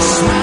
Smile. 0.00 0.33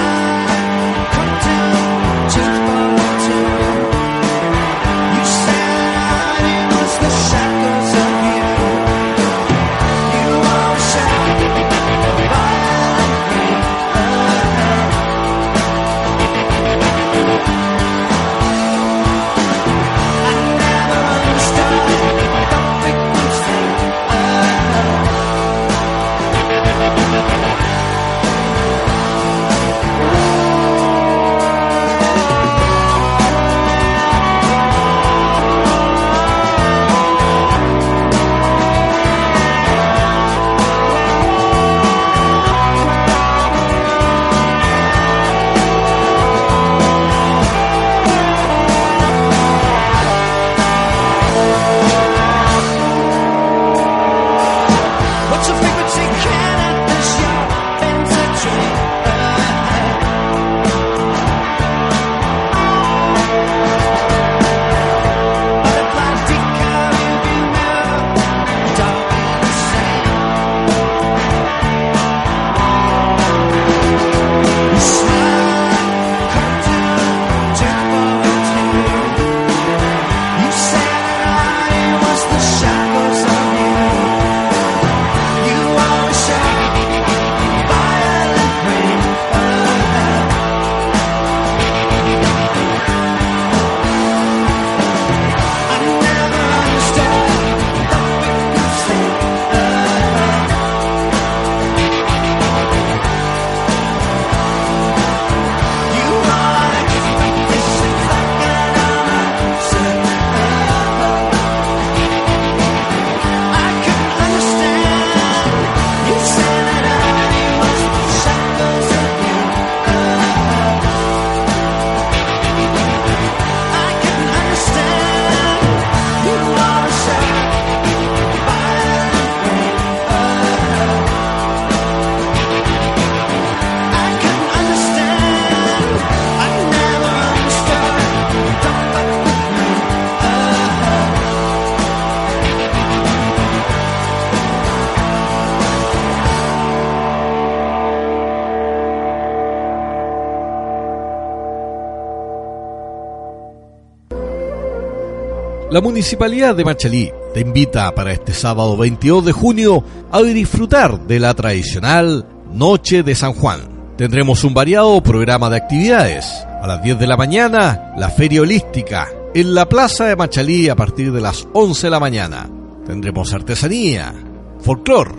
La 155.72 155.80
Municipalidad 155.80 156.54
de 156.54 156.66
Machalí 156.66 157.10
te 157.32 157.40
invita 157.40 157.94
para 157.94 158.12
este 158.12 158.34
sábado 158.34 158.76
22 158.76 159.24
de 159.24 159.32
junio 159.32 159.82
a 160.10 160.20
disfrutar 160.20 161.06
de 161.06 161.18
la 161.18 161.32
tradicional 161.32 162.26
Noche 162.52 163.02
de 163.02 163.14
San 163.14 163.32
Juan. 163.32 163.94
Tendremos 163.96 164.44
un 164.44 164.52
variado 164.52 165.02
programa 165.02 165.48
de 165.48 165.56
actividades. 165.56 166.26
A 166.60 166.66
las 166.66 166.82
10 166.82 166.98
de 166.98 167.06
la 167.06 167.16
mañana, 167.16 167.94
la 167.96 168.10
Feria 168.10 168.42
Holística 168.42 169.08
en 169.34 169.54
la 169.54 169.66
Plaza 169.66 170.04
de 170.04 170.14
Machalí 170.14 170.68
a 170.68 170.76
partir 170.76 171.10
de 171.10 171.22
las 171.22 171.48
11 171.54 171.86
de 171.86 171.90
la 171.90 172.00
mañana. 172.00 172.50
Tendremos 172.84 173.32
artesanía, 173.32 174.12
folclor 174.60 175.14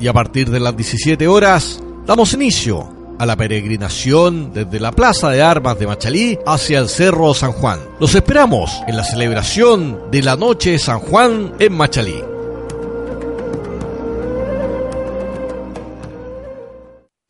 y 0.00 0.08
a 0.08 0.12
partir 0.12 0.50
de 0.50 0.58
las 0.58 0.76
17 0.76 1.28
horas 1.28 1.80
damos 2.04 2.34
inicio 2.34 3.01
a 3.22 3.26
la 3.26 3.36
peregrinación 3.36 4.52
desde 4.52 4.80
la 4.80 4.90
Plaza 4.90 5.30
de 5.30 5.40
Armas 5.40 5.78
de 5.78 5.86
Machalí 5.86 6.40
hacia 6.44 6.80
el 6.80 6.88
Cerro 6.88 7.32
San 7.34 7.52
Juan. 7.52 7.78
Los 8.00 8.16
esperamos 8.16 8.82
en 8.88 8.96
la 8.96 9.04
celebración 9.04 10.10
de 10.10 10.22
la 10.22 10.34
Noche 10.34 10.76
San 10.80 10.98
Juan 10.98 11.52
en 11.60 11.72
Machalí. 11.72 12.16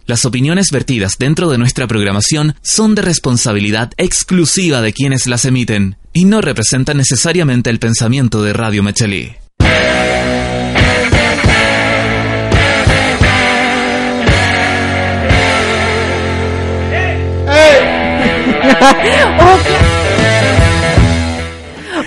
Las 0.06 0.24
opiniones 0.24 0.70
vertidas 0.72 1.18
dentro 1.18 1.50
de 1.50 1.58
nuestra 1.58 1.86
programación 1.86 2.54
son 2.62 2.94
de 2.94 3.02
responsabilidad 3.02 3.92
exclusiva 3.98 4.80
de 4.80 4.94
quienes 4.94 5.26
las 5.26 5.44
emiten 5.44 5.98
y 6.14 6.24
no 6.24 6.40
representan 6.40 6.96
necesariamente 6.96 7.68
el 7.68 7.78
pensamiento 7.78 8.42
de 8.42 8.54
Radio 8.54 8.82
Machalí. 8.82 9.32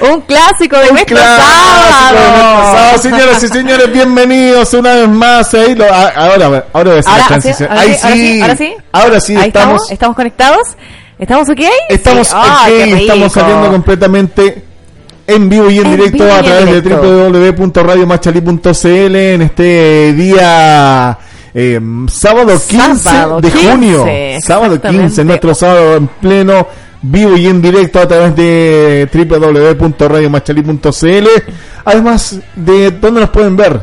Un 0.02 0.22
clásico 0.22 0.78
de 0.78 0.92
nuestro 0.92 1.18
sábado. 1.18 2.98
Señoras 3.02 3.44
y 3.44 3.48
señores, 3.48 3.92
bienvenidos 3.92 4.72
una 4.74 4.94
vez 4.96 5.08
más. 5.08 5.54
Ahí 5.54 5.78
ahora, 5.80 6.66
ahora 6.74 6.92
voy 6.92 6.98
a 6.98 7.00
hacer 7.00 7.18
la 7.18 7.28
transición. 7.28 7.70
Ahora, 7.72 7.84
sí, 7.84 7.96
sí, 7.96 8.42
ahora 8.42 8.56
sí. 8.56 8.76
Ahora 8.92 9.22
sí, 9.22 9.36
estamos. 9.36 9.92
estamos. 9.92 10.16
conectados? 10.16 10.76
¿Estamos 11.18 11.50
ok? 11.50 11.62
Estamos 11.90 12.32
ok, 12.34 12.68
estamos 12.68 13.32
saliendo 13.32 13.72
completamente 13.72 14.66
en 15.28 15.50
vivo 15.50 15.72
y 15.72 15.80
en, 15.80 15.90
directo 15.92 16.26
a 16.26 16.44
través 16.44 16.84
de 16.84 16.90
www.radiomachali.cl 16.90 19.16
en 19.16 19.42
este 19.42 20.14
día 20.14 21.18
eh, 21.58 21.80
sábado 22.10 22.60
15 22.68 23.10
de 23.42 23.52
junio. 23.52 24.06
Sábado 24.46 24.82
15, 24.82 25.24
nuestro 25.24 25.56
sábado 25.56 25.96
en 25.96 26.08
pleno 26.08 26.68
vivo 27.02 27.38
y 27.38 27.48
en 27.48 27.62
directo 27.62 28.02
a 28.02 28.08
través 28.08 28.36
de 28.36 29.08
www.radiomachali.cl. 29.14 31.28
Además 31.86 32.40
de 32.56 32.92
dónde 32.92 33.22
nos 33.22 33.30
pueden 33.30 33.56
ver. 33.56 33.80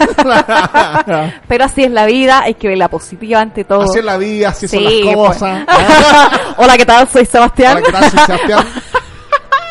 pero 1.48 1.64
así 1.64 1.84
es 1.86 1.92
la 1.92 2.06
vida, 2.06 2.42
hay 2.44 2.56
que 2.56 2.68
ver 2.68 2.78
la 2.78 2.90
positiva 2.90 3.40
ante 3.40 3.64
todo. 3.64 3.84
Así 3.84 4.00
es 4.00 4.06
la 4.06 4.18
vida, 4.18 4.50
así 4.50 4.68
son 4.68 4.84
las 4.84 4.94
pues. 4.94 5.16
cosas. 5.16 5.66
Hola, 6.58 6.78
¿qué 6.78 6.86
tal? 6.86 7.08
Soy 7.08 7.26
Sebastián. 7.26 7.78
Hola, 7.78 7.86
¿qué 7.86 7.92
tal? 7.92 8.12
Soy 8.12 8.20
Sebastián. 8.26 8.66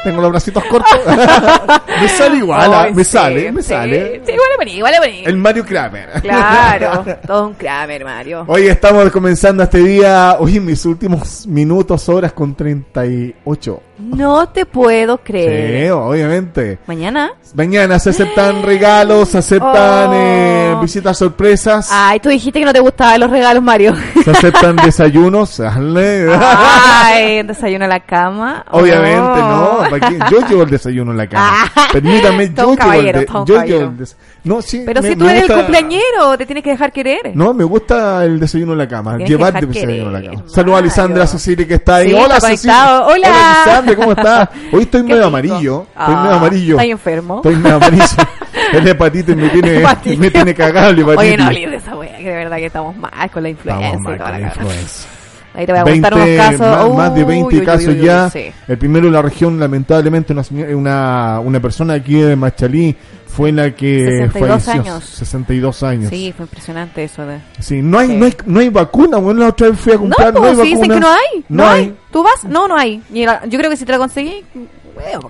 Tengo 0.02 0.22
los 0.22 0.30
bracitos 0.30 0.64
cortos. 0.64 0.98
me 2.00 2.08
sale 2.08 2.36
igual, 2.38 2.72
ah, 2.72 2.88
me 2.92 3.04
sale, 3.04 3.52
me 3.52 3.62
sale. 3.62 4.22
Sí, 4.24 4.32
igual 4.32 4.48
a 4.58 4.68
igual 4.68 4.94
a 4.94 5.06
El 5.06 5.36
Mario 5.36 5.64
Kramer. 5.64 6.20
Claro, 6.22 7.04
todo 7.26 7.48
un 7.48 7.54
Kramer, 7.54 8.04
Mario. 8.04 8.44
Hoy 8.46 8.68
estamos 8.68 9.10
comenzando 9.10 9.62
este 9.62 9.78
día, 9.78 10.36
hoy 10.38 10.60
mis 10.60 10.84
últimos 10.86 11.46
minutos, 11.46 12.08
horas 12.08 12.32
con 12.32 12.54
38. 12.54 13.82
No 14.00 14.48
te 14.48 14.66
puedo 14.66 15.18
creer. 15.18 15.84
Sí, 15.84 15.90
obviamente. 15.90 16.78
¿Mañana? 16.86 17.32
Mañana 17.54 17.98
se 17.98 18.10
aceptan 18.10 18.62
regalos, 18.64 19.30
se 19.30 19.38
aceptan 19.38 20.10
eh, 20.14 20.74
oh. 20.76 20.80
visitas 20.80 21.18
sorpresas. 21.18 21.88
Ay, 21.92 22.20
tú 22.20 22.28
dijiste 22.28 22.58
que 22.58 22.64
no 22.64 22.72
te 22.72 22.80
gustaban 22.80 23.20
los 23.20 23.30
regalos, 23.30 23.62
Mario. 23.62 23.94
Se 24.24 24.30
aceptan 24.30 24.76
desayunos. 24.84 25.60
Ay, 25.60 27.42
desayuno 27.42 27.84
a 27.84 27.88
la 27.88 28.00
cama. 28.00 28.64
Obviamente, 28.70 29.40
no. 29.40 29.80
Oh. 29.80 30.30
Yo 30.30 30.46
llevo 30.48 30.62
el 30.62 30.70
desayuno 30.70 31.12
a 31.12 31.14
la 31.14 31.26
cama. 31.26 31.50
Ah. 31.50 31.88
Permítame, 31.92 32.52
yo 32.54 32.74
llevo 32.74 32.92
el, 32.92 33.12
de, 33.12 33.26
yo 33.46 33.64
llevo 33.64 33.80
el 33.82 33.96
desayuno. 33.96 34.24
No, 34.44 34.62
sí, 34.62 34.82
Pero 34.86 35.02
si 35.02 35.16
tú 35.16 35.28
eres 35.28 35.48
el 35.48 35.56
cumpleañero, 35.56 36.38
te 36.38 36.46
tienes 36.46 36.64
que 36.64 36.70
dejar 36.70 36.92
querer. 36.92 37.32
No, 37.34 37.52
me 37.52 37.64
gusta 37.64 38.24
el 38.24 38.38
desayuno 38.38 38.72
en 38.72 38.78
la 38.78 38.88
cama. 38.88 39.18
Llevar 39.18 39.56
el 39.56 39.70
desayuno 39.70 40.06
en 40.06 40.12
la 40.12 40.30
cama. 40.30 40.44
Saludos 40.46 40.76
a 40.76 40.78
Alessandra 40.78 41.26
Cecilia 41.26 41.66
que 41.66 41.74
está 41.74 41.96
ahí. 41.96 42.12
Hola, 42.12 42.40
Cecilia. 42.40 43.02
Hola. 43.02 43.64
Hola, 43.64 43.82
¿cómo 43.96 44.12
estás? 44.12 44.48
Hoy 44.72 44.82
estoy 44.82 45.02
medio 45.02 45.26
amarillo. 45.26 45.86
Estoy 45.88 46.14
medio 46.14 46.30
ah, 46.30 46.36
amarillo. 46.36 46.74
¿Estás 46.76 46.90
enfermo? 46.90 47.36
Estoy 47.36 47.56
medio 47.56 47.76
amarillo. 47.76 48.04
el 48.72 48.88
hepatitis 48.88 49.36
me 49.36 49.48
tiene, 49.48 49.82
me 50.18 50.30
tiene 50.30 50.54
cagado 50.54 50.90
el 50.90 50.98
hepatitis. 50.98 51.28
Oye, 51.28 51.36
no 51.36 51.44
hables 51.44 51.70
de 51.70 51.76
esa 51.76 51.96
wea, 51.96 52.16
que 52.18 52.24
de 52.24 52.36
verdad 52.36 52.56
que 52.56 52.66
estamos 52.66 52.96
mal 52.96 53.30
con 53.30 53.42
la 53.42 53.48
influencia. 53.48 53.86
Estamos 53.86 54.04
mal 54.04 54.18
con 54.18 54.32
la 54.32 54.40
influencia. 54.40 55.10
Ahí 55.52 55.66
te 55.66 55.72
voy 55.72 55.80
a 55.80 55.84
20, 55.84 56.10
contar 56.10 56.14
unos 56.14 56.58
casos. 56.58 56.96
Más, 56.96 57.14
de 57.14 57.24
20 57.24 57.64
casos 57.64 57.96
ya. 57.96 58.30
El 58.68 58.78
primero 58.78 59.08
en 59.08 59.12
la 59.12 59.22
región, 59.22 59.58
lamentablemente, 59.58 60.34
una, 60.74 61.40
una 61.40 61.60
persona 61.60 61.94
aquí 61.94 62.14
de 62.14 62.36
Machalí 62.36 62.96
fue 63.30 63.52
la 63.52 63.74
que 63.74 64.04
62 64.26 64.68
años. 64.68 65.04
62 65.04 65.82
años. 65.82 66.10
Sí, 66.10 66.34
fue 66.36 66.44
impresionante 66.44 67.04
eso 67.04 67.24
de. 67.24 67.38
Sí, 67.58 67.80
no 67.82 67.98
hay 67.98 68.08
no 68.16 68.26
hay 68.26 68.36
no 68.46 68.60
hay 68.60 68.68
vacuna, 68.68 69.18
bueno, 69.18 69.40
la 69.40 69.48
otra 69.48 69.68
vez 69.70 69.78
fui 69.78 69.92
a 69.92 69.98
comprar, 69.98 70.34
no, 70.34 70.40
no 70.40 70.46
hay 70.48 70.56
sí 70.56 70.74
dicen 70.74 70.90
que 70.90 71.00
no 71.00 71.08
hay. 71.08 71.44
No, 71.48 71.68
hay. 71.68 71.94
¿Tú 72.10 72.22
vas? 72.22 72.44
No, 72.44 72.66
no 72.66 72.76
hay. 72.76 73.02
yo 73.10 73.58
creo 73.58 73.70
que 73.70 73.76
si 73.76 73.84
te 73.84 73.92
la 73.92 73.98
conseguí 73.98 74.44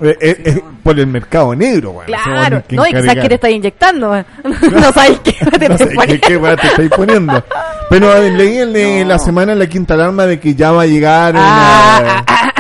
eh, 0.00 0.17
eh, 0.20 0.43
eh, 0.44 0.62
por 0.82 0.99
el 0.99 1.06
mercado 1.06 1.55
negro, 1.55 1.93
bueno, 1.93 2.06
Claro, 2.06 2.62
no, 2.70 2.87
y 2.87 2.93
quizás 2.93 3.14
que 3.14 3.29
te 3.29 3.35
está 3.35 3.50
inyectando, 3.50 4.25
no 4.44 4.93
sabes 4.93 5.20
qué 5.20 5.32
te, 5.32 5.69
no 5.69 5.79
sabes 5.79 5.94
qué, 6.06 6.20
qué 6.20 6.38
te 6.38 6.67
estáis 6.67 6.91
poniendo. 6.91 7.44
Pero 7.88 8.19
leí 8.19 8.58
en 8.58 9.08
la 9.08 9.19
semana 9.19 9.55
la 9.55 9.67
quinta 9.67 9.94
alarma 9.94 10.26
de 10.26 10.41
que 10.41 10.55
ya 10.55 10.73
va 10.73 10.82
a 10.82 10.87
llegar. 10.87 11.35
Ah, 11.37 12.25
ah, 12.26 12.52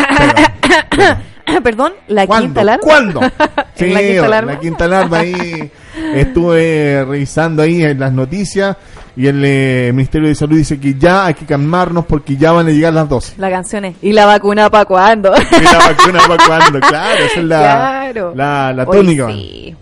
ah, 0.98 1.18
Perdón, 1.62 1.92
la 2.08 2.26
quinta 2.26 2.60
alarma. 2.60 2.82
¿Cuándo? 2.82 3.20
Sí, 3.74 3.88
la 3.88 4.00
quinta 4.00 4.26
alarma. 4.26 4.52
La 4.52 4.60
quinta 4.60 4.84
alarma 4.84 5.18
ahí 5.20 5.72
estuve 6.14 7.02
revisando 7.02 7.62
ahí 7.62 7.82
en 7.82 7.98
las 7.98 8.12
noticias 8.12 8.76
y 9.16 9.26
el 9.26 9.42
eh, 9.42 9.90
Ministerio 9.94 10.28
de 10.28 10.34
Salud 10.34 10.56
dice 10.56 10.78
que 10.78 10.94
ya 10.94 11.26
hay 11.26 11.34
que 11.34 11.46
calmarnos 11.46 12.04
porque 12.04 12.36
ya 12.36 12.52
van 12.52 12.66
a 12.66 12.70
llegar 12.70 12.92
las 12.92 13.08
12. 13.08 13.34
La 13.38 13.50
canción 13.50 13.86
es 13.86 13.96
¿Y 14.02 14.12
la 14.12 14.26
vacuna 14.26 14.68
para 14.68 14.84
cuándo? 14.84 15.32
¿Y 15.60 15.64
la 15.64 15.78
vacuna 15.78 16.20
para 16.28 16.46
cuándo? 16.46 16.80
Claro, 16.80 17.24
esa 17.24 17.40
es 17.40 17.44
la, 17.46 18.12
la, 18.34 18.72
la 18.74 18.86
tónica. 18.86 19.28
Sí. 19.28 19.74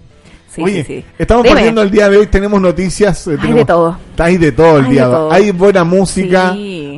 Sí, 0.59 0.65
Oye, 0.65 0.85
sí, 0.85 1.05
estamos 1.17 1.47
partiendo 1.47 1.83
el 1.83 1.91
día 1.91 2.09
de 2.09 2.17
hoy, 2.17 2.27
tenemos 2.27 2.61
noticias. 2.61 3.29
Eh, 3.29 3.39
hay 3.41 3.53
de 3.53 3.65
todo. 3.65 3.97
Hay 4.19 4.37
de 4.37 4.51
todo 4.51 4.79
el 4.79 4.89
día 4.89 5.07
de 5.07 5.15
hoy. 5.15 5.29
Hay 5.33 5.51
buena 5.53 5.85
música, 5.85 6.53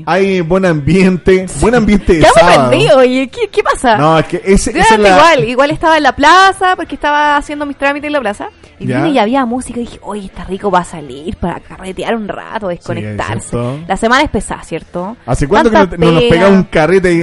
hay 0.07 0.41
buen 0.41 0.65
ambiente, 0.65 1.45
buen 1.61 1.75
ambiente 1.75 2.15
de 2.15 2.23
sábado. 2.23 2.73
oye, 2.97 3.29
¿qué, 3.29 3.49
¿qué, 3.51 3.63
pasa? 3.63 3.99
No, 3.99 4.19
es 4.19 4.27
que 4.27 4.41
ese, 4.45 4.79
es 4.79 4.91
igual, 4.91 5.45
igual 5.47 5.71
estaba 5.71 5.99
en 5.99 6.05
la 6.05 6.17
plaza, 6.17 6.75
porque 6.75 6.95
estaba 6.95 7.37
haciendo 7.37 7.67
mis 7.67 7.77
trámites 7.77 8.07
en 8.07 8.15
la 8.15 8.21
plaza. 8.21 8.49
Y 8.79 9.19
había 9.19 9.45
música 9.45 9.79
y 9.79 9.85
dije, 9.85 9.99
oye, 10.03 10.27
está 10.27 10.45
rico, 10.45 10.71
va 10.71 10.81
a 10.81 10.85
salir 10.85 11.37
para 11.37 11.61
carretear 11.61 12.17
un 12.17 12.29
rato, 12.29 12.69
desconectarse. 12.69 13.57
la 13.87 13.97
semana 13.97 14.23
es 14.23 14.31
pesada, 14.31 14.63
¿cierto? 14.65 15.17
¿Hace 15.27 15.47
cuánto 15.47 15.71
que 15.71 15.99
no, 15.99 16.13
nos 16.13 16.23
pega 16.25 16.49
un 16.49 16.65
carrete? 16.65 17.13
Y 17.13 17.23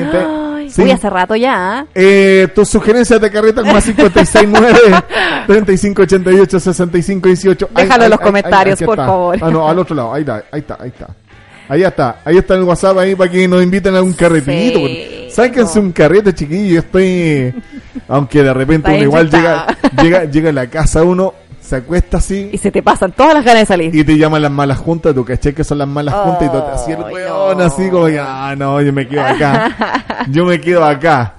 Ay, 0.67 0.85
¿Sí? 0.85 0.91
hace 0.91 1.09
rato 1.09 1.35
ya. 1.35 1.85
Eh, 1.95 2.47
tus 2.53 2.67
sugerencias 2.69 3.19
de 3.21 3.31
carreta 3.31 3.63
más 3.63 3.83
569 3.85 4.79
3588 5.47 6.59
6518 6.59 7.69
Déjalo 7.73 8.03
en 8.03 8.09
los 8.09 8.19
comentarios, 8.19 8.81
por 8.81 8.97
favor. 8.97 9.37
Ah, 9.41 9.49
no, 9.49 9.67
al 9.67 9.79
otro 9.79 9.95
lado, 9.95 10.13
ahí 10.13 10.21
está, 10.21 10.43
ahí 10.51 10.59
está, 10.59 10.77
ahí 10.79 10.89
está. 10.89 11.07
Ahí 11.69 11.83
está, 11.83 12.21
ahí 12.23 12.37
está 12.37 12.55
el 12.55 12.63
WhatsApp 12.63 12.97
ahí 12.97 13.15
para 13.15 13.29
que 13.29 13.45
nos 13.47 13.61
inviten 13.61 13.93
a 13.95 14.01
un 14.01 14.13
carretito. 14.13 14.79
Sí, 14.79 15.27
sáquense 15.31 15.79
un 15.79 15.91
carrete, 15.91 16.33
chiquillo. 16.33 16.79
Estoy. 16.79 17.53
Aunque 18.07 18.41
de 18.41 18.53
repente 18.53 18.89
uno 18.89 19.03
igual 19.03 19.29
llega, 19.29 19.67
llega, 20.01 20.23
llega 20.25 20.49
a 20.49 20.53
la 20.53 20.67
casa 20.67 21.03
uno, 21.03 21.33
se 21.67 21.75
acuesta 21.75 22.17
así. 22.17 22.49
Y 22.53 22.57
se 22.57 22.71
te 22.71 22.81
pasan 22.81 23.11
todas 23.11 23.33
las 23.33 23.43
ganas 23.43 23.63
de 23.63 23.65
salir. 23.65 23.95
Y 23.95 24.03
te 24.03 24.17
llaman 24.17 24.41
las 24.41 24.51
malas 24.51 24.77
juntas, 24.77 25.13
tú 25.13 25.25
caché 25.25 25.53
que 25.53 25.65
son 25.65 25.79
las 25.79 25.87
malas 25.87 26.15
juntas 26.15 26.43
y 26.43 26.49
tú 26.49 26.61
te 26.61 26.71
hacías 26.71 26.99
el 26.99 27.13
weón 27.13 27.61
así 27.61 27.89
como 27.89 28.05
que, 28.05 28.19
ah, 28.19 28.55
no, 28.57 28.81
yo 28.81 28.93
me 28.93 29.05
quedo 29.05 29.25
acá. 29.25 30.25
yo 30.31 30.45
me 30.45 30.61
quedo 30.61 30.85
acá. 30.85 31.35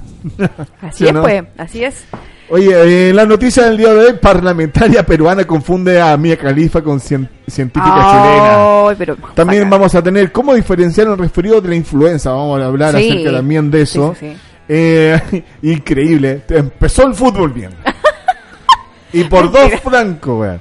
así 0.82 1.06
es, 1.08 1.12
pues, 1.12 1.44
así 1.56 1.82
es. 1.84 2.04
Oye, 2.50 3.10
en 3.10 3.16
la 3.16 3.24
noticia 3.24 3.64
del 3.64 3.76
día 3.78 3.92
de 3.92 4.06
hoy, 4.06 4.12
parlamentaria 4.20 5.04
peruana 5.04 5.46
confunde 5.46 6.00
a 6.00 6.16
Mia 6.16 6.36
Khalifa 6.36 6.82
con 6.82 6.98
científica 6.98 8.94
chilena. 8.96 9.32
también 9.34 9.68
vamos 9.68 9.94
a 9.94 10.02
tener 10.02 10.32
cómo 10.32 10.54
diferenciar 10.54 11.08
un 11.08 11.18
resfriado 11.18 11.60
de 11.60 11.68
la 11.70 11.74
influenza. 11.74 12.30
Vamos 12.32 12.60
a 12.60 12.66
hablar 12.66 12.96
acerca 12.96 13.32
también 13.32 13.70
de 13.70 13.82
eso. 13.82 14.14
eh, 14.68 15.44
increíble. 15.62 16.42
Empezó 16.48 17.06
el 17.06 17.14
fútbol 17.14 17.52
bien. 17.52 17.70
Y 19.12 19.24
por 19.24 19.50
dos 19.50 19.70
francos, 19.82 20.40
weón. 20.40 20.60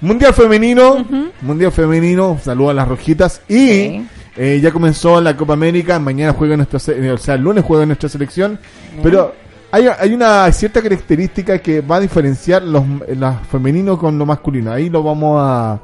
Mundial 0.00 0.34
femenino, 0.34 1.06
mundial 1.42 1.70
femenino, 1.70 2.36
saludos 2.42 2.72
a 2.72 2.74
las 2.74 2.88
rojitas 2.88 3.40
y 3.48 4.02
eh, 4.36 4.58
ya 4.60 4.72
comenzó 4.72 5.20
la 5.20 5.36
Copa 5.36 5.52
América, 5.52 6.00
mañana 6.00 6.32
juega 6.32 6.56
nuestra, 6.56 6.78
o 6.78 7.18
sea, 7.18 7.34
el 7.36 7.42
lunes 7.42 7.64
juega 7.64 7.86
nuestra 7.86 8.08
selección, 8.08 8.58
pero 9.00 9.32
hay, 9.70 9.86
hay 9.86 10.12
una 10.12 10.50
cierta 10.50 10.82
característica 10.82 11.58
que 11.58 11.82
va 11.82 11.96
a 11.96 12.00
diferenciar 12.00 12.62
los, 12.62 12.82
femeninos 13.50 13.98
con 13.98 14.18
lo 14.18 14.26
masculino. 14.26 14.72
Ahí 14.72 14.90
lo 14.90 15.02
vamos 15.02 15.40
a 15.40 15.78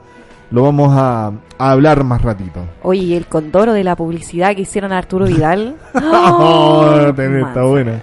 lo 0.50 0.62
vamos 0.62 0.92
a, 0.96 1.32
hablar 1.58 2.02
más 2.04 2.22
ratito. 2.22 2.60
Oye, 2.82 3.02
¿y 3.02 3.14
el 3.14 3.26
condoro 3.26 3.72
de 3.72 3.84
la 3.84 3.96
publicidad 3.96 4.54
que 4.54 4.62
hicieron 4.62 4.92
a 4.92 4.98
Arturo 4.98 5.26
Vidal? 5.26 5.76
oh, 5.94 7.12
está 7.16 7.62
buena. 7.62 8.00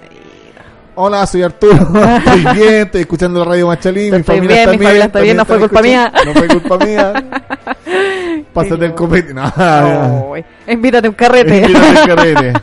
Hola, 0.98 1.28
soy 1.28 1.44
Arturo. 1.44 1.74
estoy 2.18 2.54
bien, 2.56 2.74
estoy 2.86 3.02
escuchando 3.02 3.40
la 3.40 3.46
radio 3.46 3.68
Machalín. 3.68 4.16
mi 4.16 4.24
familia 4.24 4.60
está 4.60 4.72
bien, 4.72 4.84
familia 4.84 5.06
está 5.06 5.20
bien, 5.20 5.38
no 5.38 5.46
fue 5.46 5.60
culpa 5.60 5.82
mía. 5.82 6.14
No 6.26 6.34
fue 6.34 6.48
culpa 6.48 6.78
mía. 6.86 7.14
Pásate 8.54 8.86
el 8.86 8.94
copete. 8.94 9.34
No. 9.36 10.34
Invítate 10.68 11.10
un 11.10 11.16
carrete. 11.16 11.58
Invítate 11.58 12.02
un 12.02 12.08
carrete. 12.08 12.54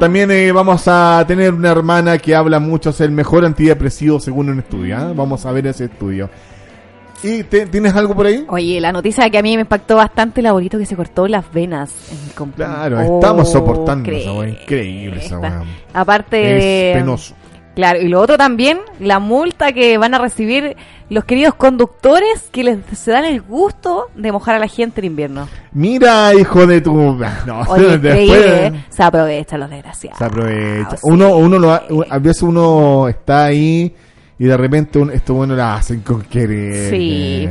También 0.00 0.30
eh, 0.30 0.50
vamos 0.52 0.82
a 0.86 1.24
tener 1.26 1.54
una 1.54 1.70
hermana 1.70 2.18
que 2.18 2.34
habla 2.34 2.58
mucho, 2.58 2.90
es 2.90 3.00
el 3.00 3.10
mejor 3.10 3.44
antidepresivo 3.44 4.18
según 4.18 4.50
un 4.50 4.58
estudio. 4.58 4.96
¿ah? 4.96 5.12
Vamos 5.14 5.46
a 5.46 5.52
ver 5.52 5.68
ese 5.68 5.84
estudio. 5.84 6.28
¿Y 7.22 7.42
tienes 7.42 7.94
algo 7.96 8.14
por 8.14 8.26
ahí? 8.26 8.44
Oye, 8.48 8.80
la 8.80 8.92
noticia 8.92 9.28
que 9.28 9.38
a 9.38 9.42
mí 9.42 9.56
me 9.56 9.62
impactó 9.62 9.96
bastante 9.96 10.40
el 10.40 10.46
abuelito 10.46 10.78
que 10.78 10.86
se 10.86 10.94
cortó 10.94 11.26
las 11.26 11.52
venas 11.52 11.90
en 12.12 12.50
Claro, 12.52 13.00
estamos 13.00 13.50
soportando 13.50 14.08
eso, 14.10 14.44
Increíble 14.44 15.20
esa 15.24 15.64
Aparte. 15.92 16.90
Es 16.92 16.96
penoso. 16.96 17.34
Claro, 17.78 18.00
y 18.00 18.08
lo 18.08 18.20
otro 18.20 18.36
también, 18.36 18.80
la 18.98 19.20
multa 19.20 19.70
que 19.70 19.98
van 19.98 20.12
a 20.12 20.18
recibir 20.18 20.76
los 21.10 21.24
queridos 21.24 21.54
conductores 21.54 22.48
que 22.50 22.64
les 22.64 22.80
se 22.92 23.12
dan 23.12 23.24
el 23.24 23.40
gusto 23.40 24.06
de 24.16 24.32
mojar 24.32 24.56
a 24.56 24.58
la 24.58 24.66
gente 24.66 25.00
en 25.00 25.04
invierno. 25.04 25.48
Mira, 25.70 26.34
hijo 26.34 26.66
de 26.66 26.80
tu... 26.80 26.92
No, 27.46 27.60
Oye, 27.68 27.96
después... 27.98 28.46
¿eh? 28.46 28.84
se 28.88 29.00
aprovechan 29.04 29.60
los 29.60 29.70
desgraciados. 29.70 30.18
Se 30.18 30.24
aprovecha. 30.24 30.96
Uno, 31.04 31.36
uno 31.36 31.56
lo, 31.56 31.70
a 31.70 32.18
veces 32.18 32.42
uno 32.42 33.06
está 33.06 33.44
ahí 33.44 33.94
y 34.40 34.44
de 34.44 34.56
repente 34.56 35.00
esto 35.12 35.34
bueno 35.34 35.54
la 35.54 35.76
hacen 35.76 36.00
con 36.00 36.22
querer. 36.22 36.90
Sí, 36.90 37.48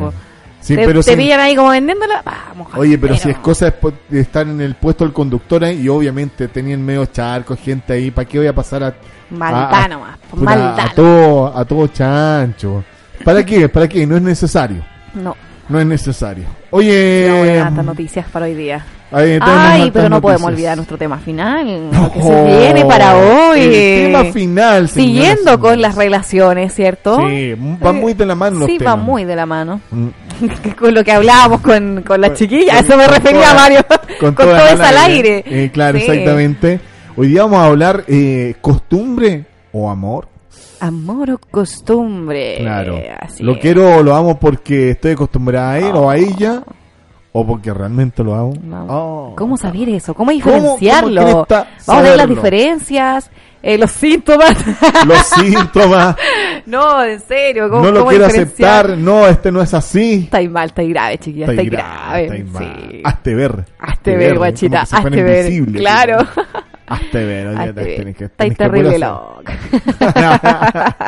sí 0.67 0.75
te, 0.75 0.85
pero 0.85 1.01
te 1.01 1.15
pillan 1.15 1.39
ahí 1.39 1.55
como 1.55 1.69
vendiéndola, 1.69 2.21
vamos. 2.23 2.67
Oye, 2.75 2.97
pero, 2.97 3.15
si 3.15 3.29
es 3.29 3.37
cosa 3.37 3.73
de 4.09 4.19
estar 4.19 4.47
en 4.47 4.61
el 4.61 4.75
puesto 4.75 5.03
del 5.03 5.13
conductor 5.13 5.63
ahí, 5.63 5.81
y 5.81 5.89
obviamente 5.89 6.47
tenían 6.47 6.83
medio 6.83 7.05
charco, 7.05 7.55
gente 7.55 7.93
ahí, 7.93 8.11
¿para 8.11 8.27
qué 8.27 8.39
voy 8.39 8.47
a 8.47 8.53
pasar 8.53 8.83
a 8.83 8.93
Maldad 9.29 9.89
nomás. 9.89 10.17
Maldad. 10.33 10.79
A 10.79 10.93
todo, 10.93 11.57
a 11.57 11.65
todo 11.65 11.87
chancho. 11.87 12.83
¿Para 13.23 13.45
qué? 13.45 13.67
¿Para 13.67 13.87
qué? 13.87 14.05
No 14.07 14.15
es 14.15 14.21
necesario. 14.21 14.83
No. 15.13 15.35
No 15.69 15.79
es 15.79 15.85
necesario. 15.85 16.45
Oye. 16.71 17.61
No, 17.71 17.83
noticias 17.83 18.25
para 18.29 18.45
hoy 18.45 18.53
día. 18.53 18.85
Ay, 19.11 19.89
pero 19.91 20.09
no 20.09 20.21
podemos 20.21 20.49
olvidar 20.49 20.75
nuestro 20.75 20.97
tema 20.97 21.17
final. 21.17 21.89
Lo 21.91 22.11
que 22.11 22.21
se 22.21 22.43
viene 22.45 22.85
para 22.85 23.15
hoy. 23.15 23.61
El 23.61 24.11
tema 24.11 24.23
final. 24.25 24.89
Siguiendo 24.89 25.59
con 25.59 25.81
las 25.81 25.95
relaciones, 25.95 26.73
¿cierto? 26.73 27.17
Sí, 27.27 27.53
va 27.53 27.93
muy 27.93 28.13
de 28.13 28.25
la 28.25 28.35
mano. 28.35 28.65
sí, 28.65 28.77
va 28.77 28.95
muy 28.95 29.25
de 29.25 29.35
la 29.35 29.45
mano. 29.45 29.81
Mm. 29.91 30.07
con 30.79 30.93
lo 30.93 31.03
que 31.03 31.11
hablábamos 31.11 31.61
con, 31.61 32.03
con 32.05 32.21
la 32.21 32.33
chiquilla. 32.33 32.79
Eso 32.79 32.97
me 32.97 33.07
refería, 33.07 33.53
Mario. 33.53 33.79
Con, 34.19 34.35
todo 34.35 34.55
eso 34.55 34.83
al 34.83 34.97
aire. 34.97 35.43
Eh, 35.45 35.69
claro, 35.71 35.97
exactamente. 35.97 36.79
Hoy 37.15 37.29
día 37.29 37.43
vamos 37.43 37.59
a 37.59 37.65
hablar 37.65 38.03
eh, 38.07 38.55
costumbre 38.61 39.45
o 39.71 39.89
amor. 39.89 40.27
Amor 40.79 41.31
o 41.31 41.37
costumbre. 41.39 42.57
Claro. 42.59 42.99
lo 43.39 43.57
quiero 43.59 43.97
o 43.97 44.03
lo 44.03 44.15
amo 44.15 44.39
porque 44.39 44.91
estoy 44.91 45.13
acostumbrada 45.13 45.71
a 45.71 45.79
él 45.79 45.91
o 45.95 46.09
a 46.09 46.17
ella. 46.17 46.61
O 47.39 47.45
porque 47.45 47.71
realmente 47.71 48.23
lo 48.23 48.33
amo. 48.33 48.53
Oh. 48.89 49.33
¿Cómo 49.37 49.57
saber 49.57 49.89
eso? 49.89 50.15
¿Cómo 50.15 50.31
diferenciarlo? 50.31 51.45
Vamos 51.47 51.87
a 51.87 52.01
ver 52.01 52.17
las 52.17 52.27
diferencias, 52.27 53.29
eh, 53.61 53.77
los 53.77 53.91
síntomas. 53.91 54.55
los 55.05 55.19
síntomas. 55.19 56.15
no, 56.65 57.03
en 57.03 57.19
serio. 57.19 57.69
¿cómo, 57.69 57.83
no 57.83 57.91
lo 57.91 58.07
quiero 58.07 58.25
aceptar. 58.25 58.97
No, 58.97 59.27
este 59.27 59.51
no 59.51 59.61
es 59.61 59.71
así. 59.75 60.23
Está 60.23 60.41
mal, 60.49 60.69
está 60.69 60.81
grave, 60.81 61.19
chiquilla. 61.19 61.45
Está, 61.45 61.63
grave. 61.63 62.37
Está 62.39 62.59
sí. 62.59 63.01
Hazte 63.03 63.35
ver. 63.35 63.65
Hazte 63.77 64.17
ver, 64.17 64.37
guachita. 64.39 64.81
Hazte 64.81 65.21
ver. 65.21 65.65
Claro. 65.73 66.17
Hazte 66.89 67.25
ver, 67.25 67.47
oye, 67.47 67.73
tenés 67.73 68.15
que, 68.15 68.23
Está 68.25 68.49
terrible 68.49 68.97
loca. 68.97 69.57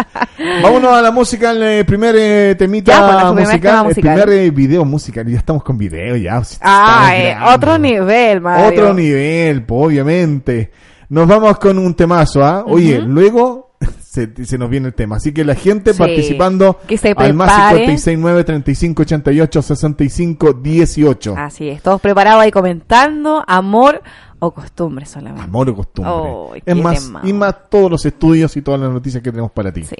Vámonos 0.62 0.91
a 0.91 1.01
la 1.01 1.12
música, 1.12 1.51
el 1.51 1.63
eh, 1.63 1.86
primer 1.86 2.15
eh, 2.17 2.55
temita 2.55 3.31
pues, 3.33 3.48
musical, 3.48 3.88
el 3.88 3.95
primer 3.95 4.29
eh, 4.29 4.51
video 4.51 4.83
musical. 4.83 5.25
Ya 5.27 5.38
estamos 5.38 5.63
con 5.63 5.77
video, 5.77 6.17
ya. 6.17 6.41
Ah, 6.59 7.53
otro 7.55 7.77
nivel, 7.77 8.41
Mario. 8.41 8.67
Otro 8.67 8.93
nivel, 8.93 9.63
obviamente. 9.69 10.69
Nos 11.07 11.25
vamos 11.25 11.57
con 11.59 11.77
un 11.77 11.93
temazo, 11.93 12.43
¿ah? 12.43 12.65
Oye, 12.67 13.00
luego 13.00 13.71
se, 14.03 14.45
se, 14.45 14.57
nos 14.57 14.69
viene 14.69 14.88
el 14.88 14.93
tema. 14.93 15.15
Así 15.15 15.31
que 15.31 15.45
la 15.45 15.55
gente 15.55 15.93
participando 15.93 16.77
que 16.88 16.98
se 16.98 17.13
al 17.15 17.33
más 17.33 17.71
569 17.71 18.43
35 18.43 19.01
88 19.03 19.62
65 19.62 20.53
18. 20.53 21.36
Así 21.38 21.69
es, 21.69 21.81
todos 21.81 22.01
preparados 22.01 22.43
ahí 22.43 22.51
comentando. 22.51 23.45
Amor 23.48 24.01
o 24.39 24.51
costumbre 24.51 25.05
solamente. 25.05 25.43
Amor 25.43 25.69
o 25.69 25.75
costumbre. 25.75 26.63
es 26.65 26.75
más, 26.75 27.12
y 27.24 27.34
más 27.34 27.69
todos 27.69 27.91
los 27.91 28.05
estudios 28.05 28.55
y 28.58 28.62
todas 28.62 28.79
las 28.79 28.89
noticias 28.89 29.22
que 29.22 29.31
tenemos 29.31 29.51
para 29.51 29.72
ti. 29.72 29.84
Sí. 29.84 29.96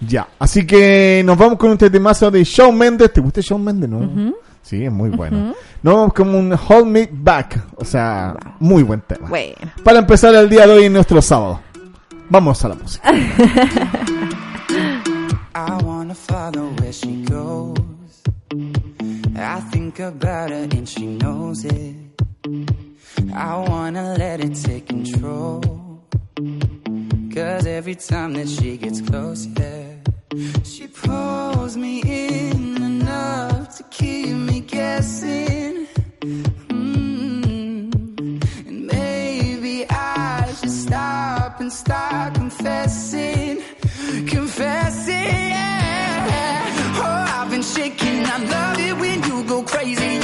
Ya, 0.00 0.28
así 0.38 0.66
que 0.66 1.22
nos 1.24 1.38
vamos 1.38 1.58
con 1.58 1.70
un 1.70 1.78
temazo 1.78 2.30
de 2.30 2.44
Shawn 2.44 2.76
Mendes. 2.76 3.12
¿Te 3.12 3.20
gusta 3.20 3.40
Shawn 3.40 3.64
Mendes, 3.64 3.88
no? 3.88 4.34
Sí, 4.62 4.84
es 4.84 4.92
muy 4.92 5.10
bueno. 5.10 5.54
Nos 5.82 5.94
vamos 5.94 6.12
con 6.14 6.34
un 6.34 6.52
Hold 6.52 6.86
Me 6.86 7.08
Back. 7.10 7.64
O 7.76 7.84
sea, 7.84 8.34
muy 8.60 8.82
buen 8.82 9.00
tema. 9.02 9.28
Bueno. 9.28 9.54
Para 9.82 9.98
empezar 9.98 10.34
el 10.34 10.48
día 10.48 10.66
de 10.66 10.72
hoy 10.72 10.84
en 10.84 10.92
nuestro 10.92 11.20
sábado. 11.22 11.60
Vamos 12.28 12.64
a 12.64 12.68
la 12.68 12.74
música. 12.74 13.12
I 15.54 15.84
wanna 15.84 16.14
follow 16.14 16.70
where 16.80 16.92
she 16.92 17.24
goes. 17.24 17.78
I 19.36 19.60
think 19.70 20.00
about 20.00 20.50
her 20.50 20.66
and 20.70 20.88
she 20.88 21.06
knows 21.06 21.64
it. 21.64 21.94
I 23.32 23.56
wanna 23.68 24.16
let 24.18 24.40
it 24.40 24.54
take 24.54 24.86
control. 24.88 25.60
Cause 27.34 27.66
every 27.66 27.94
time 27.94 28.34
that 28.34 28.48
she 28.48 28.76
gets 28.76 29.00
close, 29.00 29.46
yeah, 29.46 29.94
she 30.64 30.86
pulls 30.86 31.76
me 31.76 32.00
in 32.02 32.82
enough 32.82 33.76
to 33.76 33.82
keep 33.84 34.28
me 34.28 34.60
guessing. 34.60 35.86
Mm. 36.68 37.94
And 38.68 38.86
maybe 38.86 39.86
I 39.88 40.52
should 40.58 40.70
stop 40.70 41.60
and 41.60 41.72
start 41.72 42.34
confessing. 42.34 43.62
Confessing, 44.26 45.14
yeah. 45.58 46.66
Oh, 46.96 47.40
I've 47.40 47.50
been 47.50 47.62
shaking. 47.62 48.24
I 48.26 48.38
love 48.38 48.78
it 48.78 48.96
when 49.00 49.22
you 49.24 49.44
go 49.44 49.62
crazy. 49.62 50.23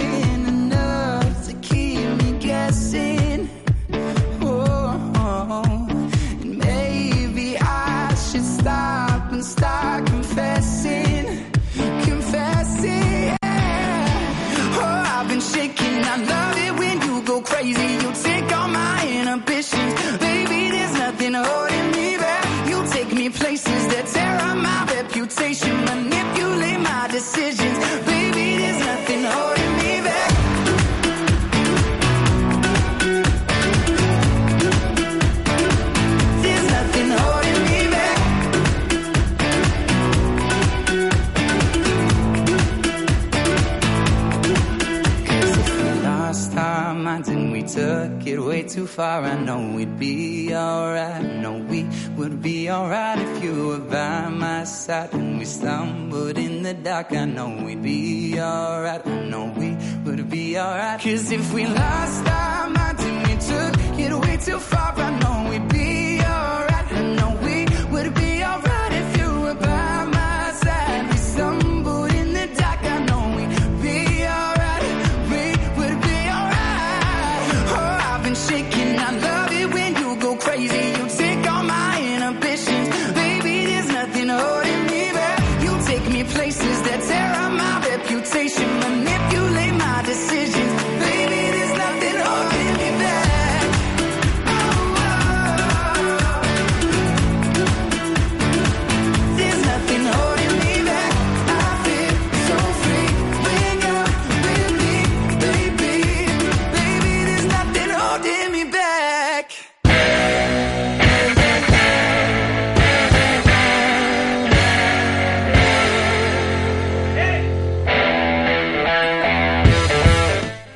And 54.91 55.39
we 55.39 55.45
stumbled 55.45 56.37
in 56.37 56.63
the 56.63 56.73
dark, 56.73 57.13
I 57.13 57.23
know 57.23 57.63
we'd 57.63 57.81
be 57.81 58.37
alright. 58.37 59.07
I 59.07 59.29
know 59.29 59.45
we 59.55 59.77
would 60.03 60.29
be 60.29 60.41
be 60.51 60.59
alright. 60.59 60.99
Cause 60.99 61.31
if 61.31 61.53
we 61.53 61.65
lost 61.65 62.27
our 62.27 62.69
minds 62.69 63.03
and 63.03 63.17
we 63.25 63.33
took 63.35 63.99
it 63.99 64.13
way 64.19 64.37
too 64.37 64.59
far, 64.59 64.80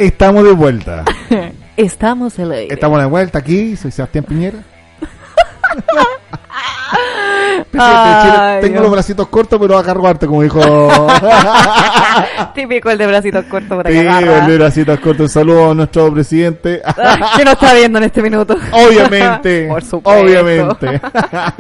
Estamos 0.05 0.43
de 0.43 0.51
vuelta. 0.51 1.03
Estamos 1.77 2.37
en 2.37 2.51
aire. 2.51 2.71
Estamos 2.71 2.99
de 2.99 3.07
vuelta 3.07 3.39
aquí. 3.39 3.75
Soy 3.75 3.89
Sebastián 3.89 4.23
Piñera. 4.23 4.59
Ay, 7.77 8.61
Tengo 8.61 8.73
Dios. 8.73 8.83
los 8.83 8.91
bracitos 8.91 9.27
cortos, 9.27 9.59
pero 9.59 9.77
agarro 9.77 10.07
harto, 10.07 10.27
como 10.27 10.41
dijo. 10.43 10.59
Típico 12.53 12.89
el 12.89 12.97
de 12.97 13.07
bracitos 13.07 13.45
cortos 13.45 13.69
por 13.77 13.91
Sí, 13.91 13.97
el 13.97 14.45
de 14.47 14.57
bracitos 14.57 14.99
cortos. 14.99 15.31
Saludos 15.31 15.71
a 15.71 15.73
nuestro 15.73 16.13
presidente. 16.13 16.81
que 17.35 17.45
no 17.45 17.51
está 17.51 17.73
viendo 17.73 17.97
en 17.99 18.05
este 18.05 18.21
minuto. 18.21 18.55
Obviamente. 18.71 19.67
Por 19.69 19.83
supuesto. 19.83 20.21
Obviamente. 20.23 21.01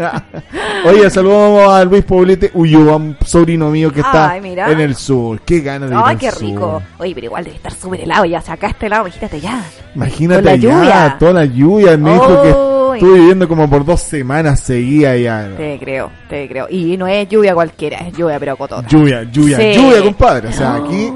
Oye, 0.85 1.09
saludamos 1.09 1.73
a 1.73 1.83
Luis 1.83 2.03
Poblete 2.03 2.51
Ulloa, 2.53 2.95
un 2.97 3.17
sobrino 3.25 3.69
mío 3.69 3.91
que 3.91 4.01
está 4.01 4.31
Ay, 4.31 4.41
en 4.55 4.79
el 4.79 4.95
sur. 4.95 5.41
Qué 5.41 5.59
ganas 5.61 5.89
de 5.89 5.95
ir 5.95 6.01
Ay, 6.03 6.13
al 6.13 6.17
qué 6.19 6.31
sur. 6.31 6.41
rico. 6.41 6.81
Oye, 6.99 7.13
pero 7.15 7.25
igual 7.25 7.43
debe 7.43 7.55
estar 7.57 7.73
súper 7.73 8.01
helado 8.01 8.25
ya. 8.25 8.39
O 8.39 8.41
sea, 8.41 8.53
acá 8.55 8.67
este 8.67 8.87
lado, 8.89 9.07
imagínate 9.07 9.39
ya. 9.41 9.63
Imagínate 9.95 10.41
la 10.43 10.55
lluvia. 10.55 11.15
toda 11.19 11.33
la 11.33 11.45
lluvia. 11.45 11.97
Me 11.97 12.13
dijo 12.13 12.41
que 12.41 12.49
estuve 12.49 13.19
viviendo 13.19 13.47
como 13.47 13.69
por 13.69 13.83
dos 13.83 14.01
semanas 14.01 14.59
seguía 14.61 15.15
ya. 15.17 15.49
Te 15.57 15.77
creo, 15.79 16.04
te 16.29 16.47
creo. 16.47 16.67
Y 16.69 16.97
no 16.97 17.07
es 17.07 17.27
lluvia 17.29 17.53
cualquiera, 17.53 17.97
es 18.07 18.13
lluvia 18.17 18.39
pero 18.39 18.57
cotota. 18.57 18.87
Lluvia, 18.87 19.23
lluvia, 19.31 19.57
Sí. 19.57 19.73
lluvia, 19.75 20.01
compadre. 20.03 20.49
O 20.49 20.51
sea, 20.51 20.75
aquí 20.75 21.11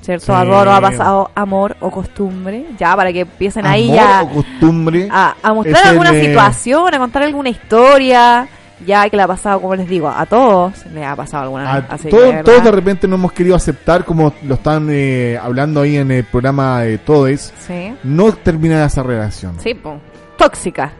¿Cierto? 0.00 0.34
A 0.34 0.44
todos 0.44 0.64
nos 0.64 0.74
ha 0.74 0.80
pasado 0.80 1.30
amor 1.34 1.76
o 1.80 1.90
costumbre, 1.90 2.66
ya 2.78 2.96
para 2.96 3.12
que 3.12 3.20
empiecen 3.20 3.66
ahí 3.66 3.90
Amor 3.90 3.96
ya 3.96 4.22
o 4.22 4.28
costumbre. 4.30 5.08
a, 5.10 5.34
a 5.42 5.52
mostrar 5.52 5.82
el, 5.84 5.90
alguna 5.90 6.12
eh, 6.12 6.24
situación, 6.24 6.94
a 6.94 6.98
contar 6.98 7.22
alguna 7.24 7.50
historia, 7.50 8.48
ya 8.86 9.08
que 9.10 9.16
le 9.16 9.22
ha 9.22 9.26
pasado, 9.28 9.60
como 9.60 9.74
les 9.76 9.88
digo, 9.88 10.08
a 10.08 10.24
todos 10.26 10.86
le 10.86 11.04
ha 11.04 11.14
pasado 11.16 11.44
alguna. 11.44 11.74
a 11.76 11.98
que, 11.98 12.08
todos, 12.08 12.64
de 12.64 12.70
repente 12.72 13.06
no 13.08 13.16
hemos 13.16 13.32
querido 13.32 13.56
aceptar, 13.56 14.04
como 14.04 14.32
lo 14.44 14.54
están 14.54 14.88
eh, 14.90 15.38
hablando 15.40 15.80
ahí 15.82 15.96
en 15.96 16.10
el 16.10 16.24
programa 16.24 16.80
de 16.80 16.98
Todes, 16.98 17.52
Sí, 17.66 17.94
no 18.04 18.32
terminar 18.32 18.86
esa 18.86 19.02
relación. 19.02 19.58
sí, 19.60 19.74
po. 19.74 19.98
tóxica. 20.36 20.92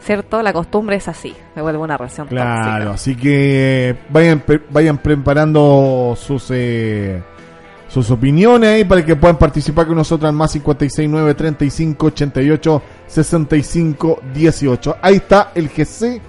¿Cierto? 0.00 0.40
La 0.42 0.52
costumbre 0.54 0.96
es 0.96 1.06
así, 1.08 1.34
me 1.54 1.60
vuelve 1.60 1.78
una 1.80 1.96
relación 1.98 2.28
Claro, 2.28 2.62
tóxica. 2.62 2.90
así 2.94 3.16
que 3.16 3.88
eh, 3.90 3.94
vayan 4.08 4.40
pre- 4.40 4.62
vayan 4.70 4.96
preparando 4.98 6.14
sus 6.16 6.46
eh, 6.50 7.20
sus 7.88 8.10
opiniones 8.10 8.70
ahí 8.70 8.84
para 8.84 9.04
que 9.04 9.16
puedan 9.16 9.36
participar 9.36 9.86
con 9.86 9.96
nosotros 9.96 10.28
al 10.28 10.34
más 10.34 10.52
569 10.52 11.34
35 11.34 12.06
88 12.06 12.82
65 13.06 14.20
18. 14.32 14.96
Ahí 15.02 15.16
está 15.16 15.50
el 15.54 15.68
GC 15.68 16.20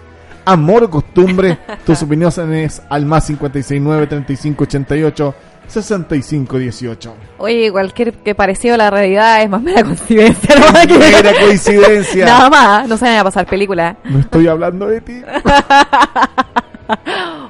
Amor 0.52 0.84
o 0.84 0.90
Costumbre. 0.90 1.58
tus 1.86 2.02
opiniones 2.04 2.82
al 2.90 3.06
más 3.06 3.26
569 3.28 4.08
35 4.08 4.64
88 4.64 5.36
65 5.68 6.58
18. 6.58 7.14
Oye, 7.38 7.72
cualquier 7.72 8.14
que 8.14 8.34
parecido 8.34 8.74
a 8.74 8.78
la 8.78 8.90
realidad 8.90 9.42
es 9.44 9.50
más 9.50 9.62
mera 9.62 9.84
coincidencia. 9.84 10.56
¿no? 10.56 10.98
Mera 10.98 11.32
coincidencia. 11.40 12.26
Nada 12.26 12.50
más, 12.50 12.88
no 12.88 12.98
se 12.98 13.06
vayan 13.06 13.20
a 13.20 13.24
pasar 13.24 13.46
película. 13.46 13.96
No 14.06 14.20
estoy 14.20 14.48
hablando 14.48 14.88
de 14.88 15.02
ti. 15.02 15.22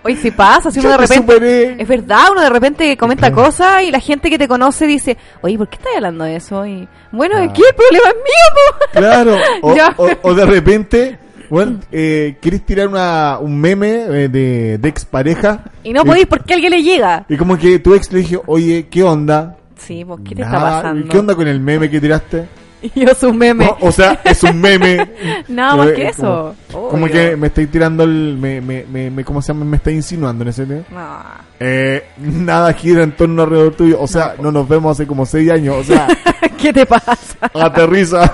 Oye, 0.04 0.18
si 0.18 0.32
pasa, 0.32 0.70
si 0.70 0.80
uno 0.80 0.90
de 0.90 0.96
te 0.96 1.02
repente... 1.04 1.34
superé. 1.34 1.82
Es 1.82 1.88
verdad, 1.88 2.24
uno 2.32 2.42
de 2.42 2.50
repente 2.50 2.98
comenta 2.98 3.32
cosas 3.32 3.84
y 3.84 3.92
la 3.92 4.00
gente 4.02 4.30
que 4.30 4.38
te 4.38 4.48
conoce 4.50 4.86
dice, 4.86 5.18
oye, 5.42 5.58
¿por 5.58 5.70
qué 5.70 5.76
estás 5.78 5.94
hablando 5.96 6.26
de 6.26 6.36
eso? 6.36 6.66
Y 6.66 6.88
bueno, 7.12 7.36
Ah. 7.38 7.44
el 7.44 7.50
problema 7.52 8.10
es 8.10 8.16
mío, 8.16 8.48
po. 8.56 9.00
Claro, 9.00 9.38
o, 9.62 9.76
Ya. 9.76 9.94
o- 9.98 10.10
o 10.24 10.34
de 10.34 10.46
repente, 10.46 11.20
bueno, 11.50 11.80
eh, 11.92 12.38
querés 12.42 12.66
tirar 12.66 12.88
una, 12.88 13.40
un 13.40 13.60
meme 13.60 13.88
eh, 13.90 14.30
de, 14.30 14.78
de 14.78 14.90
expareja. 14.90 15.64
Y 15.84 15.94
no 15.94 16.06
podéis 16.06 16.28
porque 16.28 16.54
alguien 16.54 16.72
le 16.72 16.84
llega. 16.84 17.26
Y 17.30 17.38
como 17.38 17.58
que 17.58 17.80
tu 17.80 17.94
ex 17.94 18.12
le 18.12 18.20
dije, 18.20 18.40
oye, 18.46 18.88
¿qué 18.90 19.04
onda? 19.04 19.58
Sí, 19.78 20.04
pues, 20.06 20.20
¿qué 20.28 20.36
te 20.36 20.42
está 20.42 20.60
pasando? 20.60 21.08
¿Qué 21.10 21.18
onda 21.18 21.36
con 21.36 21.48
el 21.48 21.60
meme 21.60 21.90
que 21.90 22.02
tiraste? 22.02 22.46
Y 22.96 23.06
yo 23.06 23.14
su 23.14 23.34
meme. 23.34 23.68
O, 23.82 23.88
o 23.88 23.92
sea, 23.92 24.20
es 24.24 24.42
un 24.44 24.62
meme. 24.62 25.10
Nada 25.50 25.76
más 25.76 25.88
Eh, 25.90 25.94
que 25.96 26.08
eso. 26.08 26.56
Como, 26.72 27.08
que 27.08 27.36
me 27.36 27.48
estáis 27.48 27.70
tirando 27.70 28.04
el. 28.04 28.38
Me, 28.40 28.62
me, 28.62 28.86
me, 28.90 29.10
me- 29.10 29.24
¿Cómo 29.26 29.42
se 29.42 29.52
llama? 29.54 29.66
Me 29.66 29.78
estáis 29.78 29.98
insinuando 29.98 30.44
en 30.44 30.48
ese 30.50 30.66
tema. 30.66 30.84
No. 30.90 31.20
Eh, 31.60 32.06
nada 32.18 32.72
gira 32.74 33.04
en 33.04 33.12
torno 33.12 33.44
alrededor 33.44 33.76
tuyo. 33.76 34.00
O 34.00 34.08
sea, 34.08 34.36
no, 34.42 34.52
nos 34.52 34.68
vemos 34.70 34.92
hace 34.98 35.06
como 35.08 35.26
seis 35.26 35.52
años. 35.52 35.76
O 35.78 35.84
sea, 35.84 36.08
¿Qué 36.58 36.72
te 36.72 36.86
pasa? 36.86 37.16
aterriza. 37.54 38.34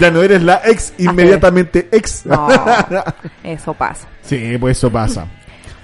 ya 0.00 0.10
no 0.10 0.22
eres 0.22 0.42
la 0.42 0.60
ex, 0.64 0.92
inmediatamente 0.98 1.88
ex. 1.92 2.26
No, 2.26 2.46
eso 3.42 3.72
pasa. 3.74 4.06
Sí, 4.22 4.56
pues 4.60 4.76
eso 4.78 4.90
pasa. 4.90 5.26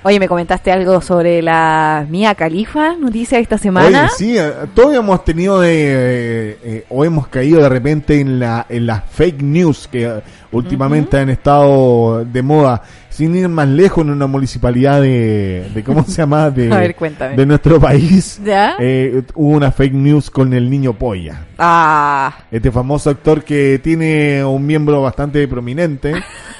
Oye, 0.05 0.21
me 0.21 0.29
comentaste 0.29 0.71
algo 0.71 1.01
sobre 1.01 1.43
la 1.43 2.07
Mía 2.09 2.35
Califa, 2.37 2.95
noticia 2.95 3.39
de 3.39 3.43
esta 3.43 3.59
semana. 3.59 4.03
Oye, 4.05 4.11
sí, 4.17 4.39
eh, 4.39 4.53
todos 4.73 4.95
hemos 4.95 5.25
tenido 5.25 5.61
de, 5.61 5.73
eh, 5.73 6.59
eh, 6.63 6.85
o 6.89 7.05
hemos 7.05 7.27
caído 7.27 7.61
de 7.61 7.69
repente 7.69 8.21
en 8.21 8.39
la 8.39 8.65
en 8.69 8.87
las 8.87 9.03
fake 9.11 9.43
news 9.43 9.89
que 9.91 10.23
últimamente 10.53 11.19
han 11.19 11.31
estado 11.31 12.25
de 12.25 12.43
moda. 12.43 12.83
Sin 13.19 13.35
ir 13.35 13.49
más 13.49 13.67
lejos 13.67 14.05
en 14.05 14.11
una 14.11 14.29
municipalidad 14.29 15.03
de, 15.03 15.69
de 15.75 15.83
¿cómo 15.83 16.05
se 16.05 16.13
llama? 16.13 16.51
De, 16.51 16.73
A 16.73 16.79
ver, 16.79 16.95
cuéntame. 16.95 17.35
de 17.35 17.47
nuestro 17.47 17.81
país. 17.81 18.41
¿Ya? 18.45 18.77
Eh, 18.79 19.23
hubo 19.35 19.57
una 19.57 19.73
fake 19.73 19.93
news 19.93 20.31
con 20.31 20.53
el 20.53 20.71
niño 20.71 20.93
polla. 20.93 21.47
Ah, 21.59 22.33
Este 22.49 22.71
famoso 22.71 23.11
actor 23.11 23.43
que 23.43 23.81
tiene 23.83 24.45
un 24.45 24.65
miembro 24.65 25.03
bastante 25.03 25.49
prominente. 25.49 26.15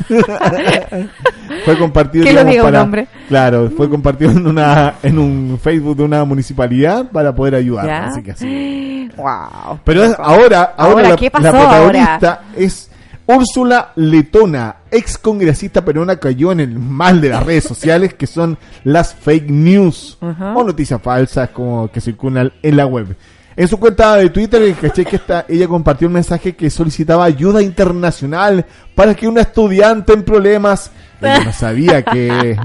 fue 1.65 1.79
compartido 1.79 2.25
Que 2.25 2.33
lo 2.33 2.41
digamos, 2.41 2.51
diga 2.53 2.65
un 2.65 2.69
para- 2.71 2.83
hombre. 2.83 3.07
Claro, 3.29 3.71
fue 3.77 3.89
compartido 3.89 4.31
en 4.33 4.45
una 4.47 4.95
en 5.03 5.19
un 5.19 5.59
Facebook 5.63 5.97
de 5.97 6.03
una 6.03 6.25
municipalidad 6.25 7.11
para 7.11 7.33
poder 7.35 7.55
ayudar. 7.55 7.87
¿ya? 7.87 8.07
Así 8.07 8.23
que 8.23 8.33
así. 8.33 8.85
Wow. 9.17 9.81
Pero 9.85 10.05
es- 10.05 10.15
ahora, 10.19 10.75
ahora, 10.75 10.75
Ahora, 10.77 11.09
la, 11.11 11.17
¿qué 11.17 11.25
la 11.27 11.31
pasó 11.31 11.51
protagonista 11.59 12.41
es 12.57 12.89
Úrsula 13.31 13.93
Letona, 13.97 14.77
ex 14.91 15.19
congresista 15.19 15.85
peruana, 15.85 16.17
cayó 16.17 16.51
en 16.51 16.61
el 16.61 16.79
mal 16.79 17.21
de 17.21 17.29
las 17.29 17.45
redes 17.45 17.65
sociales 17.65 18.15
que 18.15 18.27
son 18.27 18.57
las 18.85 19.15
fake 19.15 19.51
news 19.51 20.17
o 20.21 20.65
noticias 20.65 21.01
falsas 21.03 21.51
como 21.51 21.91
que 21.93 22.01
circulan 22.01 22.51
en 22.63 22.77
la 22.79 22.87
web. 22.87 23.15
En 23.55 23.69
su 23.69 23.79
cuenta 23.79 24.17
de 24.17 24.31
Twitter, 24.31 24.75
caché 24.81 25.05
que 25.05 25.17
esta, 25.17 25.45
ella 25.47 25.69
compartió 25.69 26.07
un 26.07 26.15
mensaje 26.15 26.57
que 26.57 26.71
solicitaba 26.71 27.25
ayuda 27.25 27.61
internacional 27.61 28.65
para 28.95 29.15
que 29.15 29.29
una 29.29 29.43
estudiante 29.43 30.15
en 30.15 30.23
problemas, 30.23 30.91
ella 31.21 31.45
no 31.45 31.53
sabía 31.53 32.03
que, 32.03 32.57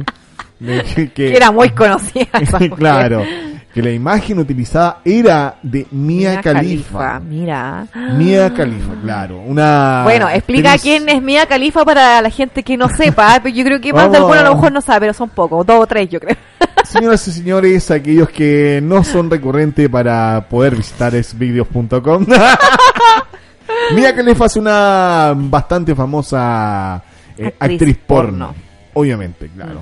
que, 0.95 1.11
que 1.13 1.35
era 1.35 1.51
muy 1.51 1.69
conocida. 1.75 2.29
claro 2.77 3.25
que 3.73 3.81
la 3.81 3.89
imagen 3.89 4.37
utilizada 4.37 4.99
era 5.03 5.55
de 5.63 5.87
Mia, 5.89 6.41
Khalifa. 6.41 7.19
Mira. 7.19 7.87
Mia 8.15 8.53
Khalifa, 8.53 8.93
claro. 9.01 9.39
Una 9.39 10.01
bueno, 10.03 10.29
explica 10.29 10.77
quién 10.77 11.09
es 11.09 11.21
Mia 11.23 11.47
Khalifa 11.47 11.83
para 11.83 12.21
la 12.21 12.29
gente 12.29 12.61
que 12.61 12.77
no 12.77 12.87
sepa. 12.89 13.35
¿eh? 13.35 13.51
yo 13.51 13.63
creo 13.63 13.81
que 13.81 13.91
más 13.91 14.11
de 14.11 14.17
alguno 14.17 14.39
a 14.39 14.43
lo 14.43 14.55
mejor 14.55 14.71
no 14.71 14.81
sabe, 14.81 15.01
pero 15.01 15.13
son 15.13 15.29
pocos, 15.29 15.65
dos 15.65 15.79
o 15.81 15.87
tres 15.87 16.07
yo 16.07 16.19
creo. 16.19 16.37
Señoras 16.83 17.27
y 17.27 17.31
señores, 17.31 17.89
aquellos 17.89 18.29
que 18.29 18.79
no 18.83 19.03
son 19.03 19.31
recurrentes 19.31 19.89
para 19.89 20.45
poder 20.47 20.75
visitar 20.75 21.15
esvideos.com. 21.15 22.27
Mia 23.95 24.15
Khalifa 24.15 24.45
es 24.45 24.55
una 24.55 25.33
bastante 25.35 25.95
famosa 25.95 27.01
eh, 27.35 27.55
actriz, 27.59 27.97
porno. 28.05 28.53
Obviamente, 28.93 29.49
claro. 29.49 29.79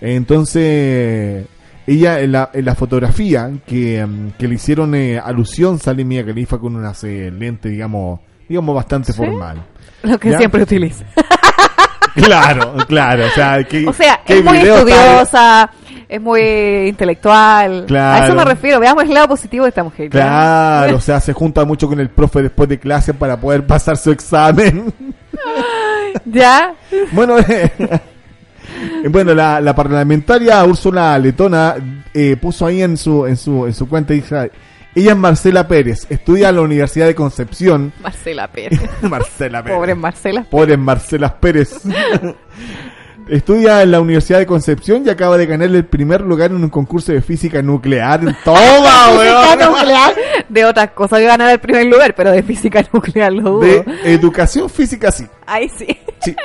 Entonces, 0.00 1.44
ella 1.86 2.20
en 2.20 2.32
la, 2.32 2.50
en 2.52 2.64
la 2.64 2.74
fotografía 2.74 3.50
que, 3.66 4.04
mm, 4.04 4.32
que 4.38 4.48
le 4.48 4.54
hicieron 4.54 4.94
eh, 4.94 5.18
alusión 5.18 5.78
sale 5.78 6.04
Mia 6.04 6.24
Khalifa 6.24 6.58
con 6.58 6.76
unas 6.76 7.02
eh, 7.04 7.30
lentes, 7.30 7.70
digamos, 7.70 8.20
digamos 8.48 8.74
bastante 8.74 9.12
formal. 9.12 9.62
Lo 10.02 10.18
que 10.18 10.36
siempre 10.36 10.62
utiliza. 10.62 11.04
claro, 12.14 12.74
claro. 12.86 13.26
O 13.26 13.30
sea, 13.30 13.64
que, 13.64 13.86
o 13.86 13.92
sea 13.92 14.20
es 14.26 14.44
muy 14.44 14.58
estudiosa, 14.58 15.70
es 16.08 16.20
muy 16.20 16.42
intelectual. 16.88 17.86
A 17.94 18.24
eso 18.24 18.34
me 18.34 18.44
refiero. 18.44 18.80
Veamos 18.80 19.04
el 19.04 19.14
lado 19.14 19.28
positivo 19.28 19.64
de 19.64 19.70
esta 19.70 19.82
mujer. 19.82 20.10
Claro, 20.10 20.96
o 20.96 21.00
sea, 21.00 21.20
se 21.20 21.32
junta 21.32 21.64
mucho 21.64 21.88
con 21.88 22.00
el 22.00 22.10
profe 22.10 22.42
después 22.42 22.68
de 22.68 22.78
clase 22.78 23.14
para 23.14 23.38
poder 23.38 23.66
pasar 23.66 23.96
su 23.96 24.10
examen. 24.10 24.92
¿Ya? 26.24 26.74
Bueno, 27.12 27.38
Eh, 27.38 27.70
bueno, 29.10 29.34
la, 29.34 29.60
la 29.60 29.74
parlamentaria 29.74 30.64
Úrsula 30.64 31.18
Letona 31.18 31.74
eh, 32.12 32.36
puso 32.40 32.66
ahí 32.66 32.82
en 32.82 32.96
su, 32.96 33.26
en 33.26 33.36
su, 33.36 33.66
en 33.66 33.74
su 33.74 33.88
cuenta, 33.88 34.14
ella 34.14 35.10
es 35.10 35.16
Marcela 35.16 35.66
Pérez, 35.66 36.06
estudia 36.08 36.50
en 36.50 36.56
la 36.56 36.62
Universidad 36.62 37.06
de 37.06 37.14
Concepción. 37.16 37.92
Marcela 38.00 38.46
Pérez. 38.48 38.80
Marcela 39.02 39.62
Pérez. 39.62 39.76
Pobre 39.76 39.94
Marcela. 39.94 40.46
Pobre 40.48 40.76
Marcela 40.76 41.40
Pérez. 41.40 41.80
Estudia 43.28 43.82
en 43.82 43.90
la 43.90 44.00
Universidad 44.00 44.38
de 44.38 44.46
Concepción 44.46 45.02
y 45.06 45.08
acaba 45.08 45.38
de 45.38 45.46
ganar 45.46 45.68
el 45.68 45.86
primer 45.86 46.20
lugar 46.20 46.50
en 46.50 46.62
un 46.62 46.68
concurso 46.68 47.10
de 47.10 47.22
física 47.22 47.62
nuclear. 47.62 48.20
¡Toma, 48.44 48.58
Física 48.58 49.66
nuclear. 49.66 50.14
De 50.50 50.64
otras 50.66 50.90
cosas 50.90 51.20
que 51.20 51.24
ganar 51.24 51.50
el 51.50 51.58
primer 51.58 51.86
lugar, 51.86 52.14
pero 52.14 52.30
de 52.30 52.42
física 52.42 52.84
nuclear 52.92 53.32
lo 53.32 53.52
dudo. 53.52 53.60
De 53.60 53.84
educación 54.04 54.68
física 54.68 55.10
sí. 55.10 55.26
Ahí 55.46 55.70
sí. 55.70 55.86
Sí. 56.20 56.36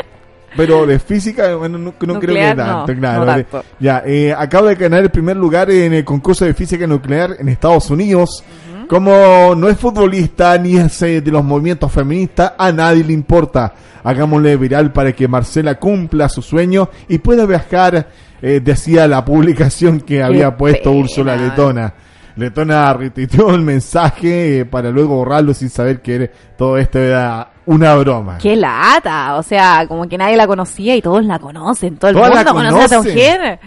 Pero 0.55 0.85
de 0.85 0.99
física, 0.99 1.55
bueno, 1.55 1.77
no, 1.77 1.93
creo 1.93 2.19
que 2.19 2.53
tanto, 2.55 2.93
claro. 2.95 3.45
Ya, 3.79 4.03
eh, 4.05 4.33
acaba 4.37 4.69
de 4.69 4.75
ganar 4.75 5.03
el 5.03 5.09
primer 5.09 5.37
lugar 5.37 5.69
en 5.69 5.93
el 5.93 6.03
concurso 6.03 6.45
de 6.45 6.53
física 6.53 6.87
nuclear 6.87 7.35
en 7.39 7.49
Estados 7.49 7.89
Unidos. 7.89 8.43
Como 8.87 9.53
no 9.55 9.69
es 9.69 9.77
futbolista 9.77 10.57
ni 10.57 10.75
es 10.77 11.01
eh, 11.03 11.21
de 11.21 11.31
los 11.31 11.43
movimientos 11.43 11.91
feministas, 11.91 12.53
a 12.57 12.71
nadie 12.71 13.03
le 13.03 13.13
importa. 13.13 13.73
Hagámosle 14.03 14.57
viral 14.57 14.91
para 14.91 15.11
que 15.11 15.27
Marcela 15.27 15.75
cumpla 15.75 16.27
su 16.27 16.41
sueño 16.41 16.89
y 17.07 17.19
pueda 17.19 17.45
viajar, 17.45 18.07
eh, 18.41 18.61
decía 18.63 19.07
la 19.07 19.23
publicación 19.23 20.01
que 20.01 20.23
había 20.23 20.57
puesto 20.57 20.91
Úrsula 20.91 21.35
Letona. 21.35 21.93
Letona 22.35 22.93
retuiteó 22.93 23.53
el 23.53 23.61
mensaje 23.61 24.65
para 24.65 24.89
luego 24.89 25.17
borrarlo 25.17 25.53
sin 25.53 25.69
saber 25.69 26.01
que 26.01 26.31
todo 26.57 26.77
esto 26.77 26.97
era 26.97 27.49
una 27.69 27.93
broma. 27.95 28.39
¡Qué 28.39 28.55
lata! 28.55 29.35
O 29.35 29.43
sea, 29.43 29.85
como 29.87 30.09
que 30.09 30.17
nadie 30.17 30.35
la 30.35 30.47
conocía 30.47 30.95
y 30.95 31.03
todos 31.03 31.23
la 31.23 31.37
conocen. 31.37 31.97
Todo 31.97 32.09
el 32.09 32.17
mundo 32.17 32.51
conoce 32.51 32.79
a 32.79 32.85
esa 32.85 32.97
mujer. 32.97 33.59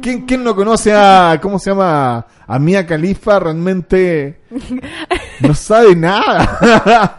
¿Quién, 0.00 0.22
¿Quién, 0.22 0.42
no 0.42 0.56
conoce 0.56 0.94
a, 0.94 1.38
cómo 1.42 1.58
se 1.58 1.70
llama? 1.70 2.24
A 2.46 2.58
Mia 2.58 2.86
Califa 2.86 3.38
realmente 3.38 4.40
no 5.40 5.52
sabe 5.52 5.94
nada. 5.94 7.16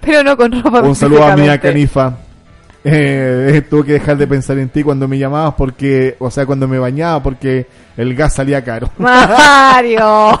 Pero 0.00 0.24
no 0.24 0.36
con 0.36 0.60
ropa. 0.60 0.80
Un 0.82 0.96
saludo 0.96 1.24
a 1.24 1.36
Mia 1.36 1.60
Califa. 1.60 2.14
Eh, 2.82 3.62
tuve 3.70 3.84
que 3.84 3.92
dejar 3.92 4.16
de 4.16 4.26
pensar 4.26 4.58
en 4.58 4.68
ti 4.68 4.82
cuando 4.82 5.06
me 5.06 5.18
llamabas 5.18 5.54
porque, 5.54 6.16
o 6.18 6.32
sea, 6.32 6.46
cuando 6.46 6.66
me 6.66 6.80
bañaba 6.80 7.22
porque 7.22 7.68
el 7.96 8.12
gas 8.16 8.34
salía 8.34 8.64
caro. 8.64 8.90
Mario. 8.98 10.40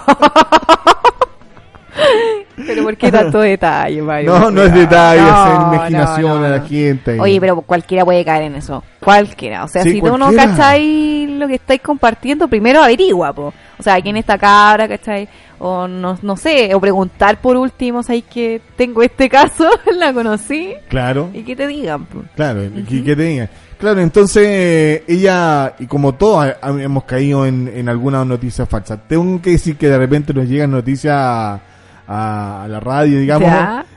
Pero 2.56 2.84
¿por 2.84 2.96
qué 2.96 3.12
tanto 3.12 3.40
detalle, 3.40 4.00
Mario? 4.02 4.38
No, 4.38 4.50
no 4.50 4.62
es 4.62 4.72
detalle, 4.72 5.20
es 5.20 5.74
imaginación 5.74 6.42
de 6.42 6.48
la 6.50 6.60
gente. 6.60 7.20
Oye, 7.20 7.40
pero 7.40 7.60
cualquiera 7.60 8.04
puede 8.04 8.24
caer 8.24 8.44
en 8.44 8.56
eso. 8.56 8.82
Cualquiera. 9.00 9.64
O 9.64 9.68
sea, 9.68 9.82
si 9.82 10.00
tú 10.00 10.16
no 10.16 10.32
cacháis 10.32 11.28
lo 11.30 11.46
que 11.46 11.56
estáis 11.56 11.80
compartiendo, 11.80 12.48
primero 12.48 12.82
averigua, 12.82 13.32
po. 13.32 13.52
O 13.78 13.82
sea, 13.82 14.00
quién 14.00 14.16
está 14.16 14.38
cabra, 14.38 14.88
¿cachai? 14.88 15.28
O 15.58 15.86
no, 15.86 16.18
no 16.22 16.36
sé, 16.36 16.74
o 16.74 16.80
preguntar 16.80 17.40
por 17.40 17.56
último, 17.56 18.02
¿sabes 18.02 18.24
que 18.24 18.60
tengo 18.76 19.02
este 19.02 19.28
caso? 19.28 19.68
la 19.98 20.12
conocí. 20.12 20.74
Claro. 20.88 21.30
Y 21.32 21.42
que 21.42 21.54
te 21.54 21.66
digan, 21.66 22.04
po. 22.06 22.22
Claro, 22.34 22.64
y 22.64 22.82
que 22.82 23.16
te 23.16 23.22
digan. 23.22 23.50
Claro, 23.78 24.00
entonces 24.00 25.02
ella, 25.06 25.74
y 25.78 25.86
como 25.86 26.14
todos 26.14 26.46
hemos 26.62 27.04
caído 27.04 27.44
en, 27.44 27.68
en 27.68 27.90
algunas 27.90 28.26
noticias 28.26 28.66
falsas, 28.66 29.00
tengo 29.06 29.40
que 29.42 29.50
decir 29.50 29.76
que 29.76 29.88
de 29.90 29.98
repente 29.98 30.32
nos 30.32 30.48
llegan 30.48 30.70
noticias 30.70 31.60
a, 32.06 32.66
la 32.68 32.80
radio, 32.80 33.18
digamos, 33.18 33.50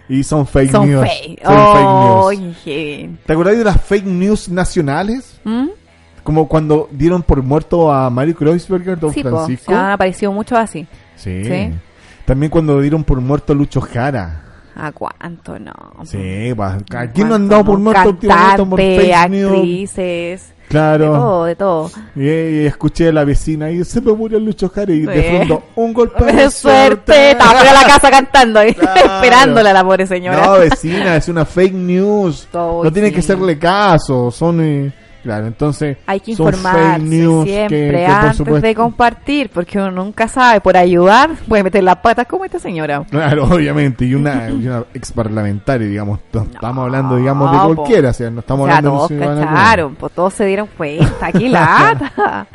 y 0.08 0.24
son 0.24 0.48
fake 0.48 0.74
news. 0.74 1.08
Son 1.43 2.28
fake 2.28 2.39
news. 2.39 3.19
¿Te 3.26 3.34
acuerdas 3.34 3.58
de 3.58 3.63
las 3.63 3.82
fake 3.82 4.06
news 4.06 4.50
nacionales? 4.50 5.39
¿Mm? 5.43 5.67
Como 6.24 6.48
cuando 6.48 6.89
dieron 6.91 7.24
por 7.24 7.41
muerto 7.41 7.91
a 7.91 8.10
Mario 8.10 8.36
Kreuzberger, 8.36 9.00
Don 9.00 9.13
Francisco. 9.13 9.74
han 9.74 9.91
aparecido 9.91 10.32
mucho 10.32 10.56
así. 10.56 10.86
Sí. 11.15 11.72
También 12.26 12.52
cuando 12.52 12.80
dieron 12.82 13.04
por 13.04 13.19
muerto 13.19 13.54
a 13.54 13.56
Lucho 13.56 13.82
Jara. 13.82 14.43
¿A 14.76 14.91
cuánto 14.91 15.60
no? 15.60 15.74
Sí, 16.06 16.54
¿quién 17.13 17.28
no 17.28 17.36
han 17.36 17.50
dado 17.50 17.65
por 17.65 17.80
muerto 17.80 18.10
últimamente 18.10 18.65
por 18.65 18.80
fake 18.80 19.13
actrices. 19.13 20.54
Claro. 20.69 21.05
De 21.05 21.19
todo, 21.19 21.45
de 21.45 21.55
todo. 21.55 21.91
Y, 22.15 22.65
escuché 22.65 23.10
a 23.10 23.12
la 23.12 23.23
vecina 23.23 23.71
y 23.71 23.84
se 23.84 23.99
me 24.01 24.13
murió 24.13 24.39
Lucho 24.39 24.69
Jara 24.69 24.93
y 24.93 25.01
de 25.01 25.23
fondo 25.23 25.63
un 25.75 25.93
golpe 25.93 26.25
de, 26.25 26.51
suerte. 26.51 27.32
Estaba 27.32 27.55
fuera 27.55 27.73
la 27.73 27.84
casa 27.88 28.12
cantando 28.12 28.63
y 28.63 28.69
esperándola 28.95 29.73
la 29.73 29.84
pobre 29.84 30.05
señora. 30.05 30.45
No, 30.45 30.60
vecina, 30.60 31.15
es 31.15 31.27
una 31.27 31.43
fake 31.43 31.73
news. 31.73 32.47
no 32.53 32.91
tiene 32.93 33.12
que 33.12 33.19
hacerle 33.19 33.58
caso. 33.58 34.29
Son. 34.32 34.62
Eh, 34.62 34.91
Claro, 35.23 35.47
entonces 35.47 35.97
hay 36.05 36.19
que 36.19 36.32
informarse 36.32 37.01
siempre 37.43 38.05
antes 38.05 38.62
de 38.62 38.75
compartir, 38.75 39.49
porque 39.49 39.77
uno 39.77 39.91
nunca 39.91 40.27
sabe, 40.27 40.62
por 40.62 40.77
ayudar 40.77 41.32
puede 41.47 41.63
meter 41.63 41.84
las 41.84 41.97
patas 41.97 42.25
como 42.27 42.45
esta 42.45 42.60
señora. 42.60 43.03
Claro, 43.10 43.45
obviamente, 43.45 44.05
y 44.05 44.15
una, 44.15 44.49
ex 44.93 45.12
parlamentaria, 45.12 45.88
digamos, 45.88 46.19
estamos 46.32 46.84
hablando, 46.84 47.17
digamos, 47.17 47.51
de 47.51 47.75
cualquiera, 47.75 48.10
o 48.10 48.13
sea, 48.13 48.29
no 48.29 48.39
estamos 48.39 48.69
hablando 48.69 49.08
de 49.08 49.19
cacharon, 49.19 49.95
pues 49.95 50.13
todos 50.13 50.34
se 50.34 50.45
dieron 50.45 50.67
cuenta, 50.77 51.32
qué 51.32 51.49
lata. 51.49 52.47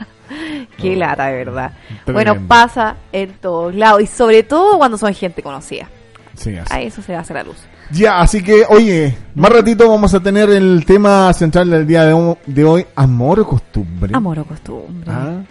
qué 0.79 0.96
lata, 0.96 1.27
de 1.27 1.44
verdad. 1.44 1.72
Bueno, 2.07 2.37
pasa 2.48 2.96
en 3.12 3.33
todos 3.35 3.74
lados, 3.74 4.00
y 4.03 4.07
sobre 4.07 4.42
todo 4.42 4.79
cuando 4.79 4.96
son 4.96 5.12
gente 5.12 5.42
conocida. 5.42 5.88
Sí, 6.35 6.57
así. 6.57 6.75
A 6.75 6.81
eso 6.83 7.03
se 7.03 7.14
hace 7.14 7.35
la 7.35 7.42
luz. 7.42 7.57
Ya, 7.90 8.20
así 8.20 8.42
que, 8.42 8.64
oye, 8.68 9.16
más 9.35 9.53
ratito 9.53 9.88
vamos 9.88 10.14
a 10.14 10.20
tener 10.20 10.51
el 10.51 10.85
tema 10.87 11.33
central 11.33 11.70
del 11.70 11.87
día 11.87 12.05
de, 12.05 12.64
hoy, 12.64 12.87
amor 12.97 13.40
o 13.40 13.47
costumbre. 13.47 14.14
Amor 14.14 14.38
o 14.38 14.44
costumbre. 14.44 15.11
Ah, 15.11 15.42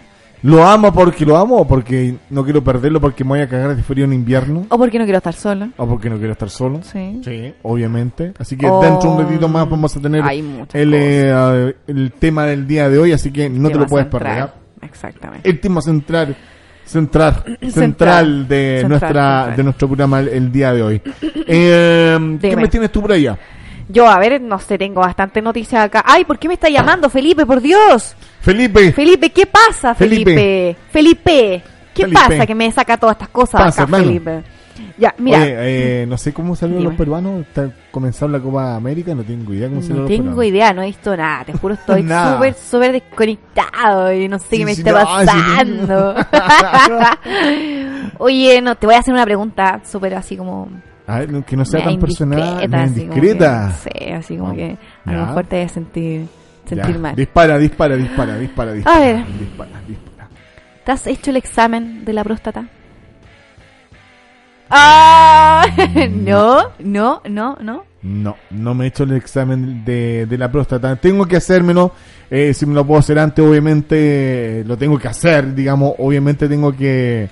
¿Lo 0.42 0.62
amo 0.62 0.92
porque 0.92 1.24
lo 1.24 1.38
amo 1.38 1.56
o 1.56 1.66
porque 1.66 2.16
no 2.28 2.44
quiero 2.44 2.62
perderlo 2.62 3.00
porque 3.00 3.24
me 3.24 3.30
voy 3.30 3.40
a 3.40 3.48
cagar 3.48 3.74
de 3.74 3.82
frío 3.82 4.04
en 4.04 4.12
invierno? 4.12 4.66
O 4.68 4.76
porque 4.76 4.98
no 4.98 5.04
quiero 5.04 5.16
estar 5.16 5.32
solo. 5.32 5.70
O 5.78 5.86
porque 5.86 6.10
no 6.10 6.18
quiero 6.18 6.32
estar 6.32 6.50
solo. 6.50 6.82
Sí. 6.82 7.22
Sí, 7.24 7.54
obviamente. 7.62 8.34
Así 8.38 8.54
que 8.54 8.66
dentro 8.66 9.10
de 9.10 9.16
un 9.16 9.22
ratito 9.22 9.48
más 9.48 9.70
vamos 9.70 9.96
a 9.96 10.00
tener 10.00 10.22
el, 10.74 10.94
eh, 10.94 11.76
el 11.86 12.12
tema 12.12 12.44
del 12.44 12.66
día 12.66 12.90
de 12.90 12.98
hoy, 12.98 13.12
así 13.12 13.30
que 13.32 13.48
no 13.48 13.70
te 13.70 13.78
lo 13.78 13.86
puedes 13.86 14.06
perder. 14.08 14.50
Exactamente. 14.82 15.48
El 15.48 15.60
tema 15.60 15.80
central 15.80 16.36
central, 16.94 17.58
central 17.70 18.48
de 18.48 18.84
nuestra 18.88 19.54
de 19.56 19.62
nuestro 19.62 19.88
programa 19.88 20.20
el, 20.20 20.52
día 20.52 20.72
de 20.72 20.82
hoy. 20.82 21.02
Eh, 21.46 22.38
¿Qué 22.40 22.56
me 22.56 22.68
tienes 22.68 22.90
tú 22.90 23.02
por 23.02 23.12
allá? 23.12 23.38
Yo, 23.88 24.08
a 24.08 24.18
ver, 24.18 24.40
no 24.40 24.58
sé, 24.58 24.78
tengo 24.78 25.02
bastante 25.02 25.42
noticias 25.42 25.84
acá. 25.84 26.02
Ay, 26.06 26.24
¿por 26.24 26.38
qué 26.38 26.48
me 26.48 26.54
está 26.54 26.70
llamando 26.70 27.10
Felipe? 27.10 27.44
Por 27.44 27.60
Dios. 27.60 28.16
Felipe. 28.40 28.92
Felipe, 28.92 29.30
¿qué 29.30 29.44
pasa, 29.44 29.94
Felipe? 29.94 30.74
Felipe. 30.90 31.62
¿Qué 31.92 32.08
pasa 32.08 32.46
que 32.46 32.54
me 32.54 32.70
saca 32.72 32.96
todas 32.96 33.14
estas 33.14 33.28
cosas 33.28 33.78
acá, 33.78 33.86
Felipe? 33.86 34.42
Ya, 34.98 35.14
mira. 35.18 35.38
eh, 35.42 36.06
no 36.08 36.16
sé 36.16 36.32
cómo 36.32 36.56
salieron 36.56 36.84
los 36.84 36.94
peruanos. 36.94 37.42
Está 37.42 37.70
comenzando 37.90 38.38
la 38.38 38.42
Copa 38.44 38.74
América, 38.76 39.14
no 39.14 39.22
tengo 39.22 39.52
idea 39.54 39.68
cómo 39.68 39.80
No 39.80 40.06
tengo 40.06 40.42
idea, 40.42 40.72
no 40.72 40.82
he 40.82 40.86
visto 40.86 41.16
nada. 41.16 41.44
Te 41.44 41.52
juro, 41.52 41.74
estoy 41.74 42.02
súper, 42.32 42.54
súper 42.54 42.92
desconectado 42.92 44.12
y 44.12 44.28
no 44.28 44.38
sé 44.38 44.58
qué 44.58 44.64
me 44.64 44.72
está 44.72 45.04
pasando. 45.04 46.14
Oye, 48.18 48.60
no, 48.60 48.76
te 48.76 48.86
voy 48.86 48.94
a 48.94 48.98
hacer 48.98 49.14
una 49.14 49.24
pregunta 49.24 49.80
súper 49.84 50.14
así 50.14 50.36
como... 50.36 50.68
A 51.06 51.18
ver, 51.18 51.44
que 51.44 51.56
no 51.56 51.64
sea 51.66 51.84
tan 51.84 51.98
personal, 51.98 52.64
indiscreta. 52.64 53.72
sí, 53.72 54.10
así 54.10 54.38
como 54.38 54.54
que 54.54 54.78
a 55.04 55.12
lo 55.12 55.26
mejor 55.26 55.46
te 55.46 55.68
sentir, 55.68 56.26
sentir 56.64 56.98
mal. 56.98 57.14
Dispara, 57.14 57.58
dispara, 57.58 57.94
dispara, 57.94 58.38
dispara, 58.38 58.72
dispara. 58.72 58.96
A 58.96 59.00
ver. 59.00 59.16
Dispara, 59.38 59.70
dispara. 59.86 60.28
¿Te 60.84 60.92
has 60.92 61.06
hecho 61.06 61.30
el 61.30 61.36
examen 61.36 62.06
de 62.06 62.12
la 62.14 62.24
próstata? 62.24 62.66
Ah, 64.70 65.66
no, 66.10 66.70
no, 66.78 67.22
no, 67.28 67.56
no. 67.60 67.84
No, 68.02 68.36
no 68.50 68.74
me 68.74 68.84
he 68.84 68.88
hecho 68.88 69.04
el 69.04 69.12
examen 69.12 69.84
de, 69.84 70.26
de 70.26 70.38
la 70.38 70.52
próstata. 70.52 70.94
Tengo 70.96 71.26
que 71.26 71.36
hacérmelo. 71.36 71.92
Eh, 72.30 72.52
si 72.52 72.66
me 72.66 72.74
lo 72.74 72.86
puedo 72.86 73.00
hacer 73.00 73.18
antes, 73.18 73.44
obviamente 73.44 74.62
lo 74.66 74.76
tengo 74.76 74.98
que 74.98 75.08
hacer. 75.08 75.54
Digamos, 75.54 75.94
obviamente 75.98 76.46
tengo 76.46 76.76
que 76.76 77.28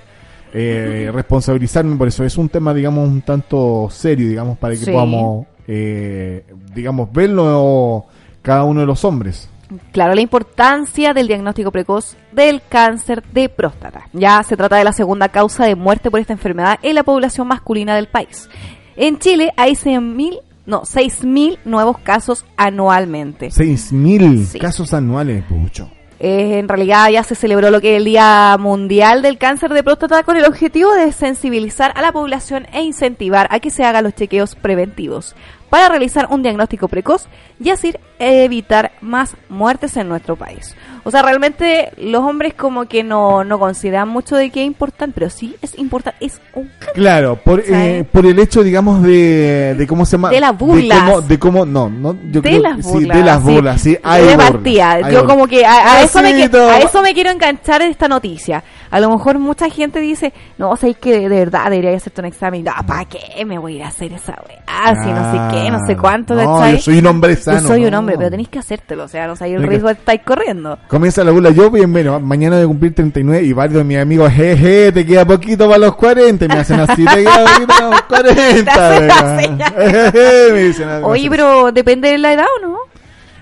eh, 0.51 1.11
responsabilizarme 1.13 1.95
por 1.95 2.07
eso. 2.07 2.23
Es 2.23 2.37
un 2.37 2.49
tema, 2.49 2.73
digamos, 2.73 3.07
un 3.07 3.21
tanto 3.21 3.87
serio, 3.91 4.27
digamos, 4.27 4.57
para 4.57 4.75
que 4.75 4.91
podamos, 4.91 5.45
eh, 5.67 6.43
digamos, 6.73 7.11
verlo 7.13 8.05
cada 8.41 8.63
uno 8.63 8.79
de 8.79 8.87
los 8.87 9.05
hombres. 9.05 9.49
Claro, 9.91 10.15
la 10.15 10.21
importancia 10.21 11.13
del 11.13 11.27
diagnóstico 11.27 11.71
precoz 11.71 12.15
del 12.31 12.61
cáncer 12.67 13.23
de 13.31 13.49
próstata. 13.49 14.07
Ya 14.13 14.41
se 14.43 14.57
trata 14.57 14.77
de 14.77 14.83
la 14.83 14.93
segunda 14.93 15.29
causa 15.29 15.65
de 15.65 15.75
muerte 15.75 16.11
por 16.11 16.19
esta 16.19 16.33
enfermedad 16.33 16.79
en 16.81 16.95
la 16.95 17.03
población 17.03 17.47
masculina 17.47 17.95
del 17.95 18.07
país. 18.07 18.49
En 18.95 19.19
Chile 19.19 19.51
hay 19.57 19.73
100.000, 19.73 20.39
no, 20.65 20.81
6.000 20.81 21.59
nuevos 21.65 21.97
casos 21.99 22.45
anualmente. 22.57 23.49
6.000 23.49 24.59
casos 24.59 24.93
anuales, 24.93 25.43
mucho. 25.49 25.89
Eh, 26.19 26.59
en 26.59 26.69
realidad 26.69 27.09
ya 27.09 27.21
se 27.23 27.35
celebró 27.35 27.69
lo 27.69 27.81
que 27.81 27.95
es 27.95 27.97
el 27.97 28.05
Día 28.05 28.55
Mundial 28.57 29.21
del 29.21 29.37
Cáncer 29.37 29.73
de 29.73 29.83
Próstata 29.83 30.23
con 30.23 30.37
el 30.37 30.45
objetivo 30.45 30.93
de 30.93 31.11
sensibilizar 31.11 31.91
a 31.95 32.01
la 32.01 32.13
población 32.13 32.65
e 32.71 32.81
incentivar 32.81 33.47
a 33.51 33.59
que 33.59 33.69
se 33.69 33.83
hagan 33.83 34.05
los 34.05 34.15
chequeos 34.15 34.55
preventivos 34.55 35.35
para 35.73 35.89
realizar 35.89 36.27
un 36.29 36.43
diagnóstico 36.43 36.87
precoz 36.87 37.25
y 37.59 37.71
así 37.71 37.95
evitar 38.19 38.91
más 39.01 39.35
muertes 39.49 39.97
en 39.97 40.07
nuestro 40.07 40.35
país. 40.35 40.75
O 41.03 41.09
sea, 41.09 41.23
realmente 41.23 41.91
los 41.97 42.21
hombres 42.21 42.53
como 42.53 42.85
que 42.85 43.03
no, 43.03 43.43
no 43.43 43.57
consideran 43.57 44.07
mucho 44.07 44.35
de 44.35 44.51
que 44.51 44.61
es 44.61 44.67
importante, 44.67 45.15
pero 45.15 45.31
sí 45.31 45.55
es 45.63 45.75
importante, 45.79 46.23
es 46.23 46.39
un 46.53 46.69
Claro, 46.93 47.37
por, 47.43 47.63
eh, 47.67 48.05
por 48.11 48.23
el 48.27 48.37
hecho, 48.37 48.61
digamos, 48.61 49.01
de, 49.01 49.73
de 49.75 49.87
cómo 49.87 50.05
se 50.05 50.11
llama... 50.11 50.29
De 50.29 50.39
las 50.39 50.55
burlas. 50.55 51.27
De 51.27 51.39
cómo, 51.39 51.65
no, 51.65 51.89
no, 51.89 52.13
yo 52.29 52.41
de 52.41 52.49
creo, 52.49 52.61
las 52.61 52.85
sí, 52.85 52.91
burlas. 52.93 53.17
de 53.17 53.23
las 53.23 53.43
burlas, 53.43 53.81
sí, 53.81 53.97
hay 54.03 54.21
de 54.25 54.29
burlas, 54.35 54.51
partida. 54.51 54.91
hay 54.91 55.01
Yo 55.01 55.07
burlas. 55.09 55.23
como 55.23 55.47
que 55.47 55.65
a, 55.65 55.95
a 55.95 56.03
eso 56.03 56.21
me, 56.21 56.29
a 56.29 56.79
eso 56.81 57.01
me 57.01 57.15
quiero 57.15 57.31
enganchar 57.31 57.81
en 57.81 57.89
esta 57.89 58.07
noticia. 58.07 58.63
A 58.93 58.99
lo 58.99 59.09
mejor 59.09 59.39
mucha 59.39 59.69
gente 59.69 59.99
dice, 59.99 60.33
no, 60.59 60.69
o 60.69 60.77
sea, 60.77 60.89
es 60.89 60.97
que 60.97 61.11
de, 61.19 61.27
de 61.29 61.39
verdad 61.39 61.63
debería 61.71 61.97
hacerte 61.97 62.21
un 62.21 62.27
examen. 62.27 62.63
No, 62.63 62.71
¿para 62.85 63.05
qué 63.05 63.43
me 63.43 63.57
voy 63.57 63.73
a 63.73 63.75
ir 63.77 63.83
a 63.83 63.87
hacer 63.87 64.13
esa 64.13 64.37
weá? 64.47 64.95
Si 65.03 65.09
no 65.11 65.31
sé 65.31 65.55
qué, 65.57 65.71
no 65.71 65.79
sé 65.87 65.97
cuánto, 65.97 66.35
No, 66.35 66.59
¿cachai? 66.59 66.73
yo 66.73 66.79
soy 66.79 66.99
un 66.99 67.07
hombre 67.07 67.35
Yo 67.35 67.41
sano. 67.41 67.67
soy 67.67 67.85
un 67.85 67.91
no. 67.91 67.99
hombre, 67.99 68.15
pero 68.17 68.29
tenéis 68.29 68.49
que 68.49 68.59
hacértelo, 68.59 69.05
o 69.05 69.07
sea, 69.07 69.25
no 69.27 69.35
sabéis 69.35 69.55
el 69.55 69.61
Tenés 69.61 69.69
riesgo 69.71 69.87
que 69.87 69.93
estáis 69.93 70.21
corriendo. 70.23 70.77
Comienza 70.87 71.23
la 71.23 71.31
burla, 71.31 71.49
yo 71.49 71.71
bien, 71.71 71.91
bueno, 71.91 72.19
mañana 72.19 72.61
a 72.61 72.65
cumplir 72.67 72.93
39 72.93 73.43
y 73.43 73.51
varios 73.53 73.77
de 73.79 73.83
mis 73.83 73.97
amigos, 73.97 74.31
jeje, 74.31 74.91
te 74.91 75.05
queda 75.05 75.25
poquito 75.25 75.65
para 75.67 75.79
los 75.79 75.95
40, 75.95 76.45
y 76.45 76.47
me 76.47 76.53
hacen 76.55 76.79
así, 76.79 77.03
te 77.03 77.23
queda 77.23 77.45
poquito 77.45 77.67
para 77.67 77.89
los 77.89 78.01
40. 78.03 78.63
Te 78.63 78.69
hacen 78.69 79.07
la 79.07 79.23
venga. 79.35 79.41
señal. 79.41 79.73
Jeje, 80.13 80.53
me 80.53 80.59
dicen 80.59 80.89
algo 80.89 81.07
Oye, 81.07 81.21
así. 81.21 81.29
pero 81.31 81.71
depende 81.71 82.09
de 82.11 82.17
la 82.19 82.33
edad 82.33 82.45
o 82.61 82.67
no. 82.67 82.77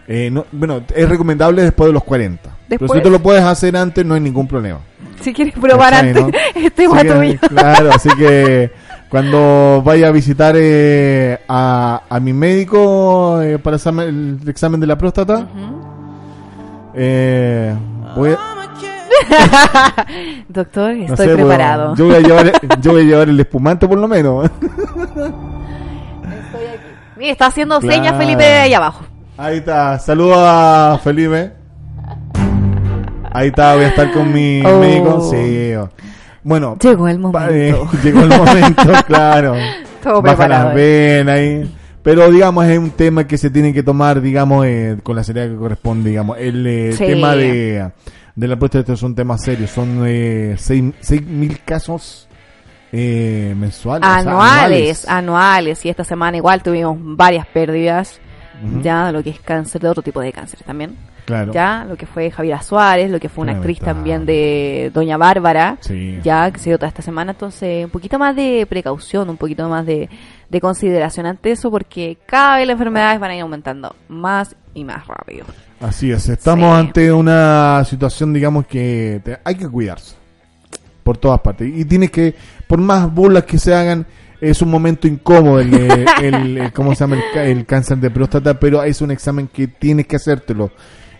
Eh, 0.07 0.29
no, 0.31 0.45
bueno, 0.51 0.81
es 0.95 1.09
recomendable 1.09 1.61
después 1.61 1.87
de 1.87 1.93
los 1.93 2.03
40. 2.03 2.41
Pero 2.43 2.79
Después. 2.79 2.99
si 2.99 3.03
tú 3.03 3.09
lo 3.09 3.19
puedes 3.19 3.43
hacer 3.43 3.75
antes, 3.75 4.05
no 4.05 4.13
hay 4.13 4.21
ningún 4.21 4.47
problema. 4.47 4.79
Si 5.21 5.34
quieres 5.34 5.53
probar 5.53 5.91
¿Cachai, 5.93 6.10
antes, 6.10 6.23
no? 6.23 6.29
este 6.65 6.88
que, 6.88 7.13
tuyo. 7.13 7.39
Claro, 7.49 7.89
así 7.93 8.10
que 8.17 8.71
cuando 9.10 9.81
vaya 9.84 10.07
a 10.07 10.12
visitar 10.12 10.55
eh, 10.57 11.39
a, 11.47 12.01
a 12.10 12.19
mi 12.19 12.34
médico 12.34 13.41
eh, 13.41 13.57
para 13.60 13.77
examen- 13.77 14.39
el 14.41 14.49
examen 14.49 14.79
de 14.79 14.88
la 14.88 14.97
próstata, 14.97 15.47
eh, 16.93 17.75
voy 18.15 18.31
a- 18.31 18.38
Doctor, 20.47 20.95
no 20.95 21.03
estoy 21.05 21.15
pues, 21.27 21.36
preparado. 21.38 21.95
yo, 21.95 22.05
voy 22.05 22.15
a 22.15 22.19
llevar, 22.19 22.51
yo 22.81 22.91
voy 22.93 23.01
a 23.01 23.05
llevar 23.05 23.29
el 23.29 23.39
espumante 23.39 23.88
por 23.88 23.97
lo 23.97 24.07
menos. 24.07 24.49
Mira, 27.17 27.31
está 27.31 27.45
haciendo 27.47 27.79
Claro. 27.79 27.95
señas 27.95 28.17
Felipe 28.17 28.43
de 28.43 28.53
ahí 28.60 28.73
abajo. 28.73 29.05
Ahí 29.38 29.57
está, 29.57 29.99
saludos 29.99 30.38
a 30.39 30.99
Felipe. 31.03 31.51
Ahí 33.34 33.48
está, 33.48 33.76
voy 33.76 33.86
a 33.86 33.88
estar 33.89 34.12
con 34.12 34.32
mi 34.34 34.62
Oh. 34.65 34.80
médico. 34.80 35.30
Sí. 35.32 35.74
Bueno, 36.44 36.78
Llegó 36.82 37.08
el 37.08 37.20
momento. 37.20 37.50
eh, 37.54 37.76
llegó 38.04 38.22
el 38.22 38.30
momento, 38.30 38.91
claro. 39.08 39.56
Todo 40.04 40.22
Baja 40.22 40.48
las 40.48 40.74
venas 40.74 41.36
ahí. 41.38 41.76
Pero 42.04 42.32
digamos 42.32 42.65
es 42.65 42.80
un 42.80 42.89
tema 42.89 43.28
que 43.28 43.38
se 43.38 43.52
tiene 43.52 43.74
que 43.74 43.84
tomar, 43.84 44.22
digamos, 44.22 44.65
eh, 44.65 44.98
con 45.04 45.15
la 45.15 45.24
seriedad 45.24 45.50
que 45.50 45.56
corresponde, 45.56 46.10
digamos. 46.10 46.38
El 46.39 46.65
eh, 46.65 46.94
Sí. 46.94 47.06
tema 47.06 47.36
de, 47.36 47.91
de 48.36 48.48
la 48.48 48.56
próstata 48.58 48.94
es 48.94 49.04
un 49.04 49.13
tema 49.13 49.38
serio. 49.38 49.67
Son 49.67 50.04
eh, 50.08 50.56
seis 50.58 50.84
seis 51.00 51.22
mil 51.24 51.60
casos 51.63 52.28
eh, 52.91 53.54
mensuales. 53.56 54.10
o 54.10 54.12
sea, 54.12 54.20
anuales, 54.22 55.08
anuales. 55.08 55.86
Y 55.86 55.89
esta 55.89 56.04
semana 56.04 56.38
igual 56.38 56.63
tuvimos 56.63 56.98
varias 57.00 57.46
pérdidas. 57.46 58.20
Ujú. 58.65 58.82
Ya 58.82 59.12
lo 59.12 59.22
que 59.22 59.30
es 59.30 59.39
cáncer, 59.39 59.80
de 59.82 59.88
otro 59.89 60.02
tipo 60.02 60.20
de 60.22 60.34
cáncer 60.34 60.60
también. 60.65 60.96
Claro. 61.25 61.53
Ya 61.53 61.86
lo 61.88 61.95
que 61.95 62.05
fue 62.05 62.31
Javiera 62.31 62.62
Suárez, 62.62 63.10
lo 63.12 63.19
que 63.19 63.29
fue 63.29 63.43
una 63.43 63.53
actriz 63.53 63.79
también 63.79 64.25
de 64.25 64.91
Doña 64.93 65.17
Bárbara. 65.17 65.77
Sí. 65.81 66.19
Ya 66.23 66.49
que 66.51 66.60
se 66.60 66.69
dio 66.69 66.77
toda 66.77 66.88
esta 66.89 67.01
semana. 67.01 67.31
Entonces, 67.31 67.86
un 67.86 67.91
poquito 67.91 68.17
más 68.19 68.36
de 68.36 68.65
precaución, 68.69 69.29
un 69.29 69.38
poquito 69.38 69.69
más 69.69 69.86
de, 69.86 70.10
de 70.49 70.62
consideración 70.62 71.25
ante 71.25 71.51
eso, 71.51 71.69
porque 71.71 72.17
cada 72.25 72.57
vez 72.57 72.67
las 72.67 72.73
enfermedades 72.73 73.19
van 73.19 73.31
a 73.31 73.36
ir 73.36 73.41
aumentando 73.41 73.95
más 74.10 74.55
y 74.73 74.84
más 74.84 75.05
rápido. 75.07 75.45
Así 75.79 76.12
es, 76.12 76.27
estamos 76.29 76.73
Sí. 76.73 76.79
ante 76.88 77.12
una 77.13 77.84
situación, 77.86 78.34
digamos, 78.34 78.67
que 78.67 79.21
te- 79.23 79.39
hay 79.43 79.55
que 79.55 79.67
cuidarse 79.67 80.15
por 81.03 81.17
todas 81.17 81.39
partes. 81.39 81.71
Y 81.75 81.86
tienes 81.86 82.12
que, 82.12 82.36
por 82.67 82.79
más 82.79 83.12
burlas 83.13 83.43
que 83.45 83.57
se 83.57 83.73
hagan, 83.73 84.05
es 84.39 84.62
un 84.62 84.69
momento 84.71 85.07
incómodo 85.07 85.60
el, 85.60 85.73
eh, 85.73 86.05
el, 86.21 86.57
el- 86.57 86.73
¿cómo 86.73 86.93
se 86.95 87.03
llama? 87.03 87.17
El 87.36 87.65
cáncer 87.65 87.97
de 87.97 88.10
próstata, 88.12 88.60
pero 88.60 88.84
es 88.84 89.01
un 89.01 89.12
examen 89.12 89.47
que 89.47 89.67
tienes 89.67 90.07
que 90.07 90.15
hacértelo. 90.17 90.71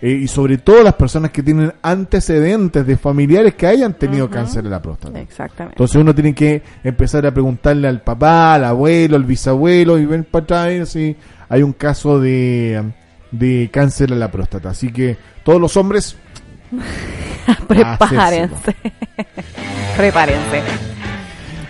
Eh, 0.02 0.10
y 0.10 0.28
sobre 0.28 0.58
todo 0.58 0.84
las 0.84 0.96
personas 0.96 1.30
que 1.30 1.44
tienen 1.44 1.72
antecedentes 1.82 2.86
de 2.88 2.98
familiares 2.98 3.54
que 3.54 3.68
hayan 3.68 3.94
tenido 3.94 4.30
cáncer 4.30 4.64
de 4.64 4.70
la 4.70 4.82
próstata. 4.82 5.20
Exactamente. 5.20 5.76
Entonces 5.76 5.96
uno 5.96 6.16
tiene 6.16 6.34
que 6.34 6.64
empezar 6.84 7.26
a 7.26 7.32
preguntarle 7.32 7.88
al 7.88 8.02
papá, 8.02 8.56
al 8.56 8.66
abuelo, 8.66 9.16
al 9.16 9.26
bisabuelo 9.26 10.00
y 10.00 10.06
ven 10.06 10.24
para 10.24 10.44
atrás 10.44 10.90
si 10.90 11.16
hay 11.50 11.62
un 11.62 11.74
caso 11.74 12.20
de, 12.20 12.84
de 13.30 13.70
cáncer 13.72 14.12
en 14.12 14.20
la 14.20 14.32
próstata. 14.32 14.72
Así 14.72 14.92
que 14.92 15.18
todos 15.44 15.62
los 15.62 15.78
hombres, 15.78 16.18
Prepárense. 17.68 18.76
Prepárense. 19.98 20.62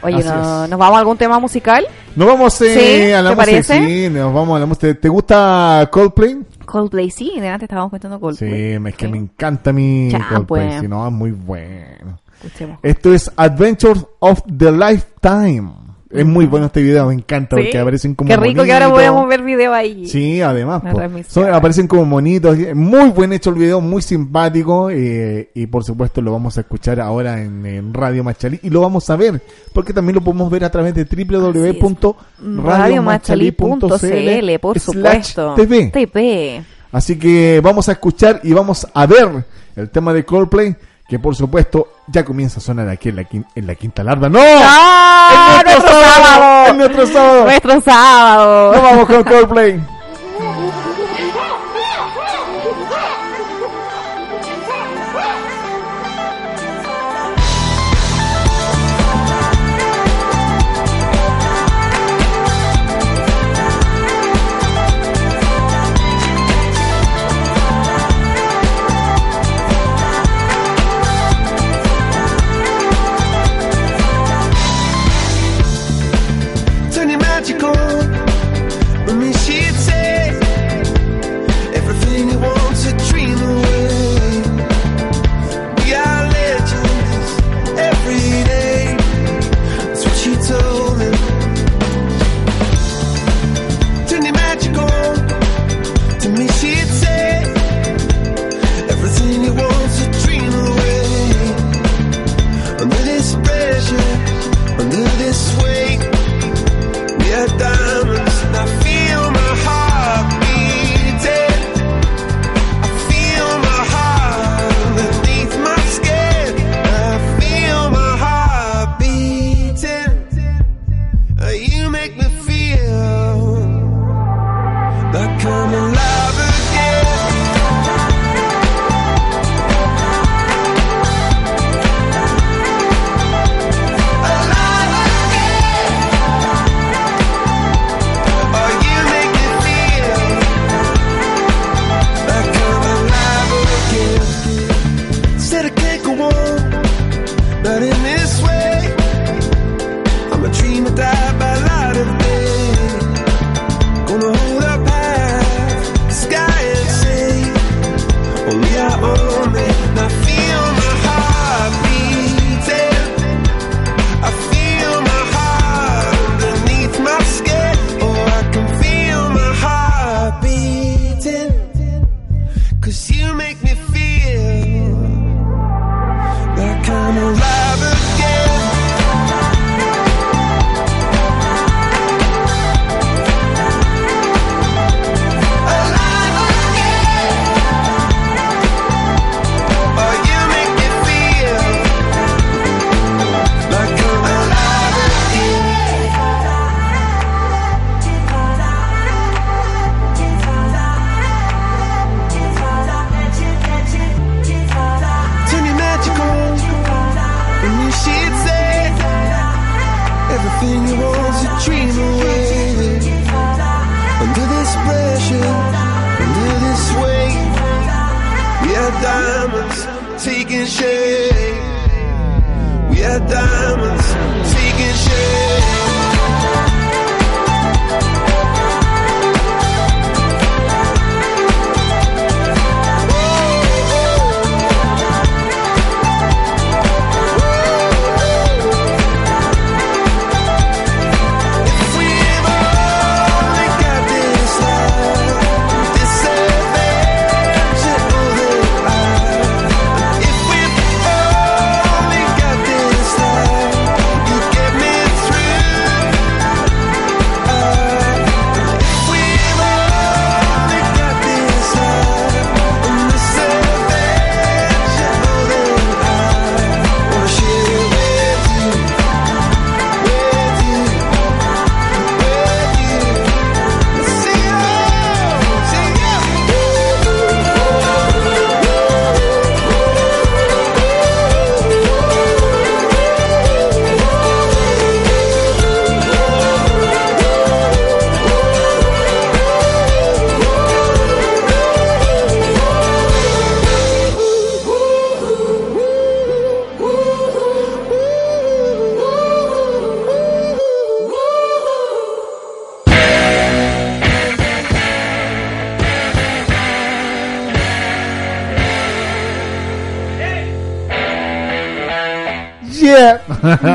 Oye, 0.03 0.15
Así 0.17 0.27
¿no- 0.27 0.63
es. 0.65 0.69
¿nos 0.69 0.79
vamos 0.79 0.95
a 0.95 0.99
algún 0.99 1.17
tema 1.17 1.39
musical? 1.39 1.85
nos 2.15 2.27
vamos 2.27 2.59
eh, 2.61 3.05
¿Sí? 3.07 3.11
a 3.13 3.21
la 3.21 3.29
¿Te 3.31 3.35
música. 3.35 3.63
Sí, 3.85 4.09
nos 4.09 4.33
vamos 4.33 4.57
a 4.57 4.59
la 4.59 4.65
música. 4.65 4.93
¿Te 4.95 5.09
gusta 5.09 5.87
Coldplay? 5.91 6.37
Coldplay, 6.65 7.09
sí, 7.11 7.31
delante 7.35 7.65
estábamos 7.65 7.91
contando 7.91 8.19
Coldplay. 8.19 8.49
Sí, 8.79 8.87
es 8.87 8.95
que 8.95 9.05
Sí. 9.05 9.11
me 9.11 9.17
encanta 9.17 9.71
mi 9.73 10.09
Ya, 10.09 10.19
Coldplay. 10.29 10.67
pues. 10.69 10.81
Si 10.81 10.87
no, 10.87 11.05
es 11.07 11.13
muy 11.13 11.31
bueno. 11.31 12.19
Escuchemos. 12.43 12.79
Esto 12.81 13.13
es 13.13 13.31
Adventures 13.35 14.05
of 14.19 14.41
the 14.57 14.71
Lifetime. 14.71 15.69
Es 16.13 16.25
muy 16.25 16.45
bueno 16.45 16.65
este 16.65 16.81
video, 16.81 17.07
me 17.07 17.13
encanta 17.13 17.55
Sí. 17.55 17.63
porque 17.63 17.79
aparecen 17.79 18.15
como 18.15 18.27
Qué 18.27 18.35
rico 18.37 18.63
que 18.63 18.73
ahora 18.73 18.89
podemos 18.89 19.27
ver 19.27 19.41
video 19.43 19.73
ahí. 19.73 20.07
Sí, 20.07 20.41
además. 20.41 20.81
Son- 21.27 21.53
aparecen 21.53 21.87
como 21.87 22.05
monitos. 22.05 22.57
Muy 22.75 23.09
buen 23.11 23.31
hecho 23.33 23.49
el 23.51 23.55
video, 23.57 23.79
muy 23.81 24.01
simpático. 24.01 24.89
eh, 24.91 25.49
y 25.53 25.67
por 25.67 25.83
supuesto 25.83 26.21
lo 26.21 26.31
vamos 26.33 26.57
a 26.57 26.61
escuchar 26.61 26.99
ahora 26.99 27.41
en, 27.41 27.65
en 27.65 27.93
Radio 27.93 28.23
Machalí. 28.23 28.59
Y 28.63 28.69
lo 28.69 28.81
vamos 28.81 29.09
a 29.09 29.15
ver, 29.15 29.41
porque 29.73 29.93
también 29.93 30.15
lo 30.15 30.21
podemos 30.21 30.49
ver 30.51 30.65
a 30.65 30.69
través 30.69 30.93
de 30.95 31.05
Radiomachalí.cl, 32.41 34.59
por 34.59 34.79
supuesto. 34.79 35.53
TV. 35.55 35.87
TV. 35.91 36.63
Así 36.91 37.17
que 37.17 37.61
vamos 37.63 37.87
a 37.89 37.93
escuchar 37.93 38.41
y 38.43 38.53
vamos 38.53 38.87
a 38.93 39.05
ver 39.05 39.45
el 39.75 39.89
tema 39.89 40.13
de 40.13 40.25
Coldplay. 40.25 40.75
Que 41.11 41.19
por 41.19 41.35
supuesto 41.35 41.89
ya 42.07 42.23
comienza 42.23 42.59
a 42.59 42.61
sonar 42.63 42.87
aquí 42.87 43.09
en 43.09 43.17
la, 43.17 43.23
quin- 43.23 43.45
en 43.53 43.67
la 43.67 43.75
quinta 43.75 44.01
larda. 44.01 44.29
¡No! 44.29 44.39
¡Ah! 44.41 45.57
¡Es 45.59 45.65
nuestro 45.65 45.91
sábado! 45.99 46.65
¡Es 46.67 46.75
nuestro 46.77 47.05
sábado! 47.07 47.43
Nuestro 47.43 47.81
sábado. 47.81 48.71
¡Nos 48.73 48.81
vamos 48.81 49.05
con 49.07 49.23
Coldplay! 49.25 49.81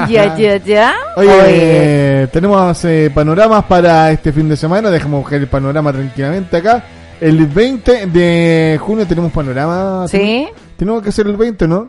Ya, 0.08 0.36
ya, 0.36 0.56
ya. 0.56 0.94
Oye, 1.16 1.30
Oye. 1.30 2.26
tenemos 2.32 2.84
eh, 2.84 3.10
panoramas 3.14 3.64
para 3.64 4.10
este 4.10 4.32
fin 4.32 4.48
de 4.48 4.56
semana. 4.56 4.90
Dejamos 4.90 5.20
buscar 5.20 5.40
el 5.40 5.46
panorama 5.46 5.92
tranquilamente 5.92 6.56
acá. 6.56 6.84
El 7.20 7.46
20 7.46 8.06
de 8.06 8.78
junio 8.80 9.06
tenemos 9.06 9.32
panorama. 9.32 10.06
Sí. 10.08 10.48
Tenemos 10.76 11.02
que 11.02 11.08
hacer 11.08 11.26
el 11.26 11.36
20, 11.36 11.66
¿no? 11.66 11.88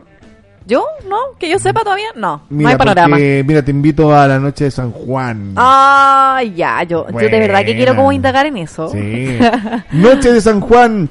¿Yo? 0.66 0.84
¿No? 1.08 1.16
¿Que 1.38 1.48
yo 1.48 1.58
sepa 1.58 1.80
todavía? 1.82 2.08
No. 2.14 2.42
Mira, 2.50 2.68
no 2.68 2.72
hay 2.72 2.76
panorama. 2.76 3.16
porque, 3.16 3.42
mira, 3.46 3.62
te 3.62 3.70
invito 3.70 4.14
a 4.14 4.28
la 4.28 4.38
noche 4.38 4.64
de 4.64 4.70
San 4.70 4.92
Juan. 4.92 5.54
Ah, 5.56 6.42
ya, 6.54 6.82
yo, 6.82 7.06
yo 7.10 7.18
de 7.18 7.28
verdad 7.40 7.64
que 7.64 7.74
quiero 7.74 7.96
como 7.96 8.12
indagar 8.12 8.44
en 8.44 8.58
eso. 8.58 8.88
Sí. 8.90 9.38
Noche 9.92 10.30
de 10.30 10.40
San 10.42 10.60
Juan. 10.60 11.08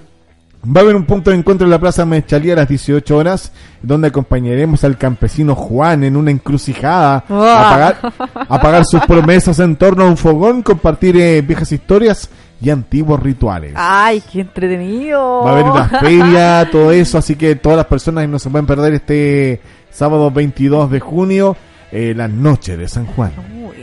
Va 0.65 0.81
a 0.81 0.83
haber 0.83 0.95
un 0.95 1.05
punto 1.05 1.29
de 1.29 1.37
encuentro 1.37 1.65
en 1.65 1.71
la 1.71 1.79
Plaza 1.79 2.05
Mechalí 2.05 2.51
a 2.51 2.55
las 2.55 2.67
18 2.67 3.15
horas, 3.15 3.51
donde 3.81 4.07
acompañaremos 4.07 4.83
al 4.83 4.97
campesino 4.97 5.55
Juan 5.55 6.03
en 6.03 6.17
una 6.17 6.31
encrucijada 6.31 7.23
a 7.29 7.33
Uah. 7.33 7.69
pagar, 7.69 8.13
a 8.49 8.61
pagar 8.61 8.85
sus 8.85 9.01
promesas 9.05 9.59
en 9.59 9.75
torno 9.75 10.03
a 10.03 10.07
un 10.07 10.17
fogón, 10.17 10.63
compartir 10.63 11.15
eh, 11.17 11.41
viejas 11.41 11.71
historias 11.71 12.29
y 12.59 12.69
antiguos 12.69 13.21
rituales. 13.21 13.73
Ay, 13.75 14.21
qué 14.31 14.41
entretenido. 14.41 15.43
Va 15.43 15.51
a 15.51 15.53
haber 15.53 15.65
una 15.65 15.89
feria, 15.89 16.67
todo 16.71 16.91
eso, 16.91 17.17
así 17.17 17.35
que 17.35 17.55
todas 17.55 17.77
las 17.77 17.85
personas 17.85 18.27
no 18.27 18.39
se 18.39 18.49
pueden 18.49 18.65
perder 18.65 18.95
este 18.95 19.61
sábado 19.91 20.31
22 20.31 20.89
de 20.89 20.99
junio, 20.99 21.55
eh, 21.91 22.13
la 22.15 22.27
noche 22.27 22.75
de 22.75 22.87
San 22.87 23.05
Juan. 23.05 23.31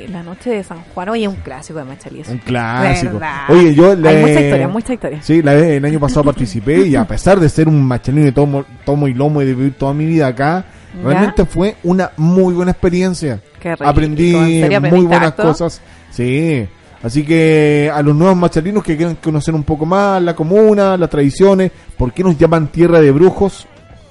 La 0.08 0.22
noche 0.22 0.50
de 0.50 0.62
San 0.64 0.78
Juan. 0.94 1.08
Oye, 1.08 1.26
un 1.28 1.36
clásico 1.36 1.78
de 1.78 1.84
Machalí. 1.84 2.20
eso. 2.20 2.32
Un 2.32 2.38
clásico. 2.38 3.12
¿Verdad? 3.14 3.44
Oye, 3.48 3.74
yo 3.74 3.90
Hay 3.92 3.96
le- 3.96 4.20
mucha 4.20 4.40
historia, 4.40 4.68
mucha 4.68 4.92
historia. 4.94 5.22
Sí, 5.22 5.42
la 5.42 5.54
el 5.54 5.84
año 5.84 6.00
pasado 6.00 6.24
participé 6.24 6.86
y 6.86 6.96
a 6.96 7.04
pesar 7.06 7.38
de 7.40 7.48
ser 7.48 7.68
un 7.68 7.82
machalino 7.82 8.24
de 8.24 8.32
tomo, 8.32 8.64
tomo 8.84 9.08
y 9.08 9.14
lomo 9.14 9.42
y 9.42 9.46
de 9.46 9.54
vivir 9.54 9.74
toda 9.74 9.92
mi 9.94 10.06
vida 10.06 10.26
acá, 10.28 10.64
Ya. 11.02 11.08
realmente 11.08 11.44
fue 11.44 11.76
una 11.82 12.10
muy 12.16 12.54
buena 12.54 12.70
experiencia. 12.72 13.40
Qué. 13.60 13.74
Aprendí 13.80 14.34
¿En 14.34 14.62
serio 14.70 14.80
muy 14.80 15.06
buenas 15.06 15.32
cosas. 15.32 15.80
Sí. 16.10 16.66
Así 17.02 17.22
que 17.22 17.90
a 17.94 18.00
los 18.02 18.16
nuevos 18.16 18.36
machalinos 18.36 18.82
que 18.82 18.96
quieren 18.96 19.16
conocer 19.16 19.54
un 19.54 19.62
poco 19.62 19.84
más 19.84 20.22
la 20.22 20.34
comuna, 20.34 20.96
las 20.96 21.10
tradiciones, 21.10 21.70
por 21.98 22.12
qué 22.14 22.24
nos 22.24 22.38
llaman 22.38 22.68
tierra 22.68 22.98
de 23.00 23.10
brujos 23.10 23.66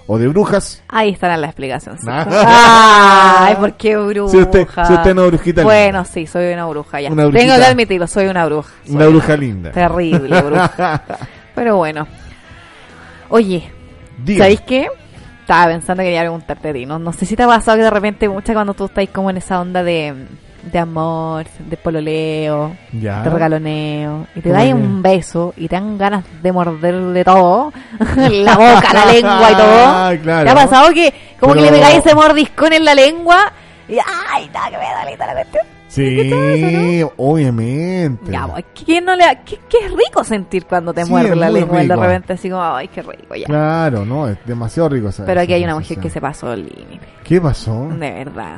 o 0.08 0.18
de 0.18 0.28
brujas. 0.28 0.84
Ahí 0.90 1.10
estará 1.12 1.38
la 1.38 1.48
explicación. 1.48 1.98
¿sí? 1.98 2.08
Ah. 2.10 3.46
Ay, 3.48 3.56
¿por 3.56 3.74
qué 3.74 3.98
bruja? 3.98 4.32
Si 4.32 4.38
usted- 4.38 4.68
si 4.88 4.94
usted 4.94 5.16
no 5.16 5.28
brujita 5.28 5.64
Bueno, 5.64 6.04
sí, 6.06 6.28
soy 6.28 6.54
una 6.54 6.66
bruja 6.66 7.02
ya. 7.02 7.12
Una 7.12 7.30
Tengo 7.32 7.56
que 7.56 7.66
admitirlo, 7.66 8.08
soy 8.08 8.28
una 8.28 8.46
bruja. 8.46 8.74
Soy 8.86 8.96
Una 8.96 9.08
bruja 9.08 9.38
linda. 9.38 9.72
Terrible 9.72 10.42
bruja. 10.42 11.04
Pero 11.56 11.78
bueno. 11.78 12.08
Oye, 13.30 13.72
Diga. 14.24 14.44
¿sabéis 14.44 14.62
qué? 14.62 14.88
Estaba 15.42 15.68
pensando 15.72 16.02
que 16.02 16.08
quería 16.08 16.22
preguntarte 16.22 16.70
a 16.70 16.74
ti. 16.74 16.86
No, 16.86 17.00
no 17.00 17.12
sé 17.14 17.26
si 17.26 17.36
te 17.36 17.44
ha 17.44 17.48
pasado 17.48 17.78
que 17.78 17.84
de 17.84 17.90
repente, 17.90 18.30
mucha 18.30 18.54
cuando 18.54 18.74
tú 18.74 18.86
estás 18.86 19.08
como 19.10 19.30
en 19.30 19.38
esa 19.38 19.60
onda 19.60 19.84
de, 19.84 20.14
de 20.72 20.80
amor, 20.80 21.46
de 21.60 21.78
pololeo, 21.78 22.76
Ya. 22.94 23.22
de 23.22 23.30
regaloneo, 23.30 24.28
y 24.36 24.42
te 24.42 24.52
bien. 24.52 24.74
un 24.76 25.02
beso 25.02 25.54
y 25.58 25.68
te 25.68 25.76
dan 25.76 25.98
ganas 25.98 26.24
de 26.42 26.52
morderle 26.52 27.24
todo, 27.24 27.72
la 28.30 28.56
boca, 28.56 28.94
la 28.94 29.06
lengua 29.12 29.52
y 29.52 29.56
todo. 29.56 29.86
Ah, 29.86 30.14
claro. 30.22 30.46
¿Te 30.46 30.50
ha 30.52 30.56
pasado 30.56 30.94
que 30.94 31.14
como 31.40 31.54
que 31.54 31.60
Pero- 31.62 31.72
le 31.72 31.78
pegáis 31.80 31.98
ese 32.06 32.16
mordiscón 32.16 32.74
en 32.74 32.86
la 32.86 32.96
lengua 32.96 33.52
y 33.88 33.94
¡ay, 34.32 34.50
nada 34.54 34.70
que 34.70 34.78
me 34.78 35.18
da 35.18 35.28
la 35.28 35.34
cuestión! 35.34 35.66
Sí, 35.90 37.04
obviamente. 37.18 38.32
Ya, 38.32 38.48
pues, 38.48 38.66
¿quién 38.84 39.06
no 39.06 39.16
le 39.16 39.26
qué, 39.46 39.60
qué 39.70 39.78
es 39.86 39.92
rico 39.92 40.24
sentir 40.24 40.66
cuando 40.66 40.92
te 40.92 41.04
Sí, 41.06 41.12
muerde 41.12 41.36
la 41.36 41.52
lengua 41.52 41.84
y 41.84 41.88
de 41.88 41.94
rico. 41.94 42.04
repente 42.08 42.34
así 42.34 42.50
como, 42.50 42.64
¡ay, 42.64 42.88
qué 42.88 43.04
rico! 43.04 43.36
Ya. 43.36 43.46
Claro, 43.46 44.04
no, 44.04 44.28
es 44.28 44.38
demasiado 44.46 44.90
rico. 44.90 45.10
esa- 45.10 45.24
Pero 45.26 45.42
aquí 45.42 45.54
hay 45.54 45.64
una 45.64 45.76
mujer 45.76 46.00
que 46.00 46.10
se 46.10 46.20
pasó 46.20 46.52
el 46.54 46.64
límite. 46.64 47.06
¿Qué 47.24 47.40
pasó? 47.40 47.90
De 47.90 48.12
verdad. 48.12 48.58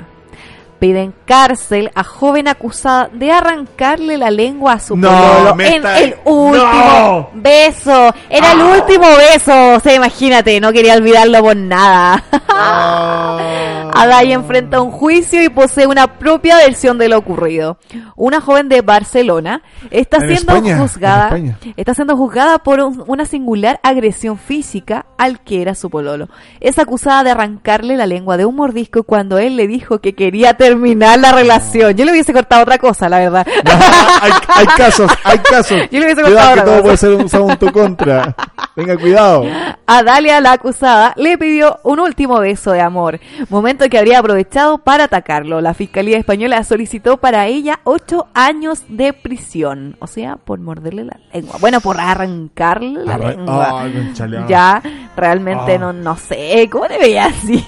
Piden 0.79 1.13
cárcel 1.25 1.89
a 1.95 2.03
joven 2.03 2.47
acusada 2.47 3.09
de 3.11 3.31
arrancarle 3.31 4.17
la 4.17 4.29
lengua 4.29 4.73
a 4.73 4.79
su 4.79 4.95
No, 4.97 5.09
pololo 5.09 5.51
en 5.63 5.73
está- 5.75 5.99
el 5.99 6.15
último 6.25 6.57
¡No! 6.63 7.29
beso. 7.33 8.13
Era 8.29 8.51
el 8.51 8.61
último 8.61 9.05
beso. 9.17 9.73
O 9.75 9.79
sea, 9.79 9.95
imagínate, 9.95 10.59
no 10.59 10.71
quería 10.73 10.95
olvidarlo 10.95 11.39
por 11.41 11.55
nada. 11.55 12.23
Ah. 12.49 13.91
Adai 13.95 14.33
enfrenta 14.33 14.81
un 14.81 14.91
juicio 14.91 15.41
y 15.41 15.47
posee 15.47 15.87
una 15.87 16.07
propia 16.19 16.57
versión 16.57 16.97
de 16.97 17.07
lo 17.07 17.17
ocurrido. 17.17 17.77
Una 18.17 18.41
joven 18.41 18.67
de 18.67 18.81
Barcelona 18.81 19.61
está 19.89 20.17
En 20.17 20.27
siendo 20.35 20.53
España, 20.55 20.77
juzgada, 20.79 21.37
está 21.77 21.93
siendo 21.93 22.17
juzgada 22.17 22.57
por 22.59 22.81
un- 22.81 23.03
una 23.07 23.25
singular 23.25 23.79
agresión 23.83 24.37
física 24.37 25.05
al 25.17 25.39
que 25.39 25.61
era 25.61 25.75
su 25.75 25.89
pololo. 25.89 26.27
Es 26.59 26.77
acusada 26.77 27.23
de 27.23 27.31
arrancarle 27.31 27.95
la 27.95 28.05
lengua 28.05 28.35
de 28.35 28.43
un 28.45 28.55
mordisco 28.57 29.03
cuando 29.03 29.37
él 29.37 29.55
le 29.55 29.65
dijo 29.67 29.99
que 29.99 30.13
quería 30.13 30.55
terminar 30.69 31.19
la 31.19 31.31
relación. 31.31 31.93
Yo 31.95 32.05
le 32.05 32.11
hubiese 32.11 32.33
cortado 32.33 32.63
otra 32.63 32.77
cosa, 32.77 33.07
la 33.09 33.19
verdad. 33.19 33.47
hay, 34.21 34.31
hay 34.55 34.65
casos, 34.77 35.11
hay 35.23 35.37
casos. 35.39 35.77
Yo 35.91 35.99
le 35.99 36.05
hubiese 36.05 36.21
Cuidado 36.23 36.23
contado 36.23 36.53
que 36.55 36.59
otra 36.59 36.63
todo 36.65 36.73
cosa. 36.73 36.83
puede 36.83 36.97
ser 36.97 37.25
usado 37.25 37.49
en 37.51 37.57
tu 37.57 37.71
contra. 37.71 38.35
Venga, 38.75 38.97
cuidado. 38.97 39.45
A 39.87 40.03
Dalia, 40.03 40.41
la 40.41 40.53
acusada, 40.53 41.13
le 41.15 41.37
pidió 41.37 41.79
un 41.83 41.99
último 41.99 42.39
beso 42.39 42.71
de 42.71 42.81
amor, 42.81 43.19
momento 43.49 43.87
que 43.87 43.97
habría 43.97 44.19
aprovechado 44.19 44.79
para 44.79 45.05
atacarlo. 45.05 45.61
La 45.61 45.73
Fiscalía 45.73 46.17
Española 46.17 46.61
solicitó 46.65 47.17
para 47.17 47.45
ella 47.47 47.79
ocho 47.85 48.27
años 48.33 48.83
de 48.89 49.13
prisión, 49.13 49.95
o 49.99 50.07
sea, 50.07 50.35
por 50.35 50.59
morderle 50.59 51.05
la 51.05 51.19
lengua. 51.33 51.55
Bueno, 51.61 51.79
por 51.79 51.99
arrancarle 52.01 53.05
la 53.05 53.17
lengua. 53.17 53.83
Ah. 53.83 54.45
ya, 54.47 54.81
realmente 55.15 55.75
Ah. 55.75 55.77
no, 55.77 55.93
no 55.93 56.17
sé, 56.17 56.67
¿cómo 56.69 56.87
te 56.87 56.97
veía 56.97 57.25
así? 57.27 57.63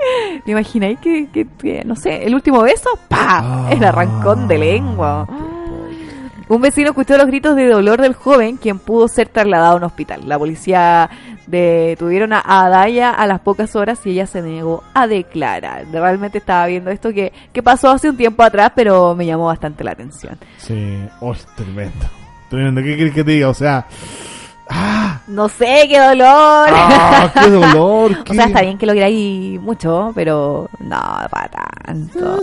¿Te 0.44 0.50
imagináis 0.50 0.98
que, 1.00 1.28
que- 1.28 1.46
que, 1.58 1.82
no 1.84 1.96
sé, 1.96 2.24
el 2.26 2.34
último 2.34 2.62
beso? 2.62 2.90
¡Pa! 3.08 3.38
Ah. 3.42 3.68
El 3.72 3.82
arrancón 3.84 4.48
de 4.48 4.58
lengua. 4.58 5.26
Un 6.48 6.60
vecino 6.60 6.88
escuchó 6.88 7.16
los 7.16 7.26
gritos 7.28 7.54
de 7.54 7.68
dolor 7.68 8.00
del 8.00 8.14
joven, 8.14 8.56
quien 8.56 8.80
pudo 8.80 9.06
ser 9.06 9.28
trasladado 9.28 9.74
a 9.74 9.76
un 9.76 9.84
hospital. 9.84 10.22
La 10.26 10.36
policía 10.36 11.08
detuvieron 11.46 12.32
a 12.32 12.40
Adaya 12.44 13.10
a 13.12 13.24
las 13.28 13.40
pocas 13.40 13.76
horas 13.76 14.04
y 14.04 14.10
ella 14.10 14.26
se 14.26 14.42
negó 14.42 14.82
a 14.92 15.06
declarar. 15.06 15.84
Realmente 15.92 16.38
estaba 16.38 16.66
viendo 16.66 16.90
esto 16.90 17.12
que, 17.12 17.32
que 17.52 17.62
pasó 17.62 17.90
hace 17.90 18.10
un 18.10 18.16
tiempo 18.16 18.42
atrás, 18.42 18.72
pero 18.74 19.14
me 19.14 19.26
llamó 19.26 19.46
bastante 19.46 19.84
la 19.84 19.92
atención. 19.92 20.36
Sí, 20.58 20.98
oh, 21.20 21.34
tremendo. 21.56 22.06
Tremendo, 22.48 22.82
¿qué 22.82 22.96
quieres 22.96 23.14
que 23.14 23.22
te 23.22 23.30
diga? 23.30 23.48
O 23.48 23.54
sea, 23.54 23.86
¡Ah! 24.70 25.20
No 25.30 25.48
sé, 25.48 25.86
qué 25.88 26.00
dolor. 26.00 26.68
¡Ah, 26.72 27.30
qué 27.32 27.50
dolor! 27.50 28.16
o 28.28 28.34
sea, 28.34 28.46
está 28.46 28.62
bien 28.62 28.76
que 28.76 28.86
lo 28.86 28.94
queráis 28.94 29.60
mucho, 29.60 30.10
pero 30.12 30.68
no, 30.80 31.00
para 31.30 31.48
tanto. 31.84 32.40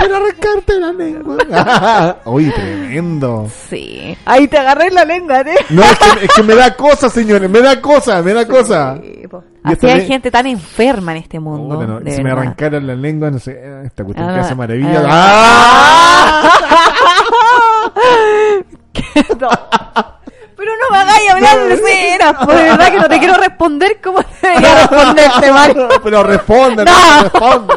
Pero 0.00 0.16
arrancarte 0.16 0.78
la 0.78 0.92
lengua. 0.92 2.18
Uy, 2.26 2.50
tremendo. 2.50 3.48
Sí. 3.70 4.18
Ahí 4.26 4.48
te 4.48 4.58
agarré 4.58 4.90
la 4.90 5.04
lengua, 5.04 5.40
¿eh? 5.40 5.56
No, 5.70 5.82
es 5.82 5.98
que, 5.98 6.24
es 6.26 6.32
que 6.34 6.42
me 6.42 6.54
da 6.54 6.74
cosa, 6.76 7.08
señores. 7.08 7.48
Me 7.48 7.60
da 7.60 7.80
cosa, 7.80 8.20
me 8.22 8.34
da 8.34 8.46
cosa. 8.46 8.98
Así 9.62 9.86
hay 9.86 10.06
gente 10.06 10.30
tan 10.30 10.46
enferma 10.46 11.12
en 11.12 11.18
este 11.18 11.38
mundo. 11.38 11.78
Oh, 11.78 11.86
no, 11.86 12.00
si 12.10 12.22
me 12.22 12.32
arrancaran 12.32 12.86
la 12.86 12.96
lengua, 12.96 13.30
no 13.30 13.38
sé, 13.38 13.58
esta 13.84 14.04
cuestión 14.04 14.28
que 14.34 14.40
hace 14.40 14.54
maravilla. 14.54 15.04
¡Ah! 15.06 16.71
Pero 19.14 20.70
no 20.80 20.90
me 20.92 20.98
hagáis 20.98 21.30
hablar 21.30 21.58
de 21.68 21.76
ceras, 21.76 22.34
por 22.34 22.54
verdad 22.54 22.92
que 22.92 22.98
no 22.98 23.08
te 23.08 23.18
quiero 23.18 23.34
responder 23.34 24.00
como 24.00 24.20
debería 24.42 24.74
responderte, 24.86 25.52
Mario. 25.52 25.88
Pero 26.04 26.22
responde, 26.22 26.84
no, 26.84 27.22
responde. 27.22 27.74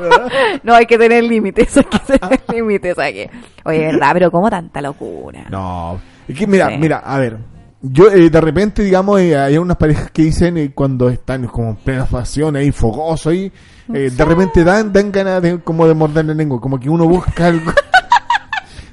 No, 0.62 0.76
hay 0.76 0.86
que 0.86 0.98
tener 0.98 1.24
límites, 1.24 1.78
hay 1.78 1.84
que 1.84 2.00
tener 2.00 2.42
límites 2.54 3.00
aquí. 3.00 3.28
Oye, 3.64 3.80
verdad, 3.88 4.12
pero 4.14 4.32
como 4.32 4.50
tanta 4.50 4.82
locura. 4.82 5.46
No, 5.50 6.00
es 6.28 6.38
que 6.38 6.46
mira, 6.46 6.70
mira, 6.78 7.00
a 7.00 7.18
ver, 7.18 7.40
yo 7.82 8.12
eh, 8.12 8.30
de 8.30 8.42
repente, 8.42 8.84
digamos, 8.84 9.20
eh, 9.20 9.38
hay 9.38 9.58
unas 9.58 9.78
parejas 9.78 10.10
que 10.12 10.24
dicen 10.24 10.58
eh, 10.58 10.72
cuando 10.74 11.10
están 11.10 11.46
como 11.48 11.70
en 11.70 11.76
plena 11.76 12.06
pasión, 12.06 12.56
ahí 12.56 12.72
fogoso, 12.72 13.30
ahí, 13.30 13.52
de 13.88 14.26
repente 14.26 14.64
dan, 14.64 14.92
dan 14.92 15.12
ganas 15.12 15.42
de, 15.42 15.60
como 15.60 15.88
de 15.88 15.94
morder 15.94 16.26
la 16.26 16.34
lengua, 16.34 16.60
como 16.60 16.80
que 16.80 16.90
uno 16.90 17.08
busca 17.08 17.48
algo. 17.48 17.72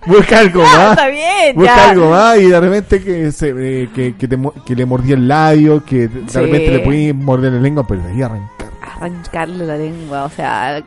busca 0.06 0.38
algo 0.38 0.62
más. 0.62 0.90
Está 0.90 1.08
bien, 1.08 1.56
busca 1.56 1.90
algo 1.90 2.10
más 2.10 2.38
y 2.38 2.46
de 2.46 2.60
repente 2.60 3.02
que, 3.02 3.32
se, 3.32 3.54
que, 3.94 4.14
que, 4.18 4.28
te, 4.28 4.38
que, 4.64 4.76
le 4.76 4.86
mordía 4.86 5.14
el 5.14 5.28
labio, 5.28 5.84
que 5.84 6.08
de 6.08 6.40
repente 6.40 6.70
le 6.70 6.78
podía 6.80 7.14
morder 7.14 7.52
la 7.52 7.60
lengua, 7.60 7.86
pero 7.86 8.02
ahí 8.04 8.22
arrancar. 8.22 8.68
Arrancarle 8.80 9.66
la 9.66 9.76
lengua, 9.76 10.24
o 10.24 10.30
sea. 10.30 10.82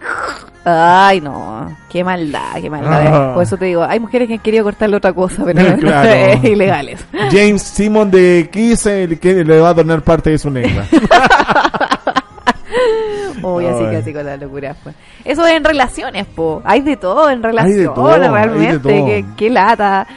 Ay, 0.67 1.21
no. 1.21 1.77
Qué 1.89 2.03
maldad, 2.03 2.55
qué 2.59 2.69
maldad. 2.69 3.07
Ah. 3.07 3.33
Por 3.35 3.43
eso 3.43 3.55
te 3.55 3.65
digo, 3.65 3.83
hay 3.83 3.99
mujeres 3.99 4.27
que 4.27 4.33
han 4.33 4.39
querido 4.39 4.63
cortarle 4.63 4.97
otra 4.97 5.13
cosa, 5.13 5.43
pero 5.45 5.77
claro. 5.79 6.09
es 6.09 6.43
ilegales. 6.43 7.05
James 7.31 7.61
Simon 7.61 8.09
de 8.09 8.49
Kiss 8.51 8.85
el 8.87 9.19
que 9.19 9.43
le 9.43 9.59
va 9.59 9.69
a 9.69 9.73
donar 9.73 10.01
parte 10.01 10.31
de 10.31 10.37
su 10.39 10.49
lengua. 10.49 10.85
Uy, 13.43 13.65
así 13.65 13.83
que 13.89 13.97
así 13.97 14.13
con 14.13 14.25
la 14.25 14.37
locura. 14.37 14.75
Eso 15.23 15.47
en 15.47 15.63
relaciones, 15.63 16.25
po. 16.27 16.61
Hay 16.65 16.81
de 16.81 16.97
todo 16.97 17.29
en 17.29 17.43
relaciones, 17.43 17.89
realmente. 17.95 19.25
Qué, 19.37 19.49
lata 19.49 20.07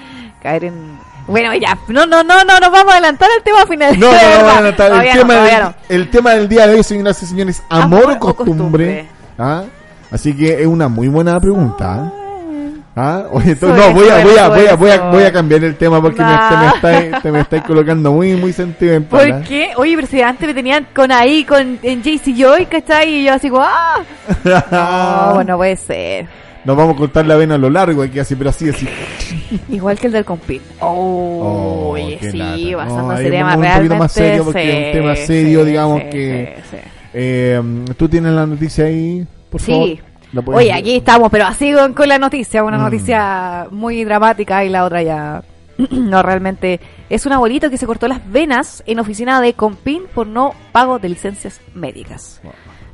caer 0.42 0.64
en 0.64 0.98
bueno, 1.26 1.54
ya, 1.54 1.78
no, 1.88 2.06
no, 2.06 2.22
no, 2.22 2.42
no, 2.42 2.58
nos 2.58 2.70
vamos 2.72 2.90
a 2.90 2.96
adelantar 2.96 3.28
al 3.36 3.42
tema 3.42 3.66
final. 3.66 4.00
No, 4.00 4.06
no, 4.12 4.42
no, 4.42 4.48
adelantar. 4.48 5.06
El, 5.06 5.12
tema 5.12 5.34
del, 5.34 5.74
el 5.90 6.10
tema 6.10 6.30
del 6.30 6.48
día 6.48 6.66
de 6.66 6.76
hoy, 6.76 6.82
señoras 6.82 7.22
y 7.22 7.26
señores, 7.26 7.62
amor, 7.68 8.16
o 8.18 8.34
costumbre. 8.34 9.06
¿Ah? 9.38 9.64
Así 10.10 10.34
que 10.34 10.62
es 10.62 10.66
una 10.66 10.88
muy 10.88 11.08
buena 11.08 11.38
pregunta. 11.38 12.10
¿Ah? 13.00 13.28
Oye, 13.30 13.56
no, 13.60 13.68
voy 13.68 14.08
a, 14.08 14.24
voy 14.24 14.36
a, 14.36 14.48
voy 14.48 14.66
a, 14.66 14.74
voy 14.74 14.90
a, 14.90 15.00
voy 15.10 15.22
a 15.22 15.32
cambiar 15.32 15.62
el 15.62 15.76
tema 15.76 16.02
porque 16.02 16.20
me, 16.20 16.36
te, 16.36 16.56
me 16.56 16.66
estáis, 16.66 17.22
te 17.22 17.30
me 17.30 17.40
estáis 17.40 17.62
colocando 17.62 18.10
muy, 18.10 18.34
muy 18.34 18.52
sentimental. 18.52 19.08
¿Por 19.08 19.28
¿eh? 19.28 19.44
qué? 19.46 19.70
Oye, 19.76 19.94
pero 19.94 20.08
si 20.08 20.20
antes 20.20 20.48
me 20.48 20.52
tenían 20.52 20.88
con 20.92 21.12
ahí, 21.12 21.44
con 21.44 21.78
en 21.80 22.02
JC 22.02 22.34
Joy, 22.36 22.66
¿cachai? 22.66 23.20
Y 23.20 23.24
yo 23.24 23.34
así 23.34 23.52
¡ah! 23.54 24.02
no, 25.28 25.34
bueno, 25.34 25.56
puede 25.56 25.76
ser. 25.76 26.26
Nos 26.64 26.76
vamos 26.76 26.96
a 26.96 26.98
cortar 26.98 27.24
la 27.24 27.36
vena 27.36 27.54
a 27.54 27.58
lo 27.58 27.70
largo 27.70 28.02
aquí 28.02 28.18
así, 28.18 28.34
pero 28.34 28.50
así, 28.50 28.68
así. 28.68 28.88
Igual 29.68 29.96
que 29.96 30.08
el 30.08 30.12
del 30.14 30.24
compit. 30.24 30.62
Oh, 30.80 31.90
oye, 31.92 32.18
sí, 32.20 32.74
basándose 32.74 33.22
no, 33.22 33.30
tema 33.30 33.56
realmente. 33.56 33.68
Un 33.68 33.76
poquito 33.76 33.94
más 33.94 34.12
serio 34.12 34.44
porque 34.44 34.90
es 34.90 34.96
un 34.96 35.00
tema 35.00 35.14
serio, 35.14 35.64
digamos 35.64 36.02
que... 36.10 36.56
Eh, 37.14 37.62
¿Tú 37.96 38.08
tienes 38.08 38.32
la 38.32 38.44
noticia 38.44 38.86
ahí, 38.86 39.24
por 39.50 39.60
favor? 39.60 39.86
Sí. 39.86 40.00
Oye, 40.46 40.72
aquí 40.72 40.96
estamos, 40.96 41.30
pero 41.30 41.46
así 41.46 41.72
con, 41.94 42.08
la 42.08 42.18
noticia, 42.18 42.64
una 42.64 42.78
mm. 42.78 42.82
noticia 42.82 43.66
muy 43.70 44.04
dramática 44.04 44.64
y 44.64 44.68
la 44.68 44.84
otra 44.84 45.02
ya 45.02 45.42
no 45.90 46.22
realmente 46.22 46.80
es 47.08 47.24
un 47.26 47.32
abuelito 47.32 47.70
que 47.70 47.78
se 47.78 47.86
cortó 47.86 48.08
las 48.08 48.30
venas 48.30 48.82
en 48.86 48.98
oficina 48.98 49.40
de 49.40 49.54
Compin 49.54 50.02
por 50.14 50.26
no 50.26 50.54
pago 50.72 50.98
de 50.98 51.08
licencias 51.08 51.60
médicas. 51.74 52.40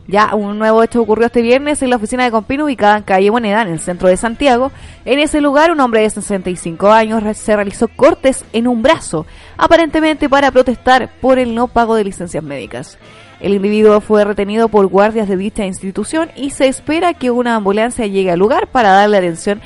Ya 0.06 0.34
un 0.34 0.58
nuevo 0.58 0.82
hecho 0.82 1.00
ocurrió 1.00 1.26
este 1.26 1.40
viernes 1.40 1.80
en 1.80 1.88
la 1.88 1.96
oficina 1.96 2.24
de 2.24 2.30
Compin 2.30 2.60
ubicada 2.60 2.98
en 2.98 3.04
calle 3.04 3.30
Moneda, 3.30 3.62
en 3.62 3.68
el 3.68 3.80
centro 3.80 4.08
de 4.08 4.18
Santiago. 4.18 4.70
En 5.06 5.18
ese 5.18 5.40
lugar, 5.40 5.70
un 5.70 5.80
hombre 5.80 6.02
de 6.02 6.10
65 6.10 6.92
años 6.92 7.22
se 7.38 7.56
realizó 7.56 7.88
cortes 7.88 8.44
en 8.52 8.68
un 8.68 8.82
brazo, 8.82 9.24
aparentemente 9.56 10.28
para 10.28 10.50
protestar 10.50 11.10
por 11.22 11.38
el 11.38 11.54
no 11.54 11.68
pago 11.68 11.94
de 11.94 12.04
licencias 12.04 12.44
médicas. 12.44 12.98
El 13.40 13.54
individuo 13.54 14.00
fue 14.00 14.24
retenido 14.24 14.68
por 14.68 14.86
guardias 14.86 15.28
de 15.28 15.36
dicha 15.36 15.66
institución 15.66 16.30
y 16.36 16.50
se 16.50 16.68
espera 16.68 17.14
que 17.14 17.30
una 17.30 17.56
ambulancia 17.56 18.06
llegue 18.06 18.30
al 18.30 18.38
lugar 18.38 18.68
para 18.68 18.90
darle 18.90 19.18
atención 19.18 19.60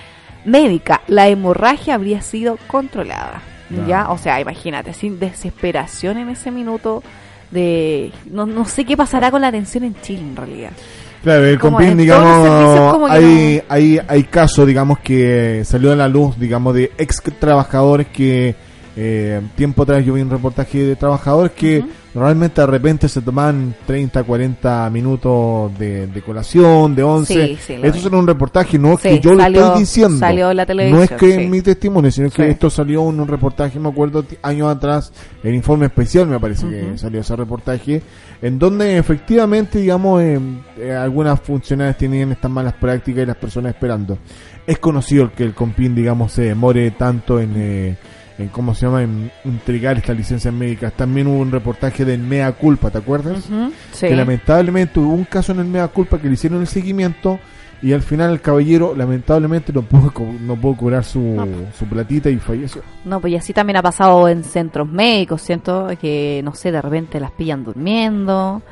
médica. 0.44 1.02
La 1.06 1.28
hemorragia 1.28 1.94
habría 1.94 2.22
sido 2.22 2.58
controlada. 2.66 3.42
Ya, 3.86 4.08
o 4.10 4.16
sea, 4.16 4.40
imagínate, 4.40 4.94
sin 4.94 5.18
desesperación 5.18 6.16
en 6.16 6.30
ese 6.30 6.50
minuto 6.50 7.02
de 7.50 8.12
no, 8.30 8.46
no 8.46 8.64
sé 8.64 8.86
qué 8.86 8.96
pasará 8.96 9.30
con 9.30 9.42
la 9.42 9.48
atención 9.48 9.84
en 9.84 9.94
Chile 10.00 10.22
en 10.22 10.36
realidad. 10.36 10.70
Claro, 11.22 11.44
el 11.44 11.58
compin, 11.58 11.96
digamos, 11.96 13.10
hay, 13.10 13.62
hay, 13.68 14.00
hay 14.06 14.24
casos, 14.24 14.66
digamos, 14.66 15.00
que 15.00 15.62
salió 15.64 15.92
a 15.92 15.96
la 15.96 16.08
luz, 16.08 16.38
digamos, 16.38 16.74
de 16.74 16.92
ex 16.96 17.22
trabajadores 17.38 18.06
que 18.06 18.54
eh, 18.96 19.40
tiempo 19.56 19.82
atrás 19.82 20.04
yo 20.04 20.14
vi 20.14 20.22
un 20.22 20.30
reportaje 20.30 20.78
de 20.78 20.96
trabajadores 20.96 21.52
que 21.52 21.84
realmente 22.18 22.60
de 22.60 22.66
repente 22.66 23.08
se 23.08 23.22
toman 23.22 23.74
30, 23.86 24.22
40 24.22 24.90
minutos 24.90 25.76
de, 25.78 26.22
colación, 26.24 26.94
de 26.94 27.02
11. 27.02 27.52
esto 27.52 27.74
es 27.86 28.04
un 28.04 28.26
reportaje, 28.26 28.78
no 28.78 28.94
es 28.94 29.00
que 29.00 29.20
yo 29.20 29.34
lo 29.34 29.42
estoy 29.42 29.80
diciendo. 29.80 30.26
no 30.90 31.02
es 31.02 31.10
que 31.10 31.34
en 31.34 31.50
mi 31.50 31.62
testimonio, 31.62 32.10
sino 32.10 32.30
que 32.30 32.48
esto 32.50 32.70
salió 32.70 33.08
en 33.08 33.20
un 33.20 33.28
reportaje, 33.28 33.78
me 33.78 33.88
acuerdo, 33.88 34.24
años 34.42 34.68
atrás, 34.74 35.12
el 35.42 35.54
informe 35.54 35.86
especial 35.86 36.26
me 36.26 36.40
parece 36.40 36.68
que 36.68 36.98
salió 36.98 37.20
ese 37.20 37.36
reportaje, 37.36 38.02
en 38.42 38.58
donde 38.58 38.98
efectivamente, 38.98 39.78
digamos, 39.78 40.22
eh, 40.22 40.38
eh, 40.78 40.92
algunas 40.92 41.40
funcionarias 41.40 41.96
tienen 41.96 42.32
estas 42.32 42.50
malas 42.50 42.74
prácticas 42.74 43.22
y 43.22 43.26
las 43.26 43.36
personas 43.36 43.74
esperando. 43.74 44.18
Es 44.66 44.78
conocido 44.78 45.32
que 45.32 45.44
el 45.44 45.54
compin, 45.54 45.94
digamos, 45.94 46.32
se 46.32 46.42
demore 46.42 46.90
tanto 46.92 47.40
en... 47.40 47.52
Eh, 47.56 47.96
en 48.38 48.48
cómo 48.48 48.74
se 48.74 48.86
llama, 48.86 49.02
en 49.02 49.30
entregar 49.44 49.96
estas 49.96 50.16
licencias 50.16 50.54
médicas. 50.54 50.92
También 50.92 51.26
hubo 51.26 51.38
un 51.38 51.50
reportaje 51.50 52.04
de 52.04 52.16
Mea 52.16 52.52
Culpa, 52.52 52.90
¿te 52.90 52.98
acuerdas? 52.98 53.48
Que 53.98 54.14
lamentablemente 54.14 55.00
hubo 55.00 55.12
un 55.12 55.24
caso 55.24 55.52
en 55.52 55.60
el 55.60 55.66
Mea 55.66 55.88
Culpa 55.88 56.18
que 56.18 56.28
le 56.28 56.34
hicieron 56.34 56.60
el 56.60 56.68
seguimiento 56.68 57.38
y 57.80 57.92
al 57.92 58.02
final 58.02 58.32
el 58.32 58.40
caballero 58.40 58.94
lamentablemente 58.96 59.72
no 59.72 59.82
pudo, 59.82 60.12
no 60.40 60.56
pudo 60.56 60.76
cobrar 60.76 61.04
su, 61.04 61.68
su 61.78 61.86
platita 61.86 62.30
y 62.30 62.36
falleció. 62.38 62.82
No, 63.04 63.20
pues 63.20 63.32
y 63.32 63.36
así 63.36 63.52
también 63.52 63.76
ha 63.76 63.82
pasado 63.82 64.28
en 64.28 64.44
centros 64.44 64.88
médicos, 64.88 65.42
siento 65.42 65.88
que 66.00 66.40
no 66.44 66.54
sé, 66.54 66.72
de 66.72 66.82
repente 66.82 67.20
las 67.20 67.32
pillan 67.32 67.64
durmiendo 67.64 68.62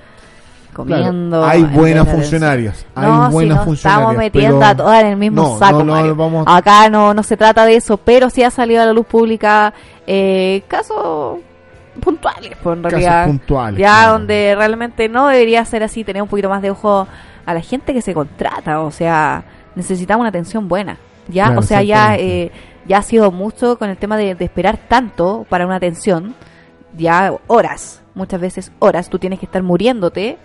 comiendo. 0.77 1.45
hay 1.45 1.65
buenas 1.65 2.09
funcionarias. 2.09 2.87
hay 2.95 3.33
buenas 3.33 3.65
funcionarias. 3.65 3.77
Estamos 3.79 4.17
metiendo 4.17 4.65
a 4.65 4.77
todas 4.77 5.01
en 5.03 5.07
el 5.09 5.17
mismo 5.17 5.59
saco. 5.59 5.85
Acá 6.47 6.89
no, 6.91 7.15
no 7.15 7.23
se 7.23 7.37
trata 7.37 7.65
de 7.65 7.77
eso, 7.77 7.97
pero 7.97 8.29
sí 8.31 8.43
ha 8.43 8.51
salido 8.51 8.83
a 8.83 8.87
la 8.87 8.93
luz 8.93 9.07
pública 9.07 9.73
eh, 10.07 10.63
casos 10.69 11.39
puntuales, 12.01 12.53
pues, 12.63 12.77
en 12.77 12.85
realidad. 12.85 13.27
puntuales. 13.27 13.81
Ya 13.81 14.09
donde 14.09 14.55
realmente 14.55 15.09
no 15.09 15.29
debería 15.29 15.65
ser 15.65 15.83
así, 15.83 16.05
tener 16.05 16.23
un 16.23 16.29
poquito 16.29 16.51
más 16.51 16.61
de 16.61 16.71
ojo 16.71 17.09
a 17.47 17.55
la 17.55 17.61
gente 17.61 17.95
que 17.95 18.03
se 18.03 18.13
contrata. 18.13 18.81
O 18.81 18.91
sea, 18.91 19.45
necesitamos 19.75 20.21
una 20.21 20.29
atención 20.29 20.69
buena. 20.69 20.99
Ya, 21.29 21.55
o 21.57 21.63
sea, 21.63 21.83
ya, 21.83 22.17
eh, 22.17 22.53
ya 22.87 22.99
ha 22.99 23.03
sido 23.03 23.33
mucho 23.33 23.79
con 23.79 23.91
el 23.91 23.97
tema 23.97 24.17
de, 24.17 24.35
de 24.35 24.45
esperar 24.45 24.79
tanto 24.89 25.47
para 25.49 25.67
una 25.67 25.77
atención. 25.77 26.35
Ya 26.97 27.33
horas, 27.47 28.03
muchas 28.15 28.41
veces 28.41 28.73
horas, 28.79 29.11
tú 29.11 29.19
tienes 29.19 29.41
que 29.41 29.47
estar 29.47 29.63
muriéndote 29.63 30.39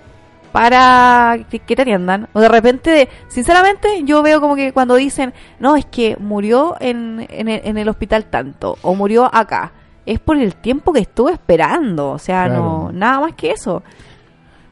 para 0.51 1.39
que, 1.49 1.59
te 1.59 1.81
atiendan. 1.81 2.27
O 2.33 2.39
de 2.39 2.49
repente, 2.49 3.09
sinceramente, 3.27 4.03
yo 4.03 4.21
veo 4.21 4.41
como 4.41 4.55
que 4.55 4.73
cuando 4.73 4.95
dicen, 4.95 5.33
no, 5.59 5.75
es 5.75 5.85
que 5.85 6.17
murió 6.19 6.75
en, 6.79 7.25
en, 7.29 7.77
el, 7.77 7.89
hospital 7.89 8.25
tanto, 8.25 8.77
o 8.81 8.95
murió 8.95 9.33
acá, 9.33 9.71
es 10.05 10.19
por 10.19 10.37
el 10.37 10.55
tiempo 10.55 10.93
que 10.93 10.99
estuve 10.99 11.31
esperando. 11.33 12.11
O 12.11 12.19
sea, 12.19 12.47
no 12.47 12.91
nada 12.91 13.19
más 13.21 13.33
que 13.35 13.51
eso. 13.51 13.83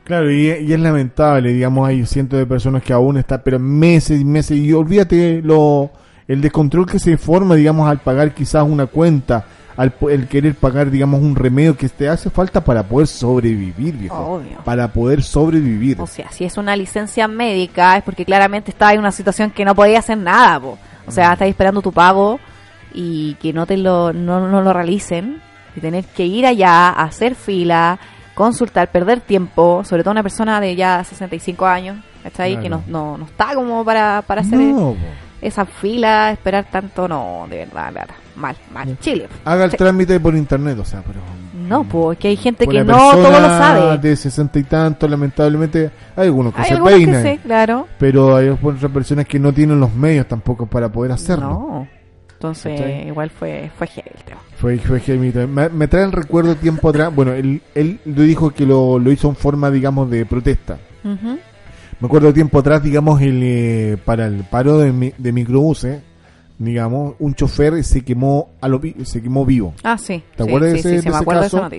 Claro, 0.04 0.32
y, 0.32 0.50
es 0.50 0.80
lamentable, 0.80 1.54
digamos, 1.54 1.88
hay 1.88 2.04
cientos 2.06 2.40
de 2.40 2.46
personas 2.46 2.82
que 2.82 2.94
aún 2.94 3.18
están, 3.18 3.42
pero 3.46 3.60
meses 3.60 4.20
y 4.20 4.26
meses, 4.26 4.58
y 4.58 4.74
olvídate 4.74 5.42
lo 5.44 5.92
el 6.28 6.42
descontrol 6.42 6.86
que 6.86 7.00
se 7.00 7.18
forma, 7.18 7.56
digamos, 7.56 7.90
al 7.90 8.00
pagar 8.00 8.34
quizás 8.34 8.64
una 8.64 8.86
cuenta, 8.86 9.46
al 9.80 9.94
el 10.10 10.28
querer 10.28 10.56
pagar, 10.56 10.92
digamos, 10.92 11.22
un 11.22 11.38
remedio 11.38 11.78
que 11.78 11.88
te 11.88 12.10
hace 12.10 12.30
falta 12.30 12.62
para 12.62 12.84
poder 12.84 13.08
sobrevivir, 13.08 13.96
viejo. 13.96 14.44
Para 14.66 14.90
poder 14.90 15.24
sobrevivir. 15.24 16.02
O 16.02 16.06
sea, 16.06 16.30
si 16.32 16.44
es 16.44 16.58
una 16.58 16.76
licencia 16.76 17.30
médica 17.30 17.96
es 17.96 18.04
porque 18.04 18.26
claramente 18.26 18.72
estaba 18.72 18.92
en 18.92 19.00
una 19.00 19.14
situación 19.14 19.52
que 19.52 19.64
no 19.64 19.74
podía 19.76 20.00
hacer 20.00 20.18
nada, 20.18 20.60
po. 20.60 20.78
O 21.08 21.12
sea, 21.12 21.30
mm. 21.30 21.32
estás 21.32 21.48
esperando 21.48 21.82
tu 21.82 21.94
pago 21.94 22.42
y 22.94 23.36
que 23.36 23.54
no 23.54 23.66
te 23.66 23.78
lo, 23.78 24.12
no, 24.12 24.50
no 24.50 24.62
lo 24.62 24.74
realicen. 24.74 25.42
Y 25.74 25.80
tener 25.80 26.04
que 26.04 26.26
ir 26.26 26.46
allá, 26.46 26.90
hacer 26.90 27.36
fila, 27.36 28.00
consultar, 28.36 28.92
perder 28.92 29.22
tiempo, 29.22 29.86
sobre 29.86 30.04
todo 30.04 30.12
una 30.12 30.24
persona 30.24 30.60
de 30.60 30.76
ya 30.76 31.06
65 31.06 31.66
años, 31.66 32.04
está 32.26 32.44
ahí 32.44 32.58
que 32.58 32.68
no, 32.68 32.84
no, 32.88 33.18
no, 33.18 33.24
está 33.24 33.56
como 33.56 33.86
para, 33.86 34.24
para 34.24 34.42
hacer 34.42 34.60
esa 35.42 35.64
fila, 35.66 36.32
esperar 36.32 36.66
tanto, 36.70 37.08
no, 37.08 37.48
de 37.50 37.60
verdad, 37.60 37.94
verdad 37.94 38.16
mal, 38.40 38.56
mal. 38.74 38.98
Chile. 39.00 39.28
Haga 39.46 39.66
el 39.66 39.72
trámite 39.72 40.20
por 40.20 40.36
internet, 40.36 40.78
o 40.80 40.86
sea, 40.86 41.04
pero... 41.06 41.20
No, 41.68 41.84
pues 41.84 42.18
que 42.18 42.30
hay 42.30 42.36
gente 42.36 42.66
que 42.66 42.84
no 42.84 42.98
todo 43.12 43.30
lo 43.30 43.48
sabe. 43.48 43.98
De 44.00 44.16
sesenta 44.16 44.58
y 44.58 44.64
tanto, 44.64 45.08
lamentablemente, 45.08 45.92
hay 46.16 46.26
algunos 46.26 46.54
que 46.54 46.64
se 46.64 46.78
peinan. 46.78 47.24
Que 47.24 47.38
claro. 47.38 47.88
Pero 48.00 48.36
hay 48.36 48.50
otras 48.50 48.92
personas 48.92 49.28
que 49.28 49.38
no 49.38 49.54
tienen 49.54 49.80
los 49.80 49.94
medios 49.94 50.28
tampoco 50.28 50.66
para 50.66 50.92
poder 50.92 51.12
hacerlo. 51.12 51.48
No. 51.48 51.88
Entonces, 52.34 53.06
igual 53.06 53.30
fue 53.30 53.70
fue 53.78 53.86
heavy 53.86 54.10
el 54.16 54.24
tema. 54.24 54.40
Fue, 54.56 54.78
fue 54.78 55.00
heavy. 55.02 55.32
Me, 55.48 55.70
me, 55.70 55.88
trae 55.88 56.06
el 56.06 56.12
recuerdo 56.12 56.56
tiempo 56.56 56.90
atrás. 56.90 57.14
Bueno, 57.14 57.34
él, 57.34 57.62
él 57.76 58.00
dijo 58.06 58.50
que 58.52 58.66
lo, 58.66 58.98
lo 58.98 59.12
hizo 59.12 59.28
en 59.30 59.36
forma, 59.36 59.70
digamos, 59.70 60.10
de 60.10 60.26
protesta. 60.26 60.78
Me 61.04 62.06
acuerdo 62.06 62.34
tiempo 62.34 62.60
atrás, 62.60 62.82
digamos, 62.82 63.22
el, 63.22 63.42
eh, 63.44 63.98
para 64.06 64.28
el 64.28 64.46
paro 64.46 64.78
de, 64.78 65.14
de 65.18 65.32
microbuses, 65.34 66.02
digamos, 66.60 67.16
un 67.20 67.34
chofer 67.34 67.84
se 67.84 68.04
quemó 68.04 68.52
a 68.62 68.68
lo 68.68 68.82
se 69.04 69.22
quemó 69.22 69.46
vivo. 69.46 69.74
Ah, 69.84 69.98
sí. 69.98 70.22
¿Te 70.36 70.44
acuerdas 70.44 70.84
de 70.84 70.98
ese, 70.98 71.10
caso? 71.10 71.70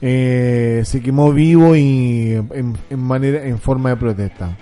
Eh, 0.00 0.82
se 0.84 1.02
quemó 1.02 1.32
vivo 1.32 1.76
y 1.76 2.32
en, 2.32 2.76
en, 2.88 3.00
manera 3.00 3.44
en 3.44 3.58
forma 3.58 3.90
de 3.90 3.96
protesta. 3.96 4.56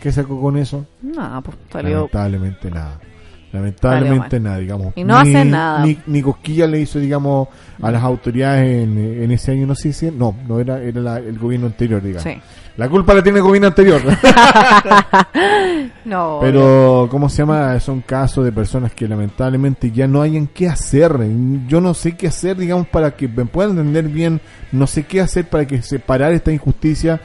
¿Qué 0.00 0.10
sacó 0.10 0.40
con 0.40 0.56
eso? 0.56 0.86
Nada, 1.02 1.40
pues 1.40 1.56
Lamentablemente 1.72 2.70
nada. 2.70 2.98
Lamentablemente 3.54 4.40
nada, 4.40 4.58
digamos. 4.58 4.92
Y 4.96 5.04
no 5.04 5.16
hace 5.16 5.44
nada. 5.44 5.86
Ni, 6.06 6.22
cosquilla 6.22 6.66
le 6.66 6.80
hizo, 6.80 6.98
digamos, 6.98 7.46
a 7.80 7.92
las 7.92 8.02
autoridades 8.02 8.82
en, 8.82 8.98
en 8.98 9.30
ese 9.30 9.52
año, 9.52 9.64
no 9.64 9.76
sé 9.76 9.92
si, 9.92 10.10
no, 10.10 10.34
no 10.48 10.58
era, 10.58 10.82
era 10.82 11.18
el 11.18 11.38
gobierno 11.38 11.68
anterior, 11.68 12.02
digamos. 12.02 12.24
Sí. 12.24 12.36
La 12.76 12.88
culpa 12.88 13.14
la 13.14 13.22
tiene 13.22 13.38
el 13.38 13.44
gobierno 13.44 13.68
anterior. 13.68 14.02
no. 16.04 16.38
Pero, 16.40 17.06
¿cómo 17.08 17.28
se 17.28 17.38
llama? 17.38 17.78
Son 17.78 18.00
casos 18.00 18.44
de 18.44 18.50
personas 18.50 18.92
que 18.92 19.06
lamentablemente 19.06 19.92
ya 19.92 20.08
no 20.08 20.20
hayan 20.20 20.48
qué 20.48 20.68
hacer. 20.68 21.16
Yo 21.68 21.80
no 21.80 21.94
sé 21.94 22.16
qué 22.16 22.26
hacer, 22.26 22.56
digamos, 22.56 22.88
para 22.88 23.12
que 23.12 23.28
me 23.28 23.44
puedan 23.44 23.78
entender 23.78 24.08
bien. 24.08 24.40
No 24.72 24.88
sé 24.88 25.04
qué 25.04 25.20
hacer 25.20 25.48
para 25.48 25.64
que 25.64 25.80
separar 25.82 26.32
esta 26.32 26.50
injusticia 26.50 27.20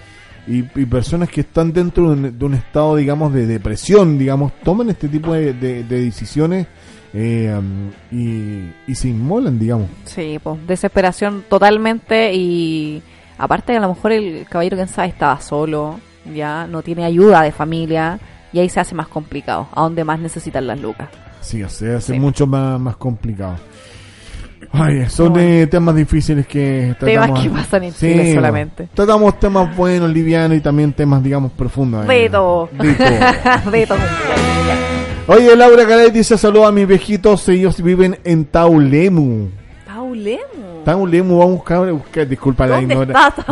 y, 0.48 0.64
personas 0.64 1.30
que 1.30 1.42
están 1.42 1.72
dentro 1.72 2.16
de 2.16 2.46
un, 2.46 2.54
estado, 2.54 2.96
digamos, 2.96 3.34
de 3.34 3.46
depresión, 3.46 4.18
digamos, 4.18 4.52
toman 4.64 4.90
este 4.90 5.08
tipo 5.08 5.34
de, 5.34 5.54
decisiones 5.84 6.68
eh, 7.14 7.54
um, 7.58 7.92
y, 8.12 8.96
se 8.96 9.10
inmolan, 9.10 9.60
digamos. 9.60 9.88
Sí, 10.06 10.40
pues 10.42 10.66
desesperación 10.68 11.44
totalmente 11.50 12.34
y 12.34 13.02
aparte 13.38 13.76
a 13.76 13.80
lo 13.80 13.90
mejor 13.90 14.12
el 14.12 14.46
caballero 14.50 14.78
que 14.78 14.88
sabe 14.88 15.10
estaba 15.10 15.40
solo, 15.40 16.00
ya 16.34 16.68
no 16.68 16.82
tiene 16.82 17.06
ayuda 17.06 17.42
de 17.42 17.52
familia 17.52 18.20
y 18.52 18.60
ahí 18.60 18.70
se 18.70 18.80
hace 18.80 18.96
más 18.96 19.08
complicado, 19.08 19.68
a 19.74 19.82
donde 19.82 20.04
más 20.04 20.20
necesitan 20.20 20.68
las 20.68 20.80
lucas. 20.80 21.10
Sí, 21.42 21.64
se 21.70 21.96
hace 21.96 22.20
mucho 22.20 22.46
más, 22.46 22.80
más 22.80 22.98
complicado. 22.98 23.56
Ay, 24.72 25.10
son 25.10 25.34
de 25.34 25.68
temas 25.68 25.96
difíciles 25.96 26.46
que 26.46 26.96
tratamos. 27.00 27.28
Temas 27.28 27.44
que 27.44 27.50
pasan 27.50 27.84
en 27.84 27.94
Chile 27.94 28.34
solamente. 28.36 28.90
Tratamos 28.94 29.40
temas 29.40 29.76
buenos, 29.76 30.10
livianos 30.10 30.58
y 30.58 30.62
también 30.62 30.94
temas, 30.94 31.24
digamos, 31.24 31.52
profundos. 31.52 32.08
De 32.08 32.30
todo. 32.30 32.70
De 33.72 33.88
todo. 33.88 33.98
Oye, 35.28 35.56
Laura 35.56 35.88
Cadet 35.88 36.14
dice 36.14 36.38
saludos 36.38 36.68
a 36.68 36.72
mis 36.72 36.88
viejitos. 36.88 37.48
Ellos 37.50 37.82
viven 37.82 38.18
en 38.24 38.46
Taulemu. 38.46 39.50
Taulemu. 39.86 40.84
Taulemu, 40.84 41.38
vamos 41.38 41.52
a 41.52 41.56
buscar, 41.56 41.92
buscar 41.92 42.28
disculpa, 42.28 42.66
la, 42.66 42.80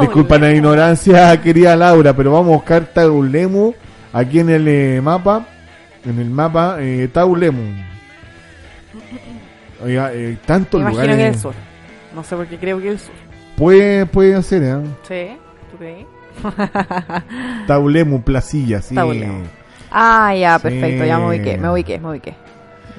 disculpa 0.01 0.37
la 0.39 0.51
ignorancia, 0.53 1.39
querida 1.41 1.75
Laura, 1.75 2.13
pero 2.15 2.31
vamos 2.31 2.53
a 2.53 2.55
buscar 2.55 2.85
Taulemu 2.85 3.73
aquí 4.13 4.39
en 4.39 4.49
el 4.49 4.67
eh, 4.67 5.01
mapa. 5.03 5.45
En 6.05 6.19
el 6.19 6.29
mapa, 6.29 6.77
eh, 6.79 7.09
Taulemu. 7.11 7.61
Oiga, 9.83 10.11
eh, 10.13 10.37
tantos 10.45 10.81
Me 10.81 10.89
lugares. 10.89 11.15
Imagino 11.15 11.31
que 11.31 11.35
el 11.35 11.41
sur. 11.41 11.53
No 12.15 12.23
sé 12.23 12.35
por 12.35 12.47
qué 12.47 12.57
creo 12.57 12.79
que 12.79 12.89
el 12.89 12.99
sur. 12.99 13.13
Puede, 13.55 14.05
puede 14.05 14.41
ser, 14.43 14.63
¿eh? 14.63 14.77
Sí, 15.07 15.37
¿tú 15.71 15.77
crees? 15.77 16.05
Taulemu, 17.67 18.21
Placilla, 18.21 18.81
sí. 18.81 18.95
Ah, 19.89 20.35
ya, 20.35 20.59
perfecto, 20.59 21.05
ya 21.05 21.17
me 21.17 21.27
ubiqué, 21.27 21.57
me 21.57 21.69
ubiqué, 21.69 21.99
me 21.99 22.09
ubiqué. 22.09 22.35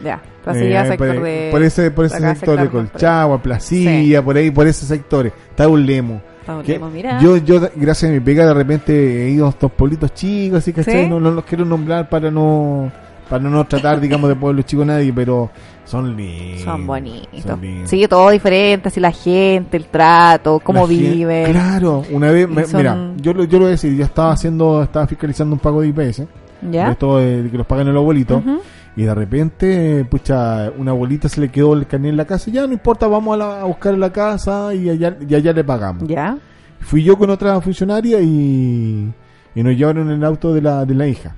Ya, 0.02 0.20
Placilla, 0.42 0.84
eh, 0.84 0.88
sector 0.88 1.14
por, 1.14 1.24
de. 1.24 1.48
Por 1.50 1.62
ese, 1.62 1.90
por 1.90 2.04
ese 2.06 2.18
sector, 2.20 2.60
de 2.60 2.68
Colchagua, 2.68 3.42
Placilla, 3.42 4.22
por 4.22 4.36
ahí, 4.36 4.50
por 4.50 4.66
esos 4.66 4.88
sectores. 4.88 5.32
Taulemu. 5.54 6.20
Taulemu, 6.46 6.90
mira. 6.90 7.20
Yo, 7.20 7.36
yo, 7.36 7.60
gracias 7.76 8.10
a 8.10 8.14
mi 8.14 8.20
pega, 8.20 8.46
de 8.46 8.54
repente 8.54 9.26
he 9.26 9.30
ido 9.30 9.46
a 9.46 9.50
estos 9.50 9.70
pueblitos 9.72 10.14
chicos, 10.14 10.58
así, 10.58 10.72
que 10.72 11.06
No, 11.08 11.20
no 11.20 11.30
los 11.30 11.44
quiero 11.44 11.64
nombrar 11.64 12.08
para 12.08 12.30
no 12.30 12.90
para 13.28 13.42
no 13.42 13.64
tratar, 13.66 14.00
digamos, 14.00 14.28
de 14.28 14.36
pueblo 14.36 14.62
chico 14.62 14.84
nadie, 14.84 15.12
pero 15.12 15.50
son 15.84 16.16
lindos. 16.16 16.62
Son 16.62 16.86
bonitos. 16.86 17.58
Sí, 17.84 18.06
todo 18.08 18.30
diferente, 18.30 18.88
así 18.88 19.00
la 19.00 19.12
gente, 19.12 19.76
el 19.76 19.86
trato, 19.86 20.60
cómo 20.60 20.86
viven. 20.86 21.50
Claro, 21.50 22.04
una 22.10 22.30
vez, 22.30 22.48
mira, 22.48 23.12
yo, 23.16 23.32
lo, 23.32 23.44
yo 23.44 23.58
lo 23.58 23.64
voy 23.64 23.68
a 23.68 23.70
decir, 23.70 23.96
yo 23.96 24.04
estaba 24.04 24.32
haciendo, 24.32 24.82
estaba 24.82 25.06
fiscalizando 25.06 25.54
un 25.54 25.60
pago 25.60 25.80
de 25.80 25.88
IPS, 25.88 26.22
¿Ya? 26.70 26.90
esto 26.90 27.18
de, 27.18 27.48
que 27.50 27.56
los 27.56 27.66
pagan 27.66 27.86
los 27.86 27.96
abuelitos, 27.96 28.42
y 28.96 29.02
de 29.02 29.14
repente, 29.14 30.04
pucha, 30.04 30.72
una 30.76 30.90
abuelita 30.90 31.28
se 31.28 31.40
le 31.40 31.50
quedó 31.50 31.74
el 31.74 31.86
carnet 31.86 32.10
en 32.10 32.16
la 32.16 32.26
casa, 32.26 32.50
ya 32.50 32.66
no 32.66 32.72
importa, 32.72 33.06
vamos 33.06 33.40
a, 33.40 33.64
buscar 33.64 33.94
en 33.94 34.00
la 34.00 34.12
casa 34.12 34.74
y 34.74 34.90
allá, 34.90 35.16
y 35.26 35.34
allá 35.34 35.52
le 35.52 35.64
pagamos. 35.64 36.06
¿Ya? 36.08 36.36
Fui 36.80 37.02
yo 37.02 37.16
con 37.16 37.30
otra 37.30 37.60
funcionaria 37.60 38.20
y, 38.20 39.12
y 39.54 39.62
nos 39.62 39.76
llevaron 39.76 40.10
en 40.10 40.16
el 40.16 40.24
auto 40.24 40.52
de 40.52 40.62
la, 40.62 40.84
de 40.84 40.94
la 40.94 41.06
hija. 41.06 41.34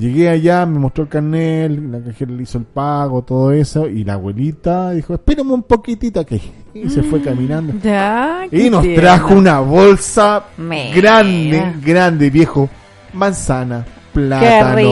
Llegué 0.00 0.30
allá, 0.30 0.64
me 0.64 0.78
mostró 0.78 1.04
el 1.04 1.10
carnet, 1.10 1.70
la 1.72 2.00
cajera 2.00 2.32
le 2.32 2.44
hizo 2.44 2.56
el 2.56 2.64
pago, 2.64 3.20
todo 3.20 3.52
eso, 3.52 3.86
y 3.86 4.02
la 4.02 4.14
abuelita 4.14 4.92
dijo, 4.92 5.12
espérame 5.12 5.50
un 5.50 5.62
poquitito 5.62 6.24
que 6.24 6.40
y 6.72 6.88
se 6.88 7.02
fue 7.02 7.20
caminando. 7.20 7.74
Ya, 7.82 8.46
y 8.50 8.70
nos 8.70 8.82
trajo 8.94 9.34
una 9.34 9.60
bolsa 9.60 10.44
grande, 10.56 11.74
grande, 11.84 12.30
viejo, 12.30 12.70
manzana, 13.12 13.84
plátano, 14.10 14.76
Qué 14.76 14.82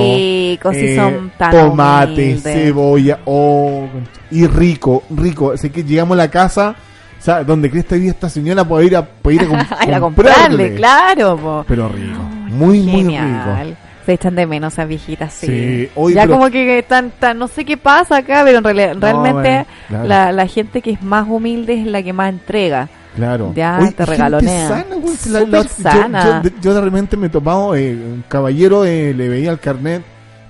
rico, 0.53 0.75
si 0.75 0.95
son 0.95 1.15
eh, 1.15 1.31
tan 1.39 1.53
tomate, 1.53 2.37
cebolla, 2.37 3.21
oh, 3.25 3.87
y 4.31 4.47
rico, 4.47 5.05
rico. 5.09 5.53
Así 5.53 5.71
que 5.71 5.85
llegamos 5.85 6.17
a 6.17 6.19
la 6.19 6.31
casa, 6.31 6.77
o 7.19 7.23
sea, 7.23 7.45
donde 7.45 7.71
cree 7.71 7.81
esta 7.81 7.97
esta 7.97 8.29
señora 8.29 8.63
puede 8.63 8.85
ir 8.85 8.97
a, 8.97 9.07
puede 9.07 9.37
ir 9.87 9.95
a, 9.95 10.01
comprarle. 10.01 10.75
claro, 10.75 11.65
Pero 11.67 11.89
rico, 11.89 12.21
muy, 12.51 12.81
muy 12.83 13.05
rico 13.05 13.87
se 14.09 14.15
echan 14.15 14.35
de 14.37 14.47
menos 14.47 14.79
a 14.79 14.87
viejitas, 14.87 15.35
sí. 15.35 15.91
ya 16.15 16.27
como 16.27 16.49
que 16.49 16.79
están, 16.79 17.11
tan, 17.11 17.39
no 17.39 17.47
sé 17.47 17.67
qué 17.67 17.77
pasa 17.77 18.17
acá, 18.17 18.41
pero 18.43 18.57
en 18.57 18.65
realidad, 18.65 18.97
realmente 18.99 19.67
la, 19.91 20.33
la, 20.33 20.47
gente 20.47 20.81
que 20.81 20.93
es 20.93 21.03
más 21.03 21.29
humilde 21.29 21.79
es 21.79 21.87
la 21.87 22.03
que 22.03 22.15
más 22.15 22.31
entrega. 22.31 22.89
Claro. 23.15 23.53
Ya 23.55 23.79
te 23.95 24.07
regalonea. 24.07 24.67
Sana, 24.67 26.43
Yo, 26.63 26.73
de 26.73 26.81
repente 26.81 27.19
me 27.19 27.27
he 27.27 27.29
tomado, 27.29 27.77
eh, 27.77 27.93
un 27.93 28.25
caballero, 28.27 28.87
eh, 28.87 29.13
le 29.13 29.29
veía 29.29 29.51
el 29.51 29.61
carnet 29.61 30.03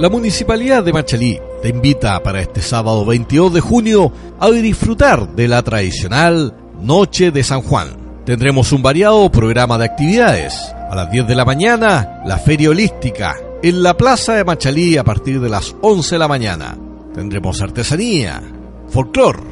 La 0.00 0.08
Municipalidad 0.08 0.82
de 0.82 0.94
Machalí 0.94 1.38
te 1.60 1.68
invita 1.68 2.22
para 2.22 2.40
este 2.40 2.62
sábado 2.62 3.04
22 3.04 3.52
de 3.52 3.60
junio 3.60 4.10
a 4.40 4.48
disfrutar 4.50 5.36
de 5.36 5.46
la 5.46 5.62
tradicional 5.62 6.56
Noche 6.80 7.30
de 7.30 7.44
San 7.44 7.60
Juan. 7.60 8.22
Tendremos 8.24 8.72
un 8.72 8.80
variado 8.80 9.30
programa 9.30 9.76
de 9.76 9.84
actividades. 9.84 10.54
A 10.90 10.94
las 10.94 11.10
10 11.10 11.26
de 11.26 11.34
la 11.34 11.44
mañana, 11.44 12.22
la 12.24 12.38
Feria 12.38 12.70
Holística 12.70 13.36
en 13.62 13.82
la 13.82 13.94
Plaza 13.94 14.36
de 14.36 14.44
Machalí 14.44 14.96
a 14.96 15.04
partir 15.04 15.38
de 15.38 15.50
las 15.50 15.76
11 15.82 16.14
de 16.14 16.18
la 16.18 16.28
mañana. 16.28 16.78
Tendremos 17.14 17.60
artesanía, 17.60 18.40
folclor 18.88 19.42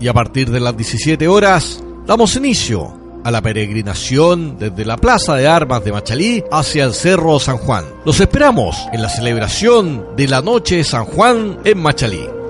y 0.00 0.08
a 0.08 0.12
partir 0.12 0.50
de 0.50 0.58
las 0.58 0.76
17 0.76 1.28
horas 1.28 1.80
damos 2.08 2.34
inicio 2.34 3.01
a 3.24 3.30
la 3.30 3.42
peregrinación 3.42 4.58
desde 4.58 4.84
la 4.84 4.96
Plaza 4.96 5.34
de 5.34 5.46
Armas 5.46 5.84
de 5.84 5.92
Machalí 5.92 6.44
hacia 6.50 6.84
el 6.84 6.94
Cerro 6.94 7.38
San 7.38 7.58
Juan. 7.58 7.84
Los 8.04 8.20
esperamos 8.20 8.76
en 8.92 9.02
la 9.02 9.08
celebración 9.08 10.06
de 10.16 10.28
la 10.28 10.42
Noche 10.42 10.76
de 10.76 10.84
San 10.84 11.04
Juan 11.04 11.58
en 11.64 11.78
Machalí. 11.78 12.41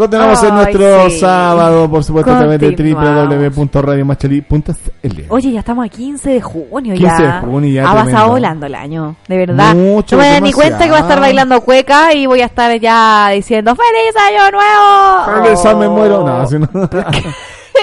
Continuamos 0.00 0.42
en 0.44 0.54
nuestro 0.54 1.10
sábado, 1.10 1.90
por 1.90 2.02
supuesto, 2.02 2.32
a 2.32 2.38
través 2.38 2.58
de 2.58 2.70
www.radiomachali.cl. 2.70 5.20
Oye, 5.28 5.52
ya 5.52 5.58
estamos 5.58 5.84
a 5.84 5.90
15 5.90 6.30
de 6.30 6.40
junio 6.40 6.94
15 6.94 7.22
de 7.22 7.32
junio 7.42 7.70
ya. 7.70 7.82
Ha 7.82 7.92
tremendo. 7.92 8.10
pasado 8.12 8.30
volando 8.30 8.64
el 8.64 8.74
año, 8.76 9.16
de 9.28 9.36
verdad. 9.36 9.74
Mucho, 9.74 10.16
no 10.16 10.22
me 10.22 10.30
doy 10.30 10.40
ni 10.40 10.52
cuenta 10.54 10.78
que 10.78 10.88
voy 10.88 10.96
a 10.96 11.00
estar 11.02 11.20
bailando 11.20 11.60
cueca 11.60 12.14
y 12.14 12.24
voy 12.24 12.40
a 12.40 12.46
estar 12.46 12.74
ya 12.80 13.28
diciendo 13.28 13.76
¡Feliz 13.76 14.16
Año 14.16 14.50
Nuevo! 14.52 15.44
Feliz 15.44 15.66
año, 15.66 15.78
me 15.80 15.88
muero. 15.90 16.24
No, 16.24 16.36
así 16.38 16.58
no. 16.58 16.66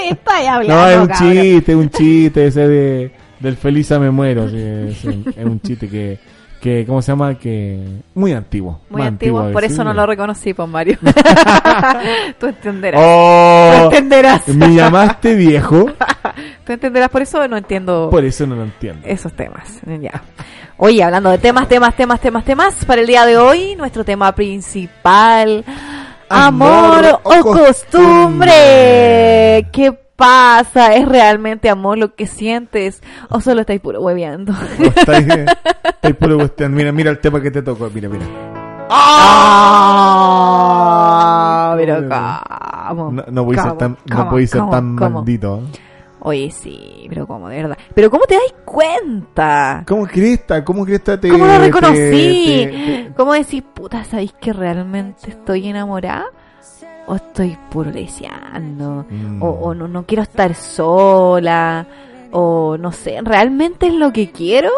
Estoy 0.10 0.46
hablando, 0.48 0.74
No, 0.76 0.88
es 0.90 0.98
un 0.98 1.06
cabrón. 1.08 1.32
chiste, 1.34 1.76
un 1.76 1.90
chiste 1.92 2.48
ese 2.48 2.68
de, 2.68 3.12
del 3.40 3.58
feliz 3.58 3.92
a 3.92 4.00
me 4.00 4.10
muero. 4.10 4.50
sí, 4.50 4.58
es, 4.58 5.04
un, 5.04 5.24
es 5.38 5.46
un 5.46 5.62
chiste 5.62 5.88
que, 5.88 6.18
que, 6.62 6.86
¿cómo 6.86 7.02
se 7.02 7.12
llama? 7.12 7.36
Que 7.36 7.80
muy 8.16 8.34
antiguo. 8.34 8.80
Muy 8.90 9.02
antiguo, 9.04 9.52
por 9.52 9.64
eso 9.64 9.84
no 9.84 9.94
lo 9.94 10.06
reconocí, 10.06 10.54
pues 10.54 10.68
Mario. 10.70 10.98
Tú 12.40 12.48
entenderás. 12.48 13.02
Oh, 13.04 13.72
Tú 13.80 13.86
entenderás. 13.86 14.48
me 14.50 14.74
llamaste 14.74 15.36
viejo, 15.36 15.86
Tú 16.66 16.74
entenderás, 16.74 17.10
por 17.10 17.22
eso 17.22 17.48
no 17.48 17.58
entiendo 17.58 18.10
por 18.12 18.26
eso 18.26 18.46
no 18.48 18.56
lo 18.56 18.64
entiendo. 18.64 19.08
esos 19.08 19.34
temas. 19.34 19.80
Ya. 20.02 20.22
Oye, 20.78 21.04
hablando 21.04 21.30
de 21.30 21.38
temas, 21.40 21.68
temas, 21.68 21.96
temas, 21.96 22.20
temas, 22.20 22.44
temas, 22.46 22.86
para 22.86 23.02
el 23.02 23.08
día 23.08 23.26
de 23.26 23.38
hoy, 23.38 23.76
nuestro 23.76 24.04
tema 24.04 24.32
principal, 24.34 25.64
amor, 26.30 27.20
o 27.24 27.30
costumbre. 27.42 27.66
costumbre. 27.68 29.68
¿Qué 29.72 29.98
pasa? 30.18 30.94
¿Es 30.96 31.08
realmente 31.08 31.70
amor 31.70 31.98
lo 31.98 32.14
que 32.16 32.28
sientes? 32.28 33.02
¿O 33.30 33.40
solo 33.40 33.62
estáis 33.62 33.80
puro 33.80 34.02
hueveando? 34.02 34.52
Oh, 34.54 34.84
Estáis 34.84 35.26
estáis 35.86 36.16
puro 36.16 36.36
cuestión. 36.38 36.74
Mira, 36.74 36.92
mira 36.92 37.10
el 37.12 37.20
tema 37.20 37.40
que 37.42 37.52
te 37.52 37.62
tocó. 37.62 37.90
Mira, 37.94 38.10
mira. 38.10 38.26
¡Ah! 40.00 41.74
Pero 41.78 41.96
cómo. 42.90 43.12
No, 43.12 43.24
no 43.30 43.44
podéis 43.46 43.62
ser 43.62 43.70
¿Cómo? 43.70 43.78
tan, 43.78 43.92
no 44.06 44.16
¿Cómo? 44.16 44.30
podéis 44.30 44.50
ser 44.50 44.60
¿Cómo? 44.62 44.72
tan 44.72 44.96
¿Cómo? 44.96 45.10
maldito. 45.10 45.58
¿eh? 45.58 45.62
Oye, 46.20 46.50
sí, 46.52 47.06
pero 47.10 47.28
como 47.28 47.48
de 47.50 47.58
verdad. 47.62 47.78
Pero 47.94 48.10
¿cómo 48.10 48.26
te 48.26 48.34
das 48.36 48.54
cuenta? 48.66 49.84
¿Cómo 49.88 50.06
Crista? 50.08 50.64
¿Cómo 50.66 50.84
Crista 50.86 51.20
te 51.20 51.30
¿Cómo 51.30 51.46
lo 51.46 51.52
te- 51.54 51.60
reconocí? 51.60 51.96
te- 51.96 52.66
te- 53.06 53.14
¿Cómo 53.16 53.34
decís, 53.34 53.64
puta, 53.74 54.04
sabéis 54.04 54.34
que 54.34 54.52
realmente 54.52 55.30
estoy 55.30 55.68
enamorada? 55.68 56.26
¿O 57.08 57.16
estoy 57.16 57.58
puro 57.70 57.90
leseando? 57.90 59.06
Mm. 59.10 59.42
¿O, 59.42 59.48
o 59.48 59.74
no, 59.74 59.88
no 59.88 60.06
quiero 60.06 60.24
estar 60.24 60.54
sola? 60.54 61.88
¿O 62.32 62.78
no 62.78 62.92
sé, 62.92 63.20
realmente 63.24 63.88
es 63.88 63.94
lo 63.94 64.12
que 64.12 64.30
quiero? 64.32 64.70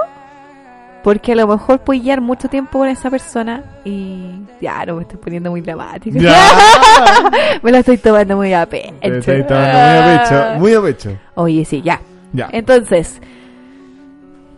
Porque 1.04 1.32
a 1.32 1.36
lo 1.36 1.48
mejor 1.48 1.80
puedo 1.80 2.00
guiar 2.02 2.22
mucho 2.22 2.48
tiempo 2.50 2.80
con 2.80 2.88
esa 2.88 3.10
persona 3.10 3.64
y 3.86 4.32
ya, 4.62 4.86
no 4.86 4.96
me 4.98 5.04
estoy 5.04 5.18
poniendo 5.18 5.50
muy 5.50 5.62
dramática. 5.62 6.20
Me 7.64 7.72
lo 7.72 7.78
estoy 7.78 7.98
tomando 7.98 8.36
muy 8.36 8.54
a 8.54 8.66
pecho. 8.66 8.94
Te 9.02 9.18
estoy 9.18 9.44
tomando 9.44 9.74
muy 9.74 9.98
a 9.98 10.24
pecho. 10.24 10.60
Muy 10.60 10.74
a 10.74 10.82
pecho. 10.82 11.18
Oye, 11.36 11.66
sí, 11.66 11.82
ya. 11.82 12.00
Ya. 12.34 12.50
Entonces, 12.52 13.20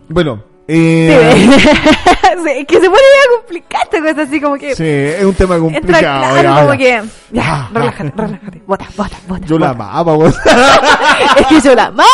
Bueno. 0.08 0.51
Eh, 0.68 1.48
sí, 2.44 2.64
que 2.66 2.74
se 2.80 2.88
pone 2.88 2.96
a 2.96 3.36
complicar 3.40 3.82
esta 3.82 4.00
cosa 4.00 4.22
así 4.22 4.40
como 4.40 4.54
que 4.56 4.74
sí, 4.76 4.84
es 4.86 5.24
un 5.24 5.34
tema 5.34 5.56
entra 5.56 5.72
complicado. 5.80 6.20
claro, 6.20 6.42
ya, 6.42 6.60
como 6.62 6.74
ya. 6.74 6.78
que 6.78 7.08
ya, 7.32 7.70
relájate, 7.74 8.12
relájate, 8.16 8.62
bota, 8.66 8.86
bota, 8.96 9.16
bota. 9.26 9.46
Yo 9.46 9.58
la 9.58 9.70
amaba, 9.70 10.28
es 11.36 11.46
que 11.48 11.60
yo 11.60 11.74
la 11.74 11.86
amaba. 11.86 12.06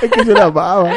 Es 0.00 0.10
que 0.10 0.24
yo 0.24 0.32
la 0.32 0.44
amaba. 0.44 0.92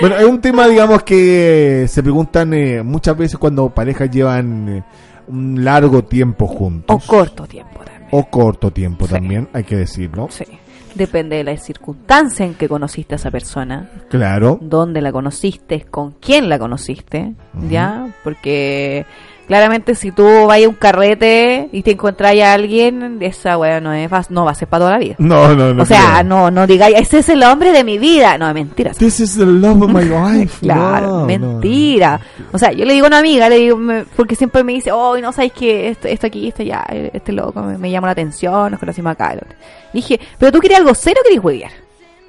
Bueno, 0.00 0.16
es 0.16 0.24
un 0.24 0.40
tema, 0.40 0.66
digamos, 0.66 1.02
que 1.04 1.86
se 1.88 2.02
preguntan 2.02 2.52
eh, 2.52 2.82
muchas 2.82 3.16
veces 3.16 3.38
cuando 3.38 3.70
parejas 3.70 4.10
llevan 4.10 4.68
eh, 4.68 4.82
un 5.28 5.64
largo 5.64 6.02
tiempo 6.04 6.46
juntos. 6.48 6.96
O 7.04 7.06
corto 7.06 7.46
tiempo 7.46 7.78
también. 7.84 8.08
O 8.10 8.24
corto 8.28 8.70
tiempo 8.72 9.06
Sí. 9.06 9.12
también, 9.12 9.48
hay 9.52 9.62
que 9.64 9.76
decirlo. 9.76 10.26
Sí. 10.30 10.44
Depende 10.94 11.36
de 11.36 11.44
la 11.44 11.56
circunstancia 11.56 12.46
en 12.46 12.54
que 12.54 12.68
conociste 12.68 13.14
a 13.14 13.16
esa 13.16 13.30
persona, 13.30 13.90
Claro. 14.10 14.58
dónde 14.60 15.00
la 15.00 15.10
conociste, 15.12 15.82
con 15.90 16.12
quién 16.20 16.48
la 16.48 16.58
conociste, 16.58 17.34
¿ya? 17.68 18.08
Porque 18.22 19.04
claramente 19.46 19.94
si 19.94 20.10
tú 20.12 20.24
vas 20.46 20.62
a 20.62 20.68
un 20.68 20.74
carrete 20.74 21.68
y 21.72 21.82
te 21.82 21.92
encontrás 21.92 22.34
a 22.40 22.52
alguien, 22.54 23.18
esa 23.20 23.58
weá 23.58 23.80
no, 23.80 23.92
es, 23.92 24.08
no 24.30 24.44
va 24.44 24.52
a 24.52 24.54
ser 24.54 24.68
para 24.68 24.80
toda 24.80 24.92
la 24.92 24.98
vida. 24.98 25.14
No, 25.18 25.54
no, 25.54 25.74
no. 25.74 25.82
o 25.82 25.86
sea, 25.86 26.12
creo. 26.20 26.24
no, 26.24 26.50
no 26.50 26.66
digáis, 26.66 26.96
ese 26.98 27.18
es 27.18 27.28
el 27.28 27.42
hombre 27.42 27.72
de 27.72 27.84
mi 27.84 27.98
vida. 27.98 28.38
No, 28.38 28.52
mentira. 28.54 28.92
This 28.92 29.20
is 29.20 29.36
the 29.36 29.46
love 29.46 29.82
of 29.82 29.90
my 29.90 30.02
life. 30.38 30.58
Claro, 30.60 31.06
No, 31.06 31.20
no, 31.20 31.26
mentira. 31.26 32.20
O 32.52 32.58
sea, 32.58 32.72
yo 32.72 32.84
le 32.84 32.92
digo 32.94 33.06
a 33.06 33.08
una 33.08 33.18
amiga, 33.18 33.48
le 33.48 33.56
digo, 33.56 33.76
me- 33.76 34.04
porque 34.16 34.34
siempre 34.36 34.64
me 34.64 34.72
dice, 34.72 34.90
oh, 34.92 35.16
no 35.18 35.32
sabes 35.32 35.52
que 35.52 35.88
esto, 35.88 36.08
esto 36.08 36.26
aquí, 36.26 36.48
esto 36.48 36.62
ya, 36.62 36.84
este 37.12 37.32
loco 37.32 37.60
me, 37.62 37.76
me 37.78 37.90
llama 37.90 38.08
la 38.08 38.12
atención, 38.12 38.70
nos 38.70 38.80
conocimos 38.80 39.12
acá. 39.12 39.36
Dije, 39.92 40.18
pero 40.38 40.50
tú 40.52 40.58
querías 40.60 40.80
algo 40.80 40.94
serio 40.94 41.20
o 41.20 41.24
querías 41.24 41.44
huevear? 41.44 41.70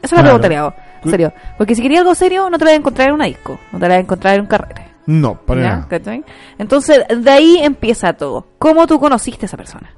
Esa 0.01 0.03
es 0.03 0.11
la 0.11 0.17
Claro. 0.17 0.39
pregunta 0.41 0.49
que 0.49 0.55
hago. 0.57 0.73
En 1.03 1.11
serio. 1.11 1.33
Porque 1.57 1.75
si 1.75 1.81
querías 1.81 2.01
algo 2.01 2.15
serio, 2.15 2.49
no 2.49 2.57
te 2.57 2.65
lo 2.65 2.69
vas 2.69 2.75
a 2.75 2.79
encontrar 2.79 3.07
en 3.09 3.13
una 3.13 3.25
disco, 3.25 3.59
no 3.71 3.79
te 3.79 3.85
lo 3.85 3.89
vas 3.89 3.97
a 3.97 4.01
encontrar 4.01 4.35
en 4.35 4.41
un 4.41 4.47
carrete. 4.47 4.81
No, 5.07 5.35
para 5.35 5.61
¿ya? 5.61 5.69
nada. 5.69 5.87
¿Cachai? 5.87 6.23
Entonces, 6.57 7.01
de 7.15 7.29
ahí 7.31 7.57
empieza 7.61 8.13
todo. 8.13 8.47
¿Cómo 8.57 8.87
tú 8.87 8.99
conociste 8.99 9.45
a 9.45 9.47
esa 9.47 9.57
persona? 9.57 9.91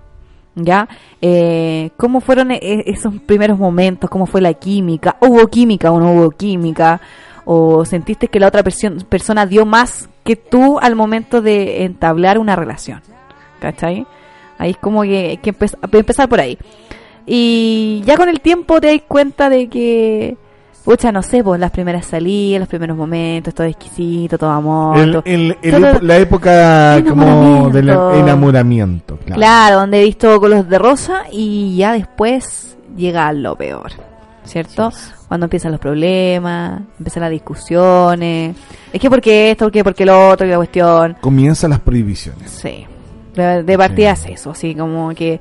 ¿Ya? 0.56 0.88
Eh, 1.22 1.92
¿Cómo 1.98 2.20
fueron 2.20 2.52
e- 2.52 2.60
esos 2.88 3.14
primeros 3.26 3.58
momentos? 3.60 4.10
¿Cómo 4.10 4.26
fue 4.26 4.42
la 4.42 4.54
química? 4.54 5.16
¿Hubo 5.22 5.48
química 5.48 5.92
o 5.92 6.00
no 6.00 6.12
hubo 6.14 6.32
química? 6.32 7.00
¿O 7.46 7.86
sentiste 7.86 8.28
que 8.28 8.40
la 8.40 8.48
otra 8.48 8.64
perso- 8.64 9.06
persona 9.06 9.46
dio 9.46 9.66
más 9.66 10.10
que 10.24 10.36
tú 10.36 10.80
al 10.80 10.96
momento 10.96 11.42
de 11.42 11.84
entablar 11.86 12.38
una 12.40 12.56
relación? 12.56 13.02
¿Cachai? 13.60 14.06
Ahí 14.58 14.72
es 14.72 14.78
como 14.78 15.04
que 15.04 15.40
que 15.42 15.54
empe- 15.54 15.78
empezar 15.98 16.28
por 16.28 16.40
ahí. 16.42 16.58
Y 17.26 18.02
ya 18.06 18.18
con 18.18 18.28
el 18.30 18.42
tiempo 18.42 18.82
te 18.82 18.88
das 18.88 19.02
cuenta 19.08 19.50
de 19.50 19.68
que, 19.70 20.38
pucha, 20.88 21.12
no 21.12 21.22
sé, 21.22 21.44
pues 21.44 21.60
las 21.60 21.70
primeras 21.72 22.06
salidas, 22.06 22.62
los 22.62 22.70
primeros 22.70 22.96
momentos, 22.96 23.54
todo 23.54 23.68
exquisito, 23.68 24.38
todo 24.38 24.52
amor. 24.52 24.98
El- 24.98 25.12
todo- 25.12 25.24
el- 25.26 25.58
el 25.62 25.72
todo- 25.82 26.00
la 26.02 26.16
época 26.18 27.04
como 27.06 27.70
del 27.70 27.90
Enamoramiento. 27.90 29.18
Claro. 29.18 29.36
Claro, 29.38 29.76
donde 29.82 30.02
he 30.02 30.06
visto 30.06 30.40
colores 30.40 30.70
de 30.70 30.80
rosa 30.80 31.24
y 31.30 31.76
ya 31.76 31.92
después 31.92 32.78
llega 32.96 33.34
lo 33.34 33.58
peor, 33.58 33.92
¿cierto? 34.46 34.90
Cuando 35.28 35.48
empiezan 35.48 35.74
los 35.74 35.82
problemas, 35.82 36.80
empiezan 36.98 37.22
las 37.22 37.32
discusiones. 37.32 38.56
Es 38.94 39.02
que 39.02 39.10
porque 39.10 39.52
esto, 39.52 39.66
porque 39.66 39.84
porque 39.84 40.06
lo 40.06 40.30
otro, 40.30 40.48
y 40.48 40.52
la 40.52 40.56
cuestión. 40.56 41.18
Comienzan 41.20 41.72
las 41.72 41.82
prohibiciones. 41.82 42.50
Sí. 42.50 42.86
De, 43.36 43.62
de 43.64 43.78
partida 43.78 44.16
Sí. 44.16 44.32
es 44.32 44.40
eso, 44.40 44.52
así 44.52 44.74
como 44.74 45.10
que 45.10 45.40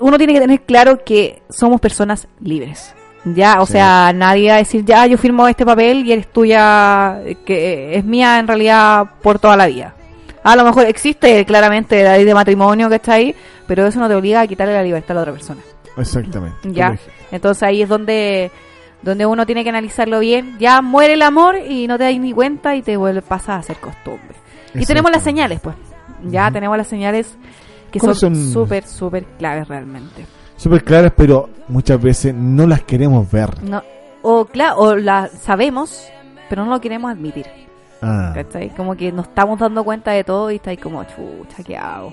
uno 0.00 0.18
tiene 0.18 0.34
que 0.34 0.40
tener 0.40 0.60
claro 0.62 1.02
que 1.02 1.42
somos 1.48 1.80
personas 1.80 2.28
libres. 2.40 2.94
Ya, 3.34 3.60
o 3.60 3.66
Sí. 3.66 3.72
sea, 3.72 4.12
nadie 4.14 4.48
va 4.50 4.54
a 4.54 4.58
decir, 4.58 4.84
ya, 4.84 5.04
yo 5.06 5.18
firmo 5.18 5.48
este 5.48 5.66
papel 5.66 6.06
y 6.06 6.12
eres 6.12 6.32
tuya, 6.32 7.20
eh, 7.24 7.36
que 7.44 7.96
es 7.96 8.04
mía 8.04 8.38
en 8.38 8.46
realidad 8.46 9.04
por 9.22 9.38
toda 9.38 9.56
la 9.56 9.66
vida. 9.66 9.94
A 10.44 10.54
lo 10.54 10.62
mejor 10.64 10.84
existe 10.86 11.44
claramente 11.44 12.04
la 12.04 12.16
ley 12.16 12.24
de 12.24 12.34
matrimonio 12.34 12.88
que 12.88 12.94
está 12.96 13.14
ahí, 13.14 13.34
pero 13.66 13.84
eso 13.84 13.98
no 13.98 14.06
te 14.08 14.14
obliga 14.14 14.42
a 14.42 14.46
quitarle 14.46 14.74
la 14.74 14.82
libertad 14.84 15.10
a 15.10 15.14
la 15.14 15.20
otra 15.22 15.32
persona. 15.32 15.60
Exactamente. 15.96 16.56
Ya. 16.72 16.96
Entonces 17.32 17.62
ahí 17.64 17.82
es 17.82 17.88
donde 17.88 18.50
donde 19.02 19.26
uno 19.26 19.44
tiene 19.46 19.62
que 19.64 19.70
analizarlo 19.70 20.20
bien. 20.20 20.56
Ya 20.58 20.80
muere 20.82 21.14
el 21.14 21.22
amor 21.22 21.56
y 21.58 21.86
no 21.88 21.98
te 21.98 22.04
das 22.04 22.18
ni 22.18 22.32
cuenta 22.32 22.76
y 22.76 22.82
te 22.82 22.96
vuelve 22.96 23.22
pasa 23.22 23.54
a 23.54 23.58
hacer 23.58 23.76
costumbre. 23.78 24.36
Y 24.74 24.84
tenemos 24.86 25.10
las 25.10 25.22
señales, 25.22 25.58
pues. 25.60 25.74
Ya 26.24 26.50
tenemos 26.50 26.76
las 26.76 26.86
señales 26.86 27.36
que 27.90 27.98
¿Cuáles 27.98 28.18
son 28.18 28.34
son? 28.36 28.52
súper, 28.52 28.86
súper 28.86 29.24
claves 29.38 29.66
realmente. 29.68 30.26
Súper 30.56 30.84
claras, 30.84 31.12
pero 31.16 31.48
muchas 31.68 32.00
veces 32.00 32.34
no 32.34 32.66
las 32.66 32.82
queremos 32.82 33.30
ver. 33.30 33.62
No, 33.62 33.82
o, 34.22 34.44
claro, 34.46 34.78
o 34.78 34.96
las 34.96 35.30
sabemos, 35.32 36.08
pero 36.48 36.64
no 36.64 36.70
lo 36.72 36.80
queremos 36.80 37.10
admitir. 37.10 37.46
Ah. 38.02 38.34
Como 38.76 38.96
que 38.96 39.12
nos 39.12 39.28
estamos 39.28 39.58
dando 39.58 39.84
cuenta 39.84 40.12
de 40.12 40.24
todo 40.24 40.50
y 40.50 40.56
está 40.56 40.70
ahí 40.70 40.76
como, 40.76 41.04
chucha, 41.04 41.62
¿qué 41.64 41.76
hago? 41.76 42.12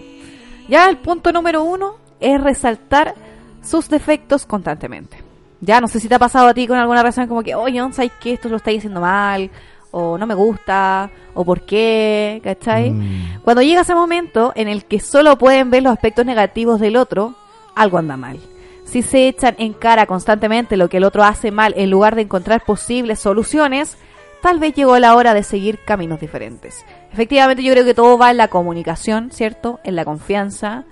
Ya 0.67 0.87
el 0.89 0.97
punto 0.97 1.31
número 1.31 1.63
uno 1.63 1.95
es 2.19 2.41
resaltar 2.41 3.15
sus 3.61 3.89
defectos 3.89 4.45
constantemente. 4.45 5.17
Ya 5.61 5.79
no 5.79 5.87
sé 5.87 5.99
si 5.99 6.07
te 6.07 6.15
ha 6.15 6.19
pasado 6.19 6.47
a 6.47 6.53
ti 6.53 6.67
con 6.67 6.77
alguna 6.77 7.03
razón 7.03 7.27
como 7.27 7.43
que, 7.43 7.55
oye, 7.55 7.79
no 7.79 7.91
sabes 7.93 8.11
que 8.21 8.33
esto 8.33 8.49
lo 8.49 8.57
estáis 8.57 8.79
haciendo 8.79 8.99
mal, 8.99 9.49
o 9.91 10.17
no 10.17 10.25
me 10.25 10.33
gusta, 10.33 11.09
o 11.33 11.45
por 11.45 11.61
qué, 11.61 12.41
¿cachai? 12.43 12.91
Mm. 12.91 13.41
Cuando 13.43 13.61
llega 13.61 13.81
ese 13.81 13.95
momento 13.95 14.51
en 14.55 14.67
el 14.67 14.85
que 14.85 14.99
solo 14.99 15.37
pueden 15.37 15.69
ver 15.69 15.83
los 15.83 15.93
aspectos 15.93 16.25
negativos 16.25 16.79
del 16.79 16.97
otro, 16.97 17.35
algo 17.75 17.97
anda 17.97 18.17
mal. 18.17 18.39
Si 18.85 19.01
se 19.01 19.27
echan 19.27 19.55
en 19.57 19.73
cara 19.73 20.05
constantemente 20.05 20.77
lo 20.77 20.89
que 20.89 20.97
el 20.97 21.03
otro 21.03 21.23
hace 21.23 21.51
mal 21.51 21.73
en 21.77 21.89
lugar 21.89 22.15
de 22.15 22.23
encontrar 22.23 22.63
posibles 22.63 23.19
soluciones, 23.19 23.97
tal 24.41 24.59
vez 24.59 24.75
llegó 24.75 24.99
la 24.99 25.15
hora 25.15 25.33
de 25.33 25.41
seguir 25.41 25.79
caminos 25.83 26.19
diferentes. 26.19 26.85
Efectivamente, 27.11 27.63
yo 27.63 27.71
creo 27.73 27.85
que 27.85 27.93
todo 27.93 28.17
va 28.17 28.29
en 28.29 28.37
la 28.37 28.49
comunicación, 28.49 29.31
¿cierto? 29.31 29.79
En 29.83 29.95
la 29.95 30.05
confianza. 30.05 30.83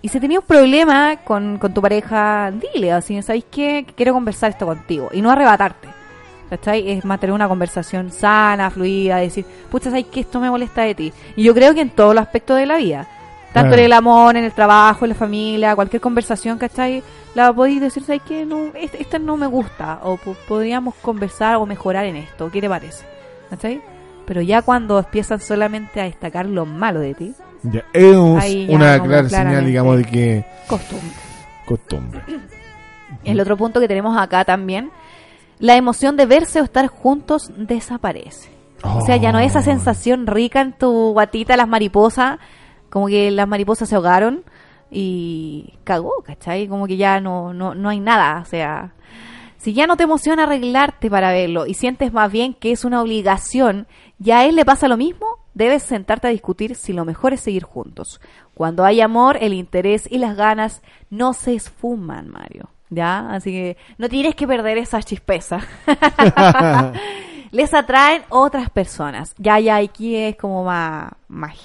Y 0.00 0.08
si 0.08 0.20
tenías 0.20 0.40
un 0.40 0.46
problema 0.46 1.16
con, 1.24 1.58
con 1.58 1.74
tu 1.74 1.82
pareja, 1.82 2.52
dile 2.52 2.92
así, 2.92 3.20
¿sabes 3.22 3.44
qué? 3.50 3.84
Quiero 3.96 4.14
conversar 4.14 4.50
esto 4.50 4.66
contigo. 4.66 5.10
Y 5.12 5.20
no 5.20 5.30
arrebatarte. 5.30 5.88
¿Cachai? 6.48 6.90
Es 6.90 7.04
mantener 7.04 7.34
una 7.34 7.48
conversación 7.48 8.12
sana, 8.12 8.70
fluida, 8.70 9.16
decir, 9.16 9.44
pucha, 9.70 9.90
¿sabes 9.90 10.06
qué? 10.12 10.20
Esto 10.20 10.38
me 10.38 10.50
molesta 10.50 10.82
de 10.82 10.94
ti. 10.94 11.12
Y 11.34 11.42
yo 11.42 11.54
creo 11.54 11.74
que 11.74 11.80
en 11.80 11.90
todos 11.90 12.14
los 12.14 12.22
aspectos 12.22 12.56
de 12.58 12.66
la 12.66 12.76
vida. 12.76 13.08
Tanto 13.52 13.74
en 13.74 13.80
el 13.80 13.92
amor, 13.92 14.36
en 14.36 14.44
el 14.44 14.52
trabajo, 14.52 15.04
en 15.04 15.10
la 15.10 15.14
familia, 15.14 15.74
cualquier 15.74 16.00
conversación, 16.00 16.58
¿cachai? 16.58 17.02
La 17.34 17.52
podéis 17.52 17.80
decir, 17.80 18.02
¿sabes 18.02 18.22
qué? 18.26 18.46
No, 18.46 18.72
esta, 18.74 19.18
no 19.18 19.36
me 19.36 19.46
gusta. 19.46 20.00
O 20.02 20.16
podríamos 20.16 20.94
conversar 20.96 21.56
o 21.56 21.66
mejorar 21.66 22.06
en 22.06 22.16
esto. 22.16 22.50
¿Qué 22.50 22.60
te 22.60 22.68
parece? 22.68 23.04
¿Cachai? 23.50 23.80
Pero 24.26 24.40
ya 24.40 24.62
cuando 24.62 24.98
empiezan 24.98 25.40
solamente 25.40 26.00
a 26.00 26.04
destacar 26.04 26.46
lo 26.46 26.64
malo 26.64 27.00
de 27.00 27.14
ti. 27.14 27.34
Ya, 27.62 27.84
es 27.92 28.16
una 28.68 28.98
clara 29.00 29.28
señal, 29.28 29.66
digamos, 29.66 29.98
de 29.98 30.04
que... 30.04 30.44
Costumbre. 30.66 31.10
Costumbre. 31.66 32.22
El 33.24 33.40
otro 33.40 33.56
punto 33.56 33.80
que 33.80 33.88
tenemos 33.88 34.16
acá 34.18 34.44
también, 34.44 34.90
la 35.58 35.76
emoción 35.76 36.16
de 36.16 36.26
verse 36.26 36.60
o 36.60 36.64
estar 36.64 36.86
juntos 36.88 37.52
desaparece. 37.56 38.50
O 38.82 39.02
sea, 39.02 39.16
ya 39.16 39.30
no 39.30 39.38
hay 39.38 39.46
esa 39.46 39.60
oh. 39.60 39.62
sensación 39.62 40.26
rica 40.26 40.60
en 40.60 40.72
tu 40.72 41.12
guatita, 41.12 41.56
las 41.56 41.68
mariposas, 41.68 42.38
como 42.92 43.06
que 43.06 43.30
las 43.30 43.48
mariposas 43.48 43.88
se 43.88 43.94
ahogaron 43.94 44.44
y 44.90 45.72
cagó, 45.82 46.22
¿cachai? 46.26 46.68
Como 46.68 46.86
que 46.86 46.98
ya 46.98 47.20
no, 47.20 47.54
no, 47.54 47.74
no 47.74 47.88
hay 47.88 48.00
nada, 48.00 48.38
o 48.42 48.44
sea, 48.44 48.92
si 49.56 49.72
ya 49.72 49.86
no 49.86 49.96
te 49.96 50.02
emociona 50.02 50.42
arreglarte 50.42 51.08
para 51.08 51.32
verlo 51.32 51.64
y 51.64 51.72
sientes 51.72 52.12
más 52.12 52.30
bien 52.30 52.52
que 52.52 52.70
es 52.70 52.84
una 52.84 53.00
obligación 53.00 53.86
y 54.22 54.32
a 54.32 54.44
él 54.44 54.56
le 54.56 54.66
pasa 54.66 54.88
lo 54.88 54.98
mismo, 54.98 55.38
debes 55.54 55.84
sentarte 55.84 56.28
a 56.28 56.32
discutir 56.32 56.74
si 56.74 56.92
lo 56.92 57.06
mejor 57.06 57.32
es 57.32 57.40
seguir 57.40 57.64
juntos. 57.64 58.20
Cuando 58.52 58.84
hay 58.84 59.00
amor, 59.00 59.38
el 59.40 59.54
interés 59.54 60.06
y 60.10 60.18
las 60.18 60.36
ganas 60.36 60.82
no 61.08 61.32
se 61.32 61.54
esfuman, 61.54 62.28
Mario. 62.28 62.68
¿Ya? 62.90 63.30
Así 63.30 63.52
que 63.52 63.78
no 63.96 64.10
tienes 64.10 64.34
que 64.34 64.46
perder 64.46 64.76
esa 64.76 65.02
chispeza. 65.02 65.60
Les 67.52 67.72
atraen 67.72 68.22
otras 68.28 68.68
personas. 68.68 69.34
Ya, 69.38 69.58
ya, 69.60 69.76
aquí 69.76 70.14
es 70.14 70.36
como 70.36 70.64
más, 70.64 71.10
más 71.28 71.56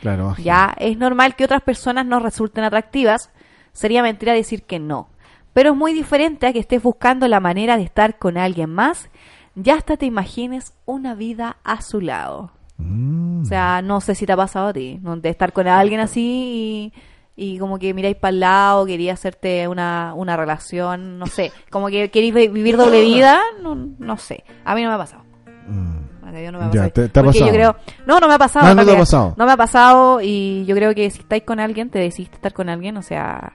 Claro, 0.00 0.34
ya 0.36 0.74
es 0.78 0.96
normal 0.96 1.36
que 1.36 1.44
otras 1.44 1.62
personas 1.62 2.06
no 2.06 2.20
resulten 2.20 2.64
atractivas. 2.64 3.30
Sería 3.72 4.02
mentira 4.02 4.32
decir 4.32 4.62
que 4.62 4.78
no. 4.78 5.08
Pero 5.52 5.70
es 5.70 5.76
muy 5.76 5.92
diferente 5.92 6.46
a 6.46 6.52
que 6.52 6.58
estés 6.58 6.82
buscando 6.82 7.28
la 7.28 7.40
manera 7.40 7.76
de 7.76 7.82
estar 7.82 8.18
con 8.18 8.38
alguien 8.38 8.70
más 8.70 9.10
ya 9.54 9.74
hasta 9.74 9.96
te 9.96 10.06
imagines 10.06 10.74
una 10.86 11.14
vida 11.14 11.56
a 11.64 11.82
su 11.82 12.00
lado. 12.00 12.52
Mm. 12.78 13.42
O 13.42 13.44
sea, 13.44 13.82
no 13.82 14.00
sé 14.00 14.14
si 14.14 14.26
te 14.26 14.32
ha 14.32 14.36
pasado 14.36 14.68
a 14.68 14.72
ti, 14.72 15.00
de 15.02 15.28
estar 15.28 15.52
con 15.52 15.66
alguien 15.66 16.00
así 16.00 16.92
y, 17.36 17.58
como 17.58 17.78
que 17.78 17.94
miráis 17.94 18.16
para 18.16 18.30
el 18.30 18.40
lado, 18.40 18.86
quería 18.86 19.14
hacerte 19.14 19.66
una, 19.68 20.12
una 20.14 20.36
relación, 20.36 21.18
no 21.18 21.26
sé, 21.26 21.52
como 21.70 21.88
que 21.88 22.10
queréis 22.10 22.34
vivir 22.34 22.76
doble 22.76 23.00
vida, 23.04 23.40
no, 23.62 23.74
no 23.74 24.16
sé, 24.16 24.44
a 24.64 24.74
mí 24.74 24.82
no 24.82 24.88
me 24.88 24.94
ha 24.94 24.98
pasado. 24.98 25.24
Mm. 25.66 26.09
No 26.30 26.58
me 26.58 26.64
ha 26.64 26.70
pasado. 26.70 26.90
te, 26.90 27.04
ha 27.04 27.22
pasado. 27.22 27.46
Yo 27.46 27.52
creo, 27.52 27.76
no, 28.06 28.20
no 28.20 28.28
me 28.28 28.34
ha 28.34 28.38
pasado. 28.38 28.66
No, 28.66 28.74
no 28.74 28.84
te 28.84 28.92
ha 28.92 28.98
pasado. 28.98 29.34
No 29.36 29.46
me 29.46 29.52
ha 29.52 29.56
pasado 29.56 30.20
y 30.22 30.64
yo 30.66 30.74
creo 30.74 30.94
que 30.94 31.10
si 31.10 31.20
estáis 31.20 31.42
con 31.42 31.60
alguien, 31.60 31.90
te 31.90 31.98
decidiste 31.98 32.36
estar 32.36 32.52
con 32.52 32.68
alguien, 32.68 32.96
o 32.96 33.02
sea, 33.02 33.52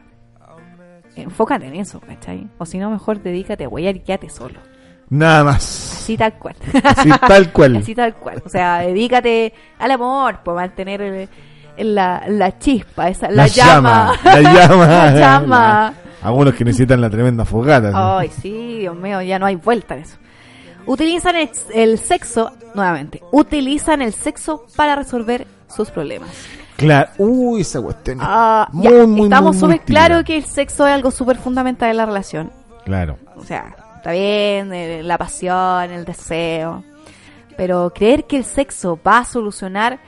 enfócate 1.16 1.68
en 1.68 1.76
eso, 1.76 2.00
¿cachai? 2.00 2.48
O 2.58 2.66
si 2.66 2.78
no, 2.78 2.90
mejor 2.90 3.22
dedícate, 3.22 3.66
güey, 3.68 3.88
y 3.88 4.00
quédate 4.00 4.30
solo. 4.30 4.60
Nada 5.10 5.44
más. 5.44 5.94
Así 6.02 6.18
tal 6.18 6.34
cual. 6.34 6.56
Así 6.84 7.10
tal 7.10 7.52
cual. 7.52 7.76
Así 7.78 7.96
tal 7.96 8.16
cual. 8.16 8.42
O 8.46 8.50
sea, 8.50 8.80
dedícate 8.80 9.54
al 9.80 9.92
amor, 9.92 10.40
por 10.44 10.56
mantener 10.56 11.30
la, 11.78 12.24
la 12.28 12.58
chispa, 12.58 13.10
esa, 13.10 13.30
la, 13.30 13.48
llama. 13.48 14.14
La 14.24 14.42
llama. 14.42 14.88
la 14.88 15.12
llama. 15.14 15.94
Algunos 16.22 16.56
que 16.56 16.66
necesitan 16.66 17.02
la 17.02 17.10
tremenda 17.10 17.46
fogata. 17.46 17.92
Ay, 18.18 18.30
sí, 18.30 18.80
Dios 18.80 18.96
mío, 18.96 19.22
ya 19.22 19.38
no 19.38 19.46
hay 19.46 19.56
vuelta 19.56 19.96
en 19.96 20.02
eso. 20.02 20.18
Utilizan 20.88 21.36
el, 21.36 21.98
sexo, 21.98 22.52
nuevamente, 22.74 23.22
utilizan 23.32 24.02
el 24.02 24.14
sexo 24.14 24.66
para 24.76 24.96
resolver 24.96 25.48
sus 25.68 25.90
problemas. 25.90 26.30
Claro, 26.78 27.10
uy, 27.18 27.62
esa 27.62 27.82
cuestión. 27.82 28.20
Ah, 28.22 28.68
muy, 28.72 29.08
muy, 29.08 29.24
estamos 29.24 29.58
súper 29.58 29.82
claros 29.82 30.24
que 30.24 30.38
el 30.38 30.46
sexo 30.46 30.86
es 30.86 30.94
algo 30.94 31.10
súper 31.10 31.38
fundamental 31.38 31.90
en 31.90 31.98
la 31.98 32.06
relación. 32.06 32.52
Claro. 32.84 33.18
O 33.36 33.44
sea, 33.44 33.76
está 33.98 34.12
bien, 34.12 34.74
eh, 34.74 35.02
la 35.02 35.18
pasión, 35.18 35.92
el 35.92 36.06
deseo, 36.06 36.84
pero 37.58 37.92
creer 37.94 38.26
que 38.26 38.38
el 38.38 38.46
sexo 38.46 39.00
va 39.06 39.20
a 39.20 39.26
solucionar 39.26 40.00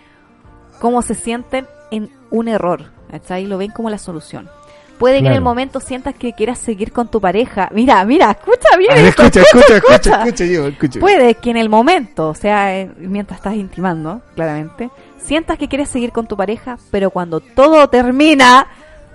cómo 0.79 1.01
se 1.01 1.15
sienten 1.15 1.65
en 1.89 2.11
un 2.29 2.47
error, 2.47 2.91
ahí 3.29 3.45
Lo 3.45 3.57
ven 3.57 3.71
como 3.71 3.89
la 3.89 3.97
solución. 3.97 4.49
Puede 4.97 5.21
que 5.21 5.27
en 5.27 5.33
el 5.33 5.41
momento 5.41 5.79
sientas 5.79 6.15
que 6.15 6.33
quieras 6.33 6.57
seguir 6.57 6.91
con 6.91 7.07
tu 7.09 7.21
pareja. 7.21 7.69
Mira, 7.71 8.03
mira, 8.03 8.31
escucha 8.31 8.75
bien. 8.77 8.97
escucha, 8.97 9.41
escucha, 9.41 9.77
escucha, 9.77 10.23
escucha, 10.25 10.67
escucha, 10.67 10.99
Puede 10.99 11.35
que 11.35 11.51
en 11.51 11.57
el 11.57 11.69
momento, 11.69 12.29
o 12.29 12.35
sea, 12.35 12.75
eh, 12.75 12.91
mientras 12.97 13.39
estás 13.39 13.55
intimando, 13.55 14.21
claramente, 14.33 14.89
sientas 15.17 15.57
que 15.57 15.67
quieres 15.67 15.89
seguir 15.89 16.11
con 16.11 16.27
tu 16.27 16.35
pareja, 16.35 16.77
pero 16.89 17.11
cuando 17.11 17.39
todo 17.39 17.87
termina, 17.89 18.67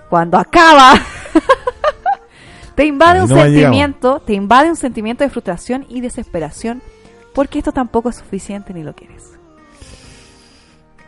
cuando 0.09 0.37
acaba, 0.37 0.93
Te 2.75 2.85
invade 2.85 3.21
un 3.21 3.27
sentimiento, 3.27 4.19
te 4.19 4.33
invade 4.33 4.69
un 4.69 4.75
sentimiento 4.75 5.23
de 5.23 5.29
frustración 5.29 5.85
y 5.89 6.01
desesperación 6.01 6.81
porque 7.33 7.59
esto 7.59 7.71
tampoco 7.71 8.09
es 8.09 8.15
suficiente 8.15 8.73
ni 8.73 8.83
lo 8.83 8.95
quieres. 8.95 9.31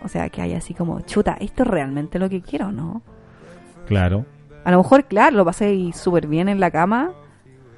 O 0.03 0.07
sea, 0.07 0.29
que 0.29 0.41
hay 0.41 0.53
así 0.53 0.75
como, 0.75 1.01
chuta, 1.01 1.35
¿esto 1.39 1.63
es 1.63 1.69
realmente 1.69 2.19
lo 2.19 2.29
que 2.29 2.41
quiero 2.41 2.71
no? 2.71 3.01
Claro. 3.87 4.25
A 4.65 4.71
lo 4.71 4.79
mejor, 4.79 5.05
claro, 5.05 5.37
lo 5.37 5.45
pasé 5.45 5.91
súper 5.93 6.27
bien 6.27 6.49
en 6.49 6.59
la 6.59 6.71
cama, 6.71 7.11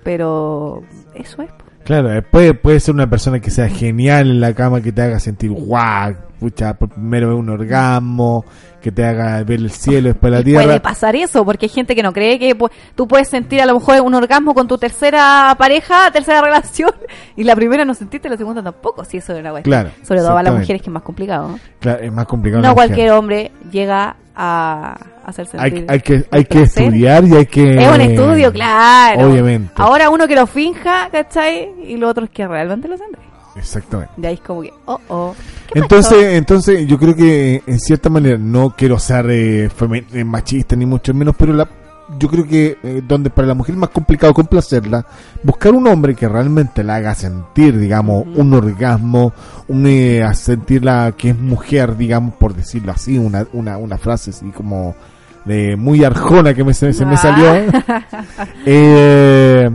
pero 0.03 0.81
eso 1.13 1.41
es. 1.41 1.49
Claro, 1.83 2.09
puede, 2.31 2.53
puede 2.53 2.79
ser 2.79 2.95
una 2.95 3.09
persona 3.09 3.39
que 3.39 3.51
sea 3.51 3.69
genial 3.69 4.29
en 4.29 4.39
la 4.41 4.53
cama, 4.53 4.81
que 4.81 4.91
te 4.91 5.01
haga 5.01 5.19
sentir 5.19 5.51
guau, 5.51 6.15
pucha, 6.39 6.73
primero 6.73 7.37
un 7.37 7.49
orgasmo, 7.49 8.45
que 8.87 8.91
te 8.93 9.03
haga 9.03 9.43
ver 9.43 9.59
el 9.59 9.69
cielo, 9.69 10.07
después 10.07 10.31
la 10.31 10.41
tierra. 10.41 10.63
Puede 10.63 10.79
pasar 10.79 11.13
eso, 11.17 11.43
porque 11.43 11.65
hay 11.65 11.69
gente 11.69 11.93
que 11.93 12.01
no 12.01 12.13
cree 12.13 12.39
que 12.39 12.55
tú 12.95 13.05
puedes 13.05 13.27
sentir 13.27 13.61
a 13.61 13.65
lo 13.65 13.73
mejor 13.73 13.99
un 13.99 14.15
orgasmo 14.15 14.53
con 14.53 14.65
tu 14.65 14.77
tercera 14.77 15.53
pareja, 15.59 16.09
tercera 16.11 16.39
relación, 16.45 16.91
y 17.35 17.43
la 17.43 17.53
primera 17.53 17.83
no 17.83 17.93
sentiste, 17.93 18.29
la 18.29 18.37
segunda 18.37 18.63
tampoco, 18.63 19.03
si 19.03 19.17
eso 19.17 19.33
es 19.33 19.41
una 19.41 19.51
cuestión. 19.51 19.73
Claro. 19.73 19.89
Sobre 20.03 20.21
todo 20.21 20.37
a 20.37 20.43
las 20.43 20.53
mujeres 20.53 20.81
que 20.81 20.89
es 20.89 20.93
más 20.93 21.03
complicado. 21.03 21.59
Claro, 21.81 22.01
es 22.01 22.13
más 22.13 22.27
complicado. 22.27 22.63
No 22.63 22.73
cualquier 22.73 23.11
hombre 23.11 23.51
llega 23.69 24.15
a 24.33 24.97
hacer 25.25 25.47
sentir. 25.47 25.85
Hay, 25.89 25.95
hay 25.95 25.99
que, 25.99 26.25
hay 26.31 26.45
que 26.45 26.61
estudiar 26.61 27.25
y 27.25 27.35
hay 27.35 27.45
que. 27.45 27.83
Es 27.83 27.93
un 27.93 27.99
estudio, 27.99 28.53
claro. 28.53 29.27
Obviamente. 29.27 29.73
Ahora 29.75 30.09
uno 30.09 30.29
que 30.29 30.35
lo 30.35 30.47
finja, 30.47 31.09
¿cachai? 31.11 31.73
Y 31.85 31.97
lo 31.97 32.07
otro 32.07 32.23
es 32.23 32.29
que 32.29 32.47
realmente 32.47 32.87
lo 32.87 32.95
siente. 32.95 33.19
Exactamente. 33.57 34.13
De 34.15 34.29
ahí 34.29 34.35
es 34.35 34.39
como 34.39 34.61
que, 34.61 34.71
oh, 34.85 35.01
oh. 35.09 35.35
Entonces, 35.73 36.35
entonces 36.35 36.87
yo 36.87 36.97
creo 36.97 37.15
que 37.15 37.61
en 37.65 37.79
cierta 37.79 38.09
manera 38.09 38.37
no 38.37 38.73
quiero 38.77 38.99
ser 38.99 39.29
eh, 39.29 39.69
eh, 40.13 40.23
machista 40.23 40.75
ni 40.75 40.85
mucho 40.85 41.13
menos, 41.13 41.35
pero 41.37 41.53
la, 41.53 41.67
yo 42.19 42.29
creo 42.29 42.47
que 42.47 42.77
eh, 42.81 43.01
donde 43.05 43.29
para 43.29 43.47
la 43.47 43.53
mujer 43.53 43.75
es 43.75 43.79
más 43.79 43.89
complicado 43.89 44.33
complacerla, 44.33 45.05
buscar 45.43 45.73
un 45.73 45.87
hombre 45.87 46.15
que 46.15 46.27
realmente 46.27 46.83
la 46.83 46.95
haga 46.95 47.15
sentir, 47.15 47.77
digamos, 47.77 48.25
un 48.35 48.53
orgasmo, 48.53 49.33
un, 49.67 49.85
eh, 49.87 50.23
a 50.23 50.33
sentirla 50.33 51.13
que 51.17 51.31
es 51.31 51.37
mujer, 51.37 51.97
digamos, 51.97 52.35
por 52.35 52.55
decirlo 52.55 52.91
así, 52.91 53.17
una, 53.17 53.45
una, 53.53 53.77
una 53.77 53.97
frase 53.97 54.29
así 54.29 54.49
como 54.51 54.95
de 55.45 55.77
muy 55.77 56.03
arjona 56.03 56.53
que 56.53 56.63
me, 56.63 56.73
se, 56.73 56.93
me 57.05 57.15
ah. 57.15 57.17
salió. 57.17 57.47
Eh, 58.69 59.69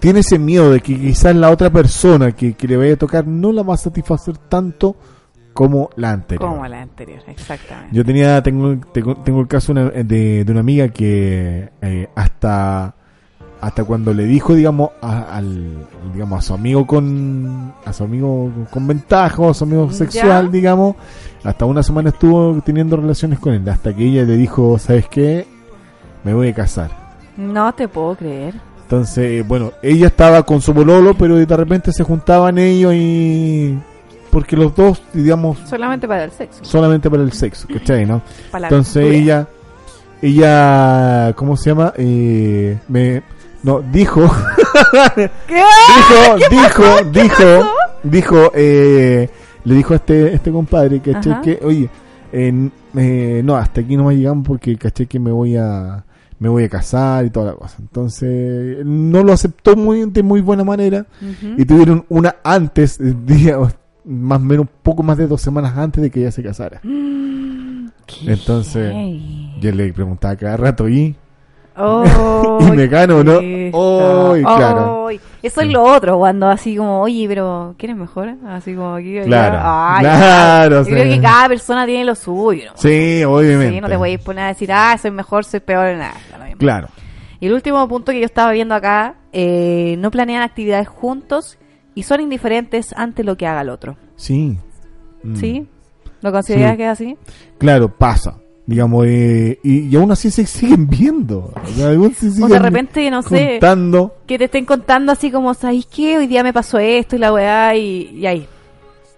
tiene 0.00 0.20
ese 0.20 0.38
miedo 0.38 0.70
de 0.70 0.80
que 0.80 0.98
quizás 0.98 1.36
la 1.36 1.50
otra 1.50 1.70
persona 1.70 2.32
que, 2.32 2.54
que 2.54 2.66
le 2.66 2.78
vaya 2.78 2.94
a 2.94 2.96
tocar 2.96 3.26
no 3.26 3.52
la 3.52 3.62
va 3.62 3.74
a 3.74 3.78
satisfacer 3.78 4.38
tanto 4.38 4.96
como 5.58 5.90
la 5.96 6.12
anterior. 6.12 6.48
Como 6.48 6.68
la 6.68 6.82
anterior, 6.82 7.18
exactamente. 7.26 7.88
Yo 7.90 8.04
tenía, 8.04 8.40
tengo, 8.44 8.78
tengo, 8.92 9.40
el 9.40 9.48
caso 9.48 9.74
de, 9.74 10.04
de, 10.44 10.52
una 10.52 10.60
amiga 10.60 10.86
que 10.86 11.68
eh, 11.82 12.08
hasta 12.14 12.94
hasta 13.60 13.82
cuando 13.82 14.14
le 14.14 14.22
dijo, 14.22 14.54
digamos, 14.54 14.90
a, 15.02 15.36
al, 15.36 15.88
digamos, 16.12 16.38
a 16.38 16.42
su 16.42 16.54
amigo 16.54 16.86
con, 16.86 17.74
a 17.84 17.92
su 17.92 18.04
amigo 18.04 18.52
con 18.70 18.86
ventaja, 18.86 19.42
o 19.42 19.50
a 19.50 19.54
su 19.54 19.64
amigo 19.64 19.90
sexual, 19.90 20.52
digamos, 20.52 20.94
hasta 21.42 21.64
una 21.64 21.82
semana 21.82 22.10
estuvo 22.10 22.62
teniendo 22.64 22.96
relaciones 22.96 23.40
con 23.40 23.52
él, 23.52 23.68
hasta 23.68 23.92
que 23.92 24.04
ella 24.04 24.22
le 24.22 24.36
dijo, 24.36 24.78
¿sabes 24.78 25.08
qué? 25.08 25.44
Me 26.22 26.34
voy 26.34 26.50
a 26.50 26.54
casar. 26.54 26.92
No 27.36 27.74
te 27.74 27.88
puedo 27.88 28.14
creer. 28.14 28.54
Entonces, 28.82 29.44
bueno, 29.48 29.72
ella 29.82 30.06
estaba 30.06 30.44
con 30.44 30.60
su 30.60 30.72
bololo, 30.72 31.14
pero 31.14 31.34
de 31.34 31.56
repente 31.56 31.90
se 31.92 32.04
juntaban 32.04 32.58
ellos 32.58 32.94
y... 32.94 33.76
Porque 34.30 34.56
los 34.56 34.74
dos, 34.74 35.02
digamos... 35.12 35.58
Solamente 35.66 36.06
para 36.06 36.24
el 36.24 36.30
sexo. 36.30 36.64
Solamente 36.64 37.10
para 37.10 37.22
el 37.22 37.32
sexo, 37.32 37.66
¿cachai, 37.72 38.06
no? 38.06 38.22
Entonces 38.52 39.04
ella... 39.04 39.46
Ella, 40.20 41.32
¿cómo 41.36 41.56
se 41.56 41.70
llama? 41.70 41.92
Eh, 41.96 42.76
me 42.88 43.22
no, 43.62 43.80
dijo. 43.80 44.20
¿Qué? 45.14 45.30
dijo, 46.50 46.50
dijo, 46.50 47.04
dijo, 47.12 47.70
dijo, 48.02 48.52
eh, 48.54 49.28
le 49.64 49.74
dijo 49.74 49.92
a 49.94 49.96
este, 49.96 50.34
este 50.34 50.52
compadre, 50.52 51.00
¿cachai? 51.00 51.40
Que, 51.42 51.58
oye, 51.62 51.90
eh, 52.32 53.42
no, 53.44 53.56
hasta 53.56 53.80
aquí 53.80 53.96
no 53.96 54.04
me 54.04 54.16
llegamos 54.16 54.46
porque, 54.46 54.76
¿cachai? 54.76 55.06
Que 55.06 55.18
me 55.18 55.32
voy 55.32 55.56
a, 55.56 56.04
me 56.38 56.48
voy 56.48 56.64
a 56.64 56.68
casar 56.68 57.24
y 57.24 57.30
toda 57.30 57.46
la 57.46 57.52
cosa. 57.54 57.76
Entonces, 57.80 58.78
no 58.84 59.24
lo 59.24 59.32
aceptó 59.32 59.74
muy, 59.74 60.08
de 60.08 60.22
muy 60.22 60.40
buena 60.40 60.62
manera 60.62 61.06
y 61.56 61.64
tuvieron 61.64 62.04
una 62.08 62.36
antes, 62.44 62.98
día, 63.26 63.58
más 64.08 64.40
o 64.40 64.44
menos 64.44 64.66
un 64.66 64.70
poco 64.82 65.02
más 65.02 65.18
de 65.18 65.26
dos 65.26 65.40
semanas 65.40 65.76
antes 65.76 66.02
de 66.02 66.10
que 66.10 66.20
ella 66.20 66.32
se 66.32 66.42
casara. 66.42 66.80
Entonces, 68.26 68.94
yo 69.60 69.70
le 69.70 69.92
preguntaba 69.92 70.34
cada 70.34 70.56
rato, 70.56 70.88
¿y? 70.88 71.14
Oh, 71.76 72.58
y 72.60 72.70
me 72.72 72.86
gano, 72.88 73.22
¿no? 73.22 73.38
Oh, 73.72 74.34
claro. 74.42 75.10
Eso 75.42 75.60
es 75.60 75.68
lo 75.68 75.84
otro, 75.84 76.18
cuando 76.18 76.48
así 76.48 76.76
como, 76.76 77.02
oye, 77.02 77.26
pero 77.28 77.74
¿quieres 77.78 77.96
mejor? 77.96 78.34
Así 78.46 78.74
como 78.74 78.94
aquí. 78.94 79.20
Claro, 79.24 79.58
Ay, 79.62 80.00
claro. 80.00 80.82
Yo 80.82 80.90
creo 80.90 81.04
que 81.04 81.20
cada 81.20 81.48
persona 81.48 81.86
tiene 81.86 82.04
lo 82.04 82.14
suyo. 82.14 82.72
Sí, 82.74 83.22
obviamente. 83.24 83.74
Sí, 83.74 83.80
no 83.80 83.88
te 83.88 83.96
voy 83.96 84.14
a 84.14 84.18
poner 84.18 84.44
a 84.44 84.48
decir, 84.48 84.72
ah, 84.72 84.96
soy 85.00 85.10
mejor, 85.10 85.44
soy 85.44 85.60
peor, 85.60 85.96
nada. 85.96 86.14
Claro. 86.58 86.88
Y 87.40 87.46
el 87.46 87.52
último 87.52 87.86
punto 87.86 88.10
que 88.10 88.18
yo 88.18 88.26
estaba 88.26 88.50
viendo 88.50 88.74
acá, 88.74 89.14
eh, 89.32 89.94
no 89.98 90.10
planean 90.10 90.42
actividades 90.42 90.88
juntos 90.88 91.58
y 91.94 92.02
son 92.02 92.20
indiferentes 92.20 92.92
ante 92.96 93.24
lo 93.24 93.36
que 93.36 93.46
haga 93.46 93.62
el 93.62 93.70
otro. 93.70 93.96
Sí. 94.16 94.58
¿Sí? 95.34 95.60
Mm. 95.60 95.66
¿Lo 96.22 96.32
consideras 96.32 96.76
que 96.76 96.84
es 96.84 96.90
así? 96.90 97.16
Claro, 97.58 97.96
pasa 97.96 98.38
digamos, 98.68 99.06
eh, 99.08 99.58
y, 99.62 99.96
aún 99.96 100.12
así 100.12 100.30
se 100.30 100.44
siguen 100.46 100.86
viendo. 100.88 101.54
O, 102.42 102.48
de 102.48 102.58
repente, 102.58 103.10
no 103.10 103.22
sé, 103.22 103.58
que 104.26 104.38
te 104.38 104.44
estén 104.44 104.66
contando 104.66 105.10
así 105.10 105.30
como, 105.30 105.54
¿sabes 105.54 105.86
qué? 105.86 106.18
Hoy 106.18 106.26
día 106.26 106.42
me 106.42 106.52
pasó 106.52 106.78
esto 106.78 107.16
y 107.16 107.18
la 107.18 107.32
weá 107.32 107.74
y, 107.74 108.26
ahí. 108.26 108.46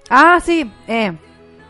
Ah, 0.08 0.38
sí, 0.40 0.70
eh, 0.86 1.12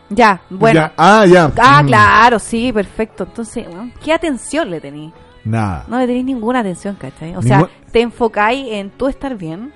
ya, 0.09 0.41
bueno. 0.51 0.91
Ah, 0.95 1.25
ya. 1.25 1.51
Ah, 1.57 1.81
mm. 1.81 1.87
claro, 1.87 2.37
sí, 2.37 2.71
perfecto. 2.71 3.23
Entonces, 3.23 3.65
¿qué 4.03 4.13
atención 4.13 4.69
le 4.69 4.79
tenéis? 4.79 5.11
Nada. 5.43 5.85
No 5.87 5.97
le 5.97 6.05
tenéis 6.05 6.25
ninguna 6.25 6.59
atención, 6.59 6.95
¿cachai? 6.95 7.35
O 7.35 7.41
sea, 7.41 7.67
te 7.91 8.01
enfocáis 8.01 8.67
en 8.73 8.91
tú 8.91 9.07
estar 9.07 9.35
bien, 9.35 9.73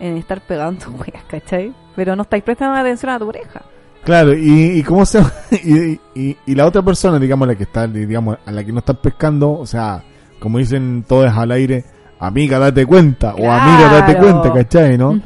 en 0.00 0.16
estar 0.16 0.40
pegando 0.40 0.86
weas, 0.98 1.24
¿cachai? 1.28 1.72
Pero 1.96 2.16
no 2.16 2.22
estáis 2.22 2.42
prestando 2.42 2.76
atención 2.76 3.12
a 3.12 3.18
tu 3.18 3.26
pareja. 3.26 3.62
Claro, 4.04 4.32
y, 4.36 4.78
y 4.78 4.82
cómo 4.82 5.04
se 5.04 5.20
y, 5.50 6.00
y, 6.14 6.36
y, 6.46 6.54
la 6.54 6.66
otra 6.66 6.82
persona, 6.82 7.18
digamos, 7.18 7.48
la 7.48 7.54
que 7.54 7.64
está, 7.64 7.86
digamos, 7.86 8.38
a 8.44 8.52
la 8.52 8.64
que 8.64 8.72
no 8.72 8.78
están 8.78 8.96
pescando, 9.02 9.50
o 9.52 9.66
sea, 9.66 10.02
como 10.40 10.58
dicen 10.58 11.04
todos 11.06 11.30
al 11.30 11.50
aire, 11.50 11.84
amiga, 12.18 12.58
date 12.58 12.86
cuenta, 12.86 13.34
o 13.34 13.50
amiga, 13.50 13.92
date 13.92 14.16
cuenta, 14.16 14.52
¿cachai, 14.52 14.96
no? 14.96 15.20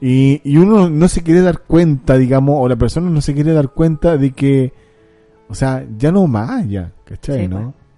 y, 0.00 0.40
y 0.44 0.56
uno 0.56 0.90
no 0.90 1.08
se 1.08 1.22
quiere 1.22 1.40
dar 1.40 1.60
cuenta, 1.60 2.16
digamos, 2.16 2.56
o 2.58 2.68
la 2.68 2.76
persona 2.76 3.08
no 3.08 3.20
se 3.20 3.34
quiere 3.34 3.52
dar 3.52 3.70
cuenta 3.70 4.16
de 4.16 4.32
que, 4.32 4.72
o 5.48 5.54
sea, 5.54 5.84
ya 5.96 6.12
no 6.12 6.26
más, 6.26 6.68
ya, 6.68 6.92
¿cachai, 7.04 7.48
no? 7.48 7.72
Pues. 7.72 7.88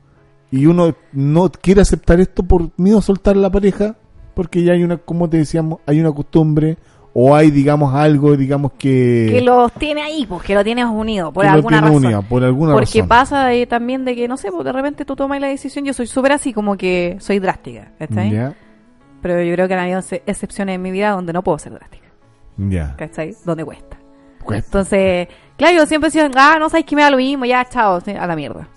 Y 0.63 0.67
uno 0.67 0.95
no 1.13 1.51
quiere 1.51 1.81
aceptar 1.81 2.21
esto 2.21 2.43
por 2.43 2.71
miedo 2.77 2.99
a 2.99 3.03
soltar 3.03 3.37
la 3.37 3.51
pareja, 3.51 3.97
porque 4.41 4.63
ya 4.63 4.73
hay 4.73 4.83
una, 4.83 4.97
como 4.97 5.29
te 5.29 5.37
decíamos, 5.37 5.81
hay 5.85 6.01
una 6.01 6.13
costumbre 6.13 6.79
o 7.13 7.37
hay 7.37 7.51
digamos 7.51 7.95
algo 7.95 8.39
digamos 8.39 8.73
que 8.79 9.29
que 9.31 9.43
los 9.43 9.71
tiene 9.73 10.01
ahí 10.01 10.25
pues 10.27 10.41
que 10.45 10.55
lo 10.55 10.65
tienes 10.65 10.87
unido 10.87 11.31
por 11.31 11.45
alguna 11.45 11.83
razón. 11.83 12.25
por 12.27 12.43
alguna 12.43 12.73
porque 12.73 13.05
pasa 13.05 13.51
también 13.69 14.07
de 14.07 14.17
que 14.17 14.29
no 14.29 14.39
sé 14.39 14.51
pues 14.51 14.65
de 14.65 14.73
repente 14.73 15.05
tú 15.05 15.15
tomas 15.15 15.43
la 15.43 15.49
decisión 15.49 15.85
yo 15.85 15.93
soy 15.93 16.07
súper 16.07 16.33
así 16.33 16.55
como 16.55 16.79
que 16.79 17.19
soy 17.21 17.39
drástica 17.39 17.93
¿cachai? 17.99 18.55
pero 19.21 19.43
yo 19.43 19.53
creo 19.53 19.69
que 19.69 19.75
han 19.75 19.81
habido 19.81 20.01
excepciones 20.25 20.77
en 20.77 20.81
mi 20.81 20.91
vida 20.91 21.11
donde 21.11 21.35
no 21.35 21.43
puedo 21.43 21.59
ser 21.59 21.75
drástica. 21.75 22.07
Ya. 22.57 22.97
¿cachai? 22.97 23.37
donde 23.45 23.63
cuesta. 23.63 23.99
entonces 24.51 25.29
claro 25.59 25.77
yo 25.77 25.85
siempre 25.85 26.09
decía 26.09 26.31
ah 26.35 26.57
no 26.59 26.71
sabes 26.71 26.87
que 26.87 26.97
me 26.97 27.03
da 27.03 27.11
lo 27.11 27.19
mismo 27.19 27.45
ya 27.45 27.69
chao 27.69 28.01
a 28.19 28.27
la 28.27 28.37
mierda 28.37 28.69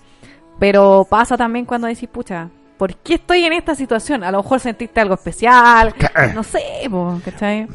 pero 0.58 1.06
pasa 1.08 1.38
también 1.38 1.64
cuando 1.64 1.86
decís 1.86 2.10
pucha 2.12 2.50
¿por 2.84 2.96
qué 2.96 3.14
estoy 3.14 3.44
en 3.44 3.54
esta 3.54 3.74
situación? 3.74 4.24
A 4.24 4.30
lo 4.30 4.42
mejor 4.42 4.60
sentiste 4.60 5.00
algo 5.00 5.14
especial, 5.14 5.94
no 6.34 6.42
sé, 6.42 6.60
¿cachai? 7.24 7.66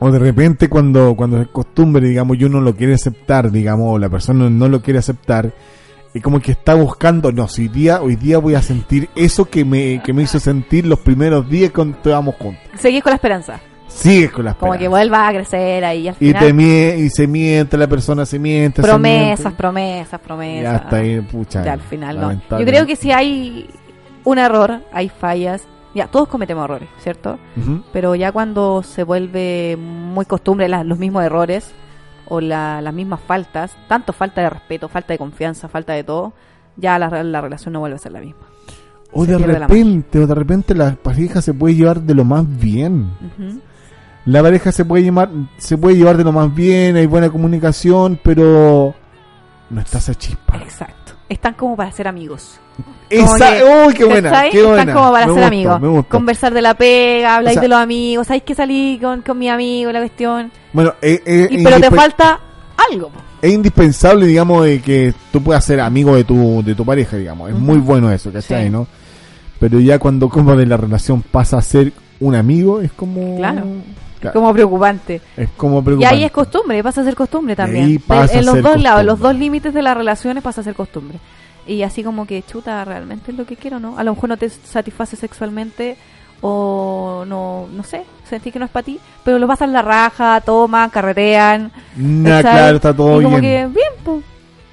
o 0.00 0.10
de 0.10 0.18
repente 0.18 0.68
cuando, 0.68 1.14
cuando 1.14 1.40
es 1.40 1.46
costumbre, 1.46 2.08
digamos, 2.08 2.36
y 2.36 2.42
uno 2.42 2.60
lo 2.60 2.74
quiere 2.74 2.94
aceptar, 2.94 3.52
digamos, 3.52 3.94
o 3.94 3.98
la 4.00 4.08
persona 4.08 4.50
no 4.50 4.68
lo 4.68 4.82
quiere 4.82 4.98
aceptar, 4.98 5.52
y 6.12 6.20
como 6.20 6.40
que 6.40 6.50
está 6.50 6.74
buscando, 6.74 7.30
no, 7.30 7.46
si 7.46 7.62
hoy 7.62 7.68
día, 7.68 8.02
hoy 8.02 8.16
día 8.16 8.38
voy 8.38 8.56
a 8.56 8.62
sentir 8.62 9.08
eso 9.14 9.44
que 9.44 9.64
me, 9.64 10.02
que 10.02 10.12
me 10.12 10.22
hizo 10.22 10.40
sentir 10.40 10.88
los 10.88 10.98
primeros 10.98 11.48
días 11.48 11.70
cuando 11.70 11.96
estábamos 11.98 12.34
juntos. 12.34 12.64
Seguís 12.80 13.00
con 13.00 13.10
la 13.10 13.16
esperanza. 13.16 13.60
Sigues 13.86 14.32
con 14.32 14.44
la 14.44 14.52
esperanza. 14.52 14.58
Como 14.58 14.76
que 14.76 14.88
vuelva 14.88 15.28
a 15.28 15.32
crecer 15.32 15.84
ahí 15.84 16.08
al 16.08 16.16
final. 16.16 16.42
Y, 16.42 16.56
te 16.56 16.98
y 16.98 17.10
se 17.10 17.26
miente, 17.28 17.76
la 17.76 17.86
persona 17.86 18.26
se 18.26 18.40
miente. 18.40 18.82
Promesas, 18.82 19.52
promesas, 19.52 20.18
promesas. 20.18 20.72
Ya 20.72 20.76
está 20.78 20.96
ahí, 20.96 21.20
pucha. 21.20 21.64
Ya 21.64 21.74
al 21.74 21.80
final 21.80 22.20
no. 22.20 22.58
Yo 22.58 22.64
creo 22.64 22.86
que 22.86 22.96
si 22.96 23.12
hay 23.12 23.68
un 24.24 24.38
error, 24.38 24.80
hay 24.92 25.08
fallas, 25.08 25.62
ya, 25.94 26.06
todos 26.06 26.28
cometemos 26.28 26.64
errores, 26.64 26.88
¿cierto? 26.98 27.38
Pero 27.92 28.14
ya 28.14 28.32
cuando 28.32 28.82
se 28.82 29.04
vuelve 29.04 29.76
muy 29.76 30.24
costumbre 30.24 30.68
los 30.68 30.98
mismos 30.98 31.24
errores 31.24 31.72
o 32.28 32.40
las 32.40 32.94
mismas 32.94 33.20
faltas, 33.20 33.76
tanto 33.88 34.12
falta 34.12 34.40
de 34.40 34.50
respeto, 34.50 34.88
falta 34.88 35.12
de 35.12 35.18
confianza, 35.18 35.68
falta 35.68 35.92
de 35.92 36.04
todo, 36.04 36.32
ya 36.76 36.98
la, 36.98 37.08
relación 37.10 37.74
no 37.74 37.80
vuelve 37.80 37.96
a 37.96 37.98
ser 37.98 38.12
la 38.12 38.20
misma. 38.20 38.46
O 39.12 39.26
de 39.26 39.36
repente, 39.36 40.18
o 40.20 40.26
de 40.26 40.34
repente 40.34 40.74
la 40.74 40.92
pareja 40.94 41.42
se 41.42 41.52
puede 41.52 41.74
llevar 41.74 42.00
de 42.00 42.14
lo 42.14 42.24
más 42.24 42.46
bien. 42.58 43.10
La 44.24 44.40
pareja 44.40 44.72
se 44.72 44.86
puede 44.86 45.02
llevar, 45.02 45.28
se 45.58 45.76
puede 45.76 45.96
llevar 45.96 46.16
de 46.16 46.24
lo 46.24 46.32
más 46.32 46.54
bien, 46.54 46.96
hay 46.96 47.06
buena 47.06 47.28
comunicación, 47.28 48.18
pero 48.22 48.94
no 49.68 49.80
está 49.80 49.98
esa 49.98 50.14
chispa. 50.14 50.56
Exacto 50.56 51.01
están 51.32 51.54
como 51.54 51.76
para 51.76 51.90
ser 51.92 52.08
amigos. 52.08 52.60
Esa, 53.10 53.86
uy, 53.86 53.94
qué 53.94 54.04
buena, 54.04 54.44
qué 54.50 54.62
buena. 54.62 54.80
Están 54.80 54.94
como 54.96 55.12
para 55.12 55.34
ser 55.34 55.44
amigos. 55.44 56.06
Conversar 56.08 56.54
de 56.54 56.62
la 56.62 56.74
pega, 56.74 57.36
hablar 57.36 57.54
de 57.54 57.68
los 57.68 57.78
amigos. 57.78 58.26
¿Sabes 58.26 58.42
que 58.42 58.54
salí 58.54 58.98
con, 59.00 59.22
con 59.22 59.38
mi 59.38 59.48
amigo? 59.48 59.92
La 59.92 60.00
cuestión. 60.00 60.50
Bueno, 60.72 60.94
eh, 61.02 61.22
eh, 61.24 61.60
pero 61.62 61.78
te 61.78 61.90
falta 61.90 62.40
algo. 62.90 63.10
Es 63.42 63.52
indispensable, 63.52 64.26
digamos, 64.26 64.64
de 64.64 64.80
que 64.80 65.12
tú 65.30 65.42
puedas 65.42 65.64
ser 65.64 65.80
amigo 65.80 66.16
de 66.16 66.24
tu, 66.24 66.62
de 66.64 66.74
tu 66.74 66.84
pareja, 66.84 67.16
digamos. 67.16 67.50
Es 67.50 67.56
muy 67.56 67.78
bueno 67.78 68.10
eso, 68.10 68.32
¿cachai? 68.32 68.70
¿no? 68.70 68.86
Pero 69.58 69.80
ya 69.80 69.98
cuando 69.98 70.28
como 70.28 70.56
de 70.56 70.66
la 70.66 70.76
relación 70.76 71.22
pasa 71.22 71.58
a 71.58 71.62
ser 71.62 71.92
un 72.20 72.34
amigo, 72.34 72.80
es 72.80 72.92
como... 72.92 73.36
Claro. 73.36 73.64
Como 74.30 74.52
preocupante. 74.52 75.20
Es 75.36 75.48
como 75.56 75.82
preocupante. 75.82 76.14
Y 76.14 76.18
ahí 76.18 76.24
es 76.24 76.30
costumbre, 76.30 76.82
pasa 76.82 77.00
a 77.00 77.04
ser 77.04 77.14
costumbre 77.14 77.56
también. 77.56 78.02
en, 78.08 78.46
los 78.46 78.62
dos 78.62 78.80
lados, 78.80 79.04
los 79.04 79.18
dos 79.18 79.34
límites 79.34 79.74
de 79.74 79.82
las 79.82 79.96
relaciones 79.96 80.42
pasa 80.42 80.60
a 80.60 80.64
ser 80.64 80.74
costumbre. 80.74 81.18
Y 81.66 81.82
así 81.82 82.02
como 82.02 82.26
que, 82.26 82.42
chuta, 82.42 82.84
realmente 82.84 83.30
es 83.30 83.36
lo 83.36 83.46
que 83.46 83.56
quiero, 83.56 83.78
¿no? 83.78 83.96
A 83.98 84.04
lo 84.04 84.14
mejor 84.14 84.28
no 84.28 84.36
te 84.36 84.48
satisface 84.48 85.16
sexualmente 85.16 85.96
o 86.40 87.24
no, 87.26 87.68
no 87.72 87.84
sé, 87.84 88.02
sentí 88.28 88.50
que 88.50 88.58
no 88.58 88.64
es 88.64 88.70
para 88.70 88.84
ti, 88.84 88.98
pero 89.24 89.38
lo 89.38 89.46
pasan 89.46 89.72
la 89.72 89.80
raja, 89.80 90.40
toman, 90.40 90.90
carretean. 90.90 91.70
claro, 92.24 92.76
está 92.76 92.94
todo 92.94 93.20
y 93.20 93.24
como 93.24 93.40
que, 93.40 93.68
bien, 93.68 93.92
pues. 94.04 94.24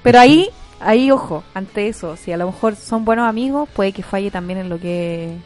Pero 0.02 0.18
ahí, 0.18 0.48
ahí, 0.80 1.10
ojo, 1.12 1.44
ante 1.54 1.86
eso, 1.86 2.16
si 2.16 2.32
a 2.32 2.36
lo 2.36 2.46
mejor 2.46 2.74
son 2.74 3.04
buenos 3.04 3.28
amigos, 3.28 3.68
puede 3.68 3.92
que 3.92 4.02
falle 4.02 4.32
también 4.32 4.58
en 4.58 4.68
lo 4.68 4.80
que 4.80 5.36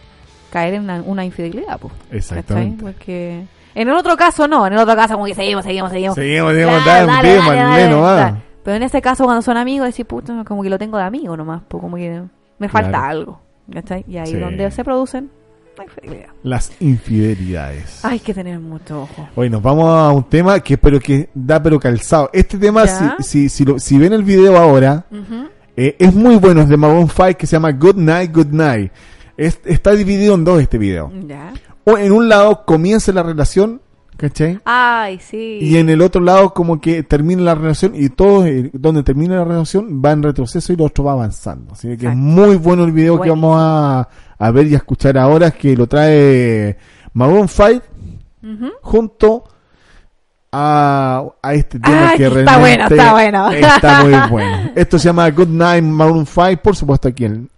caer 0.51 0.75
en 0.75 0.89
una, 1.05 1.25
infidelidad, 1.25 1.79
pues. 1.79 1.93
Exactamente. 2.11 2.83
Porque 2.83 3.45
en 3.75 3.89
el 3.89 3.95
otro 3.95 4.17
caso 4.17 4.47
no, 4.47 4.67
en 4.67 4.73
el 4.73 4.79
otro 4.79 4.95
caso 4.95 5.15
como 5.15 5.27
que 5.27 5.35
seguimos, 5.35 5.65
seguimos, 5.65 5.91
seguimos. 5.91 6.15
Seguimos, 6.15 6.53
seguimos, 6.53 6.83
claro, 6.83 7.07
dale, 7.07 7.35
dale, 7.35 7.57
dale, 7.57 7.95
ah. 7.95 8.15
dale. 8.15 8.37
Pero 8.63 8.77
en 8.77 8.83
este 8.83 9.03
caso 9.03 9.25
cuando 9.25 9.43
son 9.43 9.57
amigos, 9.57 9.87
decís, 9.89 10.07
puto, 10.07 10.33
como 10.45 10.63
que 10.63 10.71
lo 10.71 10.79
tengo 10.79 10.97
de 10.97 11.05
amigo 11.05 11.37
nomás, 11.37 11.63
pues 11.69 11.81
como 11.81 11.97
que 11.97 12.23
me 12.59 12.69
falta 12.69 12.91
claro. 12.91 13.07
algo. 13.07 13.41
¿Cachai? 13.73 14.05
Y 14.07 14.19
ahí 14.19 14.27
sí. 14.27 14.37
donde 14.39 14.71
se 14.71 14.85
producen 14.85 15.31
las 16.43 16.73
infidelidades. 16.81 18.05
Hay 18.05 18.21
que 18.21 18.33
tener 18.33 18.61
mucho 18.61 19.03
ojo. 19.03 19.29
Hoy 19.35 19.51
nos 19.51 19.63
vamos 19.63 19.89
a 19.89 20.11
un 20.13 20.25
tema 20.25 20.61
que 20.61 20.79
pero 20.79 21.01
que 21.01 21.31
da 21.35 21.63
pero 21.63 21.81
calzado. 21.81 22.31
Este 22.33 22.59
tema, 22.59 22.87
si, 22.87 23.05
si, 23.21 23.49
si, 23.49 23.65
lo, 23.65 23.79
si, 23.79 23.99
ven 23.99 24.13
el 24.13 24.23
video 24.23 24.57
ahora, 24.57 25.05
uh 25.11 25.15
-huh. 25.15 25.49
eh, 25.77 25.97
es 25.99 26.15
muy 26.15 26.37
bueno, 26.37 26.63
es 26.63 26.69
de 26.69 26.77
Maroon 26.77 27.09
5 27.09 27.39
que 27.39 27.47
se 27.47 27.57
llama 27.57 27.73
Good 27.73 27.97
Night, 27.97 28.33
Good 28.33 28.53
Night. 28.53 28.93
Es, 29.37 29.59
está 29.65 29.93
dividido 29.93 30.35
en 30.35 30.45
dos 30.45 30.61
este 30.61 30.79
video. 30.79 31.11
¿Ya? 31.27 31.53
en 31.87 32.13
un 32.13 32.29
lado 32.29 32.65
comience 32.65 33.13
la 33.13 33.23
relación, 33.23 33.81
¿cachai? 34.17 34.61
Ay, 34.65 35.19
sí. 35.19 35.59
Y 35.61 35.77
en 35.77 35.89
el 35.89 36.01
otro 36.01 36.21
lado 36.21 36.55
como 36.55 36.81
que 36.81 37.03
termina 37.03 37.43
la 37.43 37.55
relación 37.55 37.93
y 37.95 38.09
todo 38.09 38.47
eh, 38.47 38.71
donde 38.73 39.03
termina 39.03 39.37
la 39.37 39.45
relación 39.45 40.03
va 40.05 40.13
en 40.13 40.23
retroceso 40.23 40.73
y 40.73 40.77
el 40.77 40.83
otro 40.83 41.05
va 41.05 41.13
avanzando. 41.13 41.73
Así 41.73 41.97
que 41.97 42.07
es 42.07 42.17
muy 42.17 42.57
bueno 42.57 42.85
el 42.85 42.93
video 42.93 43.21
que 43.21 43.31
vamos 43.31 43.57
a, 43.59 44.09
a, 44.39 44.51
ver 44.51 44.67
y 44.67 44.75
a 44.75 44.79
escuchar 44.79 45.19
ahora 45.19 45.51
que 45.51 45.77
lo 45.77 45.87
trae 45.87 46.77
Maroon 47.13 47.49
5 47.49 47.83
junto 48.83 49.45
a, 50.53 51.25
a 51.43 51.55
este 51.55 51.81
tema 51.81 52.13
que 52.17 52.27
está 52.27 52.59
bueno, 52.59 52.87
está 52.87 53.13
bueno. 53.13 53.51
Está 53.51 54.03
muy 54.05 54.15
bueno. 54.31 54.71
Esto 54.75 54.99
se 54.99 55.07
llama 55.07 55.29
Good 55.31 55.49
Night 55.49 55.85
Maroon 55.85 56.27
5, 56.27 56.63
por 56.63 56.77
supuesto 56.77 57.09
aquí 57.09 57.25
en... 57.25 57.51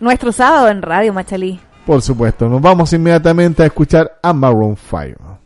Nuestro 0.00 0.32
sábado 0.32 0.68
en 0.68 0.82
Radio 0.82 1.12
Machalí. 1.12 1.60
Por 1.84 2.02
supuesto, 2.02 2.48
nos 2.48 2.60
vamos 2.60 2.92
inmediatamente 2.92 3.62
a 3.62 3.66
escuchar 3.66 4.18
a 4.22 4.32
Maroon 4.32 4.76
5. 4.76 5.40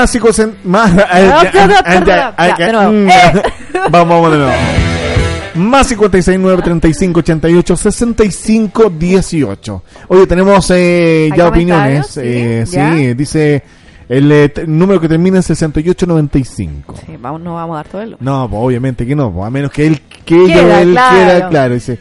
más 0.00 0.10
psicocentrismo. 0.10 0.70
Más... 0.70 0.92
Mm, 0.92 0.98
eh. 3.08 3.42
Vamos, 3.90 4.30
vamos 4.30 4.54
Más 5.54 5.86
56 5.86 6.38
9 6.38 6.62
35 6.62 7.20
88 7.20 7.76
65 7.76 8.90
18. 8.90 9.82
Oye, 10.08 10.26
tenemos 10.26 10.70
eh, 10.70 11.30
ya 11.36 11.48
opiniones. 11.48 12.06
¿Sí? 12.08 12.20
Eh, 12.22 12.64
sí, 12.66 13.14
dice 13.14 13.62
el 14.08 14.32
eh, 14.32 14.52
número 14.66 15.00
que 15.00 15.08
termina 15.08 15.36
en 15.36 15.42
6895. 15.42 16.94
Sí, 17.06 17.16
vamos, 17.20 17.40
no 17.42 17.54
vamos 17.54 17.74
a 17.74 17.76
dar 17.76 17.88
todo 17.88 18.02
el... 18.02 18.16
No, 18.18 18.48
pues, 18.50 18.60
obviamente 18.60 19.06
que 19.06 19.14
no, 19.14 19.32
pues, 19.32 19.46
a 19.46 19.50
menos 19.50 19.70
que 19.70 19.86
él, 19.86 20.00
que 20.24 20.46
Queda, 20.46 20.80
él 20.82 20.92
claro. 20.92 21.16
quiera, 21.16 21.48
claro. 21.48 21.74
Dice, 21.74 21.98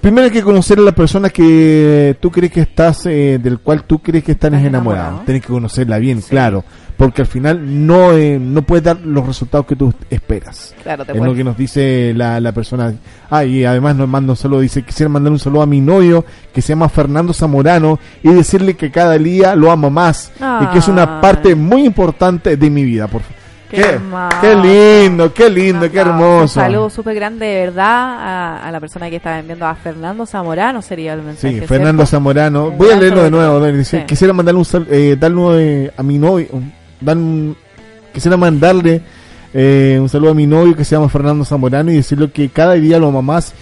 primero 0.00 0.26
hay 0.26 0.30
que 0.30 0.42
conocer 0.42 0.78
a 0.78 0.82
la 0.82 0.92
persona 0.92 1.28
que 1.28 2.16
tú 2.20 2.30
crees 2.30 2.52
que 2.52 2.60
estás, 2.60 3.04
eh, 3.06 3.40
del 3.42 3.58
cual 3.58 3.82
tú 3.82 3.98
crees 3.98 4.22
que 4.22 4.32
estás 4.32 4.52
enamorado. 4.52 4.68
enamorado. 4.68 5.22
Tienes 5.24 5.42
que 5.42 5.48
conocerla 5.48 5.98
bien, 5.98 6.22
sí. 6.22 6.30
claro 6.30 6.64
porque 7.00 7.22
al 7.22 7.28
final 7.28 7.86
no, 7.86 8.12
eh, 8.12 8.38
no 8.38 8.60
puedes 8.60 8.84
dar 8.84 9.00
los 9.02 9.26
resultados 9.26 9.64
que 9.64 9.74
tú 9.74 9.90
esperas. 10.10 10.74
Claro, 10.82 11.06
te 11.06 11.12
es 11.12 11.18
lo 11.18 11.34
que 11.34 11.42
nos 11.42 11.56
dice 11.56 12.12
la, 12.14 12.38
la 12.40 12.52
persona. 12.52 12.92
Ah, 13.30 13.42
y 13.42 13.64
además 13.64 13.96
nos 13.96 14.06
manda 14.06 14.32
un 14.32 14.36
saludo, 14.36 14.60
dice, 14.60 14.82
quisiera 14.82 15.08
mandar 15.08 15.32
un 15.32 15.38
saludo 15.38 15.62
a 15.62 15.66
mi 15.66 15.80
novio 15.80 16.26
que 16.52 16.60
se 16.60 16.74
llama 16.74 16.90
Fernando 16.90 17.32
Zamorano 17.32 17.98
y 18.22 18.34
decirle 18.34 18.74
que 18.74 18.90
cada 18.90 19.16
día 19.16 19.56
lo 19.56 19.70
amo 19.70 19.88
más 19.88 20.30
y 20.60 20.66
que 20.66 20.78
es 20.78 20.88
una 20.88 21.22
parte 21.22 21.54
muy 21.54 21.86
importante 21.86 22.58
de 22.58 22.68
mi 22.68 22.84
vida, 22.84 23.08
por 23.08 23.22
favor. 23.22 23.40
Qué, 23.70 23.98
qué, 24.42 24.54
lindo, 24.56 25.32
qué 25.32 25.48
lindo, 25.48 25.90
qué 25.90 26.00
hermoso. 26.00 26.42
Un 26.60 26.66
saludo 26.66 26.90
súper 26.90 27.14
grande 27.14 27.46
de 27.46 27.66
verdad 27.66 27.86
a, 27.86 28.68
a, 28.68 28.72
la 28.72 28.80
persona 28.80 29.08
que 29.08 29.16
estaba 29.16 29.38
enviando 29.38 29.64
a 29.64 29.74
Fernando 29.74 30.26
Zamorano, 30.26 30.82
sería 30.82 31.14
el 31.14 31.22
mensaje. 31.22 31.60
Sí, 31.60 31.66
Fernando 31.66 32.04
¿cierto? 32.04 32.10
Zamorano. 32.10 32.72
Voy 32.72 32.90
a 32.90 32.96
leerlo 32.96 33.22
de 33.22 33.30
nuevo. 33.30 33.64
Dice, 33.64 34.00
sí. 34.00 34.06
Quisiera 34.06 34.34
mandarle 34.34 34.58
un 34.58 34.64
saludo, 34.66 34.92
eh, 34.92 35.16
darle 35.16 35.92
a 35.96 36.02
mi 36.02 36.18
novio, 36.18 36.48
dan 37.00 37.56
quisiera 38.12 38.36
mandarle 38.36 39.02
eh, 39.52 39.98
un 40.00 40.08
saludo 40.08 40.30
a 40.30 40.34
mi 40.34 40.46
novio 40.46 40.76
que 40.76 40.84
se 40.84 40.94
llama 40.94 41.08
Fernando 41.08 41.44
Zamorano 41.44 41.90
y 41.90 41.96
decirle 41.96 42.30
que 42.30 42.48
cada 42.48 42.74
día 42.74 42.98
lo 42.98 43.08
amo 43.08 43.22
más 43.22 43.52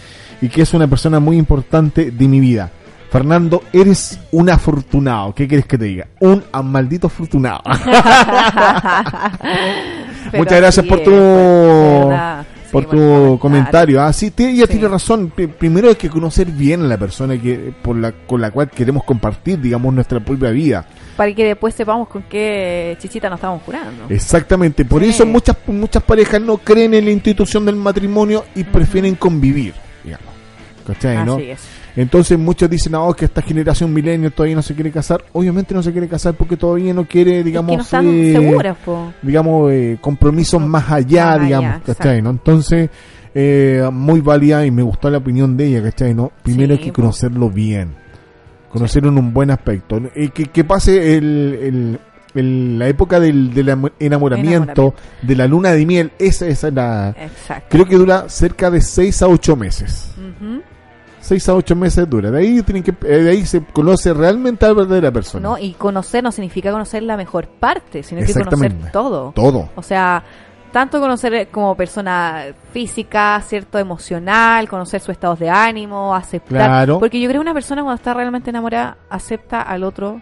y 0.40 0.48
que 0.48 0.62
es 0.62 0.74
una 0.74 0.86
persona 0.86 1.20
muy 1.20 1.36
importante 1.36 2.10
de 2.10 2.28
mi 2.28 2.40
vida. 2.40 2.70
Fernando, 3.10 3.62
eres 3.72 4.20
un 4.32 4.50
afortunado. 4.50 5.34
¿Qué 5.34 5.48
quieres 5.48 5.66
que 5.66 5.78
te 5.78 5.86
diga? 5.86 6.08
Un 6.20 6.44
maldito 6.64 7.06
afortunado. 7.06 7.62
Muchas 10.34 10.58
gracias 10.58 10.86
por 10.86 11.02
tu 11.02 11.10
por 12.70 12.84
sí, 12.84 12.90
tu 12.90 13.38
comentario. 13.40 14.02
Ah, 14.02 14.12
sí, 14.12 14.32
ella 14.36 14.66
sí. 14.66 14.72
tiene 14.72 14.88
razón. 14.88 15.32
Primero 15.58 15.88
hay 15.88 15.96
que 15.96 16.08
conocer 16.08 16.46
bien 16.48 16.82
a 16.82 16.86
la 16.86 16.96
persona 16.96 17.40
que 17.40 17.72
por 17.82 17.96
la 17.96 18.12
con 18.12 18.40
la 18.40 18.50
cual 18.50 18.70
queremos 18.70 19.04
compartir, 19.04 19.60
digamos, 19.60 19.92
nuestra 19.94 20.20
propia 20.20 20.50
vida 20.50 20.86
para 21.18 21.34
que 21.34 21.46
después 21.46 21.74
sepamos 21.74 22.06
con 22.06 22.22
qué 22.22 22.96
chichita 23.00 23.28
nos 23.28 23.38
estamos 23.38 23.62
curando. 23.62 24.04
Exactamente, 24.08 24.84
por 24.84 25.02
sí. 25.02 25.08
eso 25.08 25.26
muchas 25.26 25.56
muchas 25.66 26.00
parejas 26.04 26.40
no 26.40 26.58
creen 26.58 26.94
en 26.94 27.06
la 27.06 27.10
institución 27.10 27.66
del 27.66 27.74
matrimonio 27.74 28.44
y 28.54 28.60
uh 28.60 28.62
-huh. 28.62 28.70
prefieren 28.70 29.16
convivir, 29.16 29.74
digamos. 30.04 30.28
¿Cachai, 30.86 31.16
Así 31.16 31.26
no? 31.26 31.38
Es. 31.38 31.77
Entonces 32.00 32.38
muchos 32.38 32.70
dicen, 32.70 32.92
no, 32.92 33.12
que 33.12 33.24
esta 33.24 33.42
generación 33.42 33.92
milenio 33.92 34.30
todavía 34.30 34.54
no 34.54 34.62
se 34.62 34.72
quiere 34.72 34.92
casar. 34.92 35.24
Obviamente 35.32 35.74
no 35.74 35.82
se 35.82 35.90
quiere 35.90 36.06
casar 36.06 36.34
porque 36.34 36.56
todavía 36.56 36.94
no 36.94 37.04
quiere, 37.06 37.42
digamos, 37.42 37.72
es 37.72 37.88
que 37.88 37.96
no 37.96 38.02
están 38.02 38.08
eh, 38.08 38.32
seguras, 38.32 38.76
po. 38.84 39.12
digamos, 39.20 39.72
eh, 39.72 39.98
compromisos 40.00 40.60
no, 40.60 40.68
más 40.68 40.88
allá, 40.92 41.26
más 41.36 41.40
digamos, 41.42 41.70
allá, 41.70 41.82
¿cachai? 41.84 42.22
¿no? 42.22 42.30
Entonces, 42.30 42.88
eh, 43.34 43.88
muy 43.92 44.20
válida 44.20 44.64
y 44.64 44.70
me 44.70 44.82
gustó 44.82 45.10
la 45.10 45.18
opinión 45.18 45.56
de 45.56 45.66
ella, 45.66 45.82
¿cachai? 45.82 46.14
¿no? 46.14 46.30
Primero 46.44 46.76
sí, 46.76 46.80
hay 46.80 46.86
que 46.86 46.92
conocerlo 46.92 47.50
bien 47.50 48.08
conocerlo 48.68 49.08
en 49.08 49.18
un 49.18 49.32
buen 49.32 49.50
aspecto. 49.50 50.00
Y 50.14 50.28
que, 50.28 50.44
que 50.44 50.64
pase 50.64 51.16
el, 51.16 51.58
el, 51.60 52.00
el, 52.34 52.78
la 52.78 52.88
época 52.88 53.18
del, 53.18 53.52
del 53.52 53.68
enamoramiento, 53.68 53.96
enamoramiento, 53.98 54.94
de 55.22 55.36
la 55.36 55.46
luna 55.46 55.72
de 55.72 55.86
miel, 55.86 56.12
esa, 56.18 56.46
esa 56.46 56.68
es 56.68 56.74
la... 56.74 57.14
Exacto. 57.18 57.66
Creo 57.70 57.86
que 57.86 57.96
dura 57.96 58.28
cerca 58.28 58.70
de 58.70 58.80
6 58.80 59.22
a 59.22 59.28
8 59.28 59.56
meses. 59.56 60.12
6 60.14 60.26
uh 60.26 60.44
-huh. 60.44 60.62
A 61.48 61.54
8 61.54 61.76
meses 61.76 62.08
dura. 62.08 62.30
De 62.30 62.38
ahí, 62.38 62.62
tienen 62.62 62.82
que, 62.82 62.90
eh, 62.90 63.22
de 63.22 63.30
ahí 63.30 63.44
se 63.44 63.62
conoce 63.64 64.12
realmente 64.12 64.64
a 64.64 64.68
la 64.68 64.74
verdadera 64.74 65.10
persona. 65.10 65.48
No, 65.48 65.58
y 65.58 65.72
conocer 65.72 66.22
no 66.22 66.32
significa 66.32 66.70
conocer 66.72 67.02
la 67.02 67.16
mejor 67.16 67.48
parte, 67.48 68.02
sino 68.02 68.24
que 68.24 68.32
conocer 68.32 68.74
todo. 68.92 69.32
Todo. 69.32 69.68
O 69.76 69.82
sea, 69.82 70.22
tanto 70.72 71.00
conocer 71.00 71.48
como 71.48 71.74
persona 71.74 72.46
física, 72.72 73.40
cierto 73.46 73.78
emocional, 73.78 74.68
conocer 74.68 75.00
sus 75.00 75.10
estados 75.10 75.38
de 75.38 75.50
ánimo, 75.50 76.14
aceptar. 76.14 76.68
Claro. 76.68 76.98
Porque 76.98 77.20
yo 77.20 77.28
creo 77.28 77.40
que 77.40 77.46
una 77.46 77.54
persona 77.54 77.82
cuando 77.82 77.96
está 77.96 78.14
realmente 78.14 78.50
enamorada 78.50 78.98
acepta 79.10 79.62
al 79.62 79.84
otro 79.84 80.20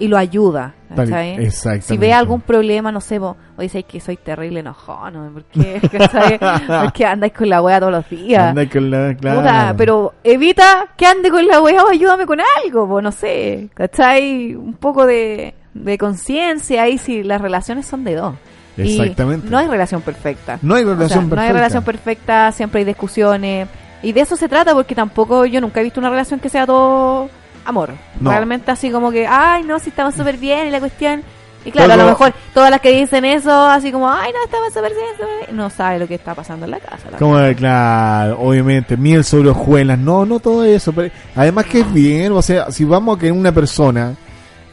y 0.00 0.08
lo 0.08 0.16
ayuda. 0.16 0.74
Exactamente. 0.90 1.82
Si 1.82 1.96
ve 1.96 2.12
algún 2.12 2.40
problema, 2.40 2.90
no 2.90 3.00
sé, 3.00 3.20
vos, 3.20 3.36
o 3.56 3.62
dices 3.62 3.84
que 3.84 4.00
soy 4.00 4.16
terrible 4.16 4.60
enojón, 4.60 5.32
¿por 5.32 5.44
qué? 5.44 5.80
Porque 6.82 7.04
andáis 7.04 7.34
con 7.34 7.48
la 7.48 7.62
wea 7.62 7.78
todos 7.78 7.92
los 7.92 8.08
días. 8.08 8.48
Andáis 8.48 8.70
con 8.70 8.90
la, 8.90 9.14
claro. 9.14 9.40
Puta, 9.40 9.74
pero 9.76 10.14
evita 10.24 10.88
que 10.96 11.06
ande 11.06 11.30
con 11.30 11.46
la 11.46 11.60
wea 11.60 11.84
o 11.84 11.90
ayúdame 11.90 12.26
con 12.26 12.40
algo, 12.64 12.86
vos, 12.86 13.02
no 13.02 13.12
sé, 13.12 13.68
¿cachai? 13.74 14.54
Un 14.54 14.72
poco 14.72 15.06
de, 15.06 15.54
de 15.74 15.98
conciencia 15.98 16.82
ahí 16.82 16.98
si 16.98 17.22
las 17.22 17.40
relaciones 17.40 17.86
son 17.86 18.02
de 18.02 18.16
dos. 18.16 18.34
Exactamente. 18.78 19.46
Y 19.46 19.50
no 19.50 19.58
hay 19.58 19.68
relación 19.68 20.00
perfecta. 20.00 20.58
No 20.62 20.74
hay 20.74 20.84
relación 20.84 21.04
o 21.04 21.08
sea, 21.08 21.20
perfecta. 21.20 21.36
No 21.36 21.42
hay 21.42 21.52
relación 21.52 21.84
perfecta, 21.84 22.52
siempre 22.52 22.78
hay 22.80 22.84
discusiones. 22.86 23.68
Y 24.02 24.12
de 24.12 24.22
eso 24.22 24.34
se 24.34 24.48
trata 24.48 24.72
porque 24.72 24.94
tampoco 24.94 25.44
yo 25.44 25.60
nunca 25.60 25.80
he 25.80 25.84
visto 25.84 26.00
una 26.00 26.08
relación 26.08 26.40
que 26.40 26.48
sea 26.48 26.64
todo 26.64 27.28
amor. 27.64 27.90
No. 28.20 28.30
Realmente 28.30 28.70
así 28.70 28.90
como 28.90 29.10
que, 29.10 29.26
ay, 29.26 29.62
no, 29.64 29.78
si 29.78 29.90
estamos 29.90 30.14
súper 30.14 30.36
bien 30.36 30.68
y 30.68 30.70
la 30.70 30.80
cuestión... 30.80 31.22
Y 31.62 31.70
claro, 31.70 31.92
todo... 31.92 32.00
a 32.00 32.04
lo 32.04 32.10
mejor 32.10 32.32
todas 32.54 32.70
las 32.70 32.80
que 32.80 32.90
dicen 32.90 33.22
eso, 33.26 33.52
así 33.68 33.92
como, 33.92 34.10
ay, 34.10 34.32
no, 34.32 34.42
estamos 34.44 34.72
súper 34.72 34.92
bien, 34.92 35.56
no 35.56 35.68
sabe 35.68 35.98
lo 35.98 36.08
que 36.08 36.14
está 36.14 36.34
pasando 36.34 36.64
en 36.64 36.70
la 36.70 36.78
casa. 36.80 37.10
La 37.10 37.18
como, 37.18 37.38
claro, 37.54 38.40
obviamente, 38.40 38.96
miel 38.96 39.24
sobre 39.24 39.50
hojuelas, 39.50 39.98
no, 39.98 40.24
no 40.24 40.40
todo 40.40 40.64
eso. 40.64 40.90
Pero 40.92 41.12
además 41.36 41.66
que 41.66 41.80
es 41.80 41.92
bien, 41.92 42.32
o 42.32 42.40
sea, 42.40 42.70
si 42.70 42.84
vamos 42.84 43.18
a 43.18 43.20
que 43.20 43.30
una 43.30 43.52
persona 43.52 44.14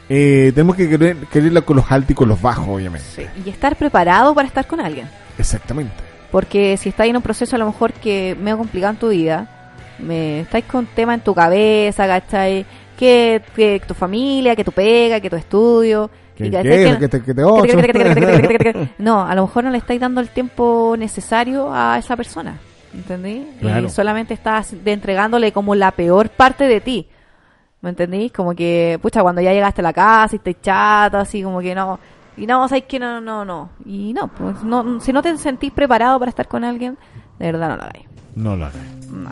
eh, 0.08 0.50
tenemos 0.54 0.76
que 0.76 0.88
querer, 0.88 1.16
quererla 1.30 1.60
con 1.60 1.76
los 1.76 1.92
altos 1.92 2.12
y 2.12 2.14
con 2.14 2.28
los 2.28 2.40
bajos, 2.40 2.66
obviamente. 2.66 3.06
Sí. 3.14 3.26
Y 3.44 3.50
estar 3.50 3.76
preparado 3.76 4.34
para 4.34 4.48
estar 4.48 4.66
con 4.66 4.80
alguien. 4.80 5.08
Exactamente. 5.36 5.92
Porque 6.30 6.76
si 6.76 6.88
estáis 6.88 7.10
en 7.10 7.16
un 7.16 7.22
proceso 7.22 7.56
a 7.56 7.58
lo 7.58 7.66
mejor 7.66 7.92
que 7.92 8.36
me 8.40 8.50
ha 8.50 8.56
complicado 8.56 8.92
en 8.92 8.98
tu 8.98 9.08
vida, 9.08 9.46
me 9.98 10.40
estáis 10.40 10.64
con 10.64 10.86
temas 10.86 11.18
en 11.18 11.24
tu 11.24 11.34
cabeza, 11.34 12.06
¿cachai? 12.06 12.64
Que, 12.96 13.42
que 13.54 13.80
tu 13.86 13.94
familia, 13.94 14.56
que 14.56 14.64
tu 14.64 14.72
pega, 14.72 15.20
que 15.20 15.30
tu 15.30 15.36
estudio. 15.36 16.10
Que, 16.36 16.50
te, 16.50 17.08
te 17.08 18.88
No, 18.98 19.26
a 19.26 19.34
lo 19.34 19.42
mejor 19.42 19.64
no 19.64 19.70
le 19.70 19.78
estáis 19.78 20.00
dando 20.00 20.20
el 20.20 20.28
tiempo 20.28 20.94
necesario 20.96 21.72
a 21.72 21.98
esa 21.98 22.16
persona. 22.16 22.58
¿Entendí? 22.94 23.46
Claro. 23.60 23.86
Y 23.86 23.90
solamente 23.90 24.34
estás 24.34 24.84
de 24.84 24.92
entregándole 24.92 25.52
como 25.52 25.74
la 25.74 25.90
peor 25.90 26.30
parte 26.30 26.64
de 26.64 26.80
ti. 26.80 27.08
¿Me 27.80 27.90
entendís? 27.90 28.32
Como 28.32 28.54
que, 28.54 28.98
pucha, 29.00 29.22
cuando 29.22 29.40
ya 29.40 29.52
llegaste 29.52 29.80
a 29.80 29.84
la 29.84 29.92
casa 29.92 30.34
y 30.34 30.36
estás 30.36 30.62
chato, 30.62 31.18
así 31.18 31.42
como 31.42 31.60
que 31.60 31.74
no. 31.74 31.98
Y 32.36 32.46
no, 32.46 32.68
sabes 32.68 32.84
que 32.84 32.98
no, 32.98 33.20
no, 33.20 33.44
no. 33.44 33.70
Y 33.84 34.12
no, 34.12 34.28
pues 34.28 34.62
no, 34.62 35.00
si 35.00 35.12
no 35.12 35.22
te 35.22 35.36
sentís 35.38 35.72
preparado 35.72 36.18
para 36.18 36.28
estar 36.30 36.46
con 36.46 36.64
alguien, 36.64 36.96
de 37.38 37.46
verdad 37.52 37.68
no 37.70 37.76
lo 37.76 37.82
hagáis. 37.82 38.07
No 38.38 38.56
lo 38.56 38.66
hagáis. 38.66 38.84
No. 39.10 39.28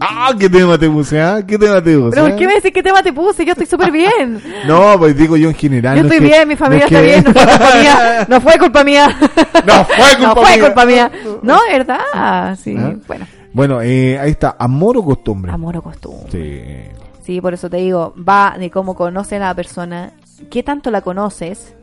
Ah, 0.00 0.32
¿qué 0.38 0.48
tema 0.48 0.78
te 0.78 0.88
puse? 0.88 1.20
¿ah? 1.20 1.44
¿Qué 1.46 1.58
tema 1.58 1.82
te 1.82 1.94
puse? 1.94 2.10
¿Pero 2.12 2.28
por 2.28 2.36
qué 2.36 2.46
me 2.46 2.54
decís 2.54 2.72
qué 2.72 2.82
tema 2.82 3.02
te 3.02 3.12
puse? 3.12 3.44
Yo 3.44 3.52
estoy 3.52 3.66
súper 3.66 3.92
bien. 3.92 4.40
no, 4.66 4.98
pues 4.98 5.14
digo 5.14 5.36
yo 5.36 5.50
en 5.50 5.54
general. 5.54 5.96
Yo 5.96 6.02
no 6.02 6.08
estoy 6.08 6.24
es 6.26 6.30
que, 6.32 6.36
bien, 6.38 6.48
mi 6.48 6.56
familia 6.56 6.86
no 6.88 6.96
está 6.96 7.02
bien, 7.80 8.26
no 8.28 8.40
fue 8.40 8.58
culpa 8.58 8.82
mía. 8.82 9.08
No 9.08 9.20
fue 9.20 9.28
culpa 9.38 9.44
mía. 9.44 9.62
No 9.66 9.84
fue 9.84 10.16
culpa 10.16 10.34
no 10.34 10.36
fue 10.36 10.60
culpa 10.60 10.86
mía. 10.86 11.12
No, 11.42 11.58
es 11.70 11.78
verdad. 11.78 12.56
Sí, 12.56 12.74
¿Ah? 12.78 12.94
bueno. 13.06 13.26
Bueno, 13.52 13.82
eh, 13.82 14.18
ahí 14.18 14.30
está, 14.30 14.56
amor 14.58 14.96
o 14.96 15.04
costumbre. 15.04 15.52
Amor 15.52 15.76
o 15.76 15.82
costumbre. 15.82 16.30
Sí. 16.30 16.96
Sí, 17.24 17.40
por 17.40 17.52
eso 17.52 17.68
te 17.68 17.78
digo, 17.78 18.14
va 18.16 18.56
de 18.58 18.70
cómo 18.70 18.94
conoces 18.94 19.40
a 19.42 19.46
la 19.46 19.54
persona, 19.54 20.12
qué 20.48 20.62
tanto 20.62 20.90
la 20.90 21.00
conoces 21.02 21.74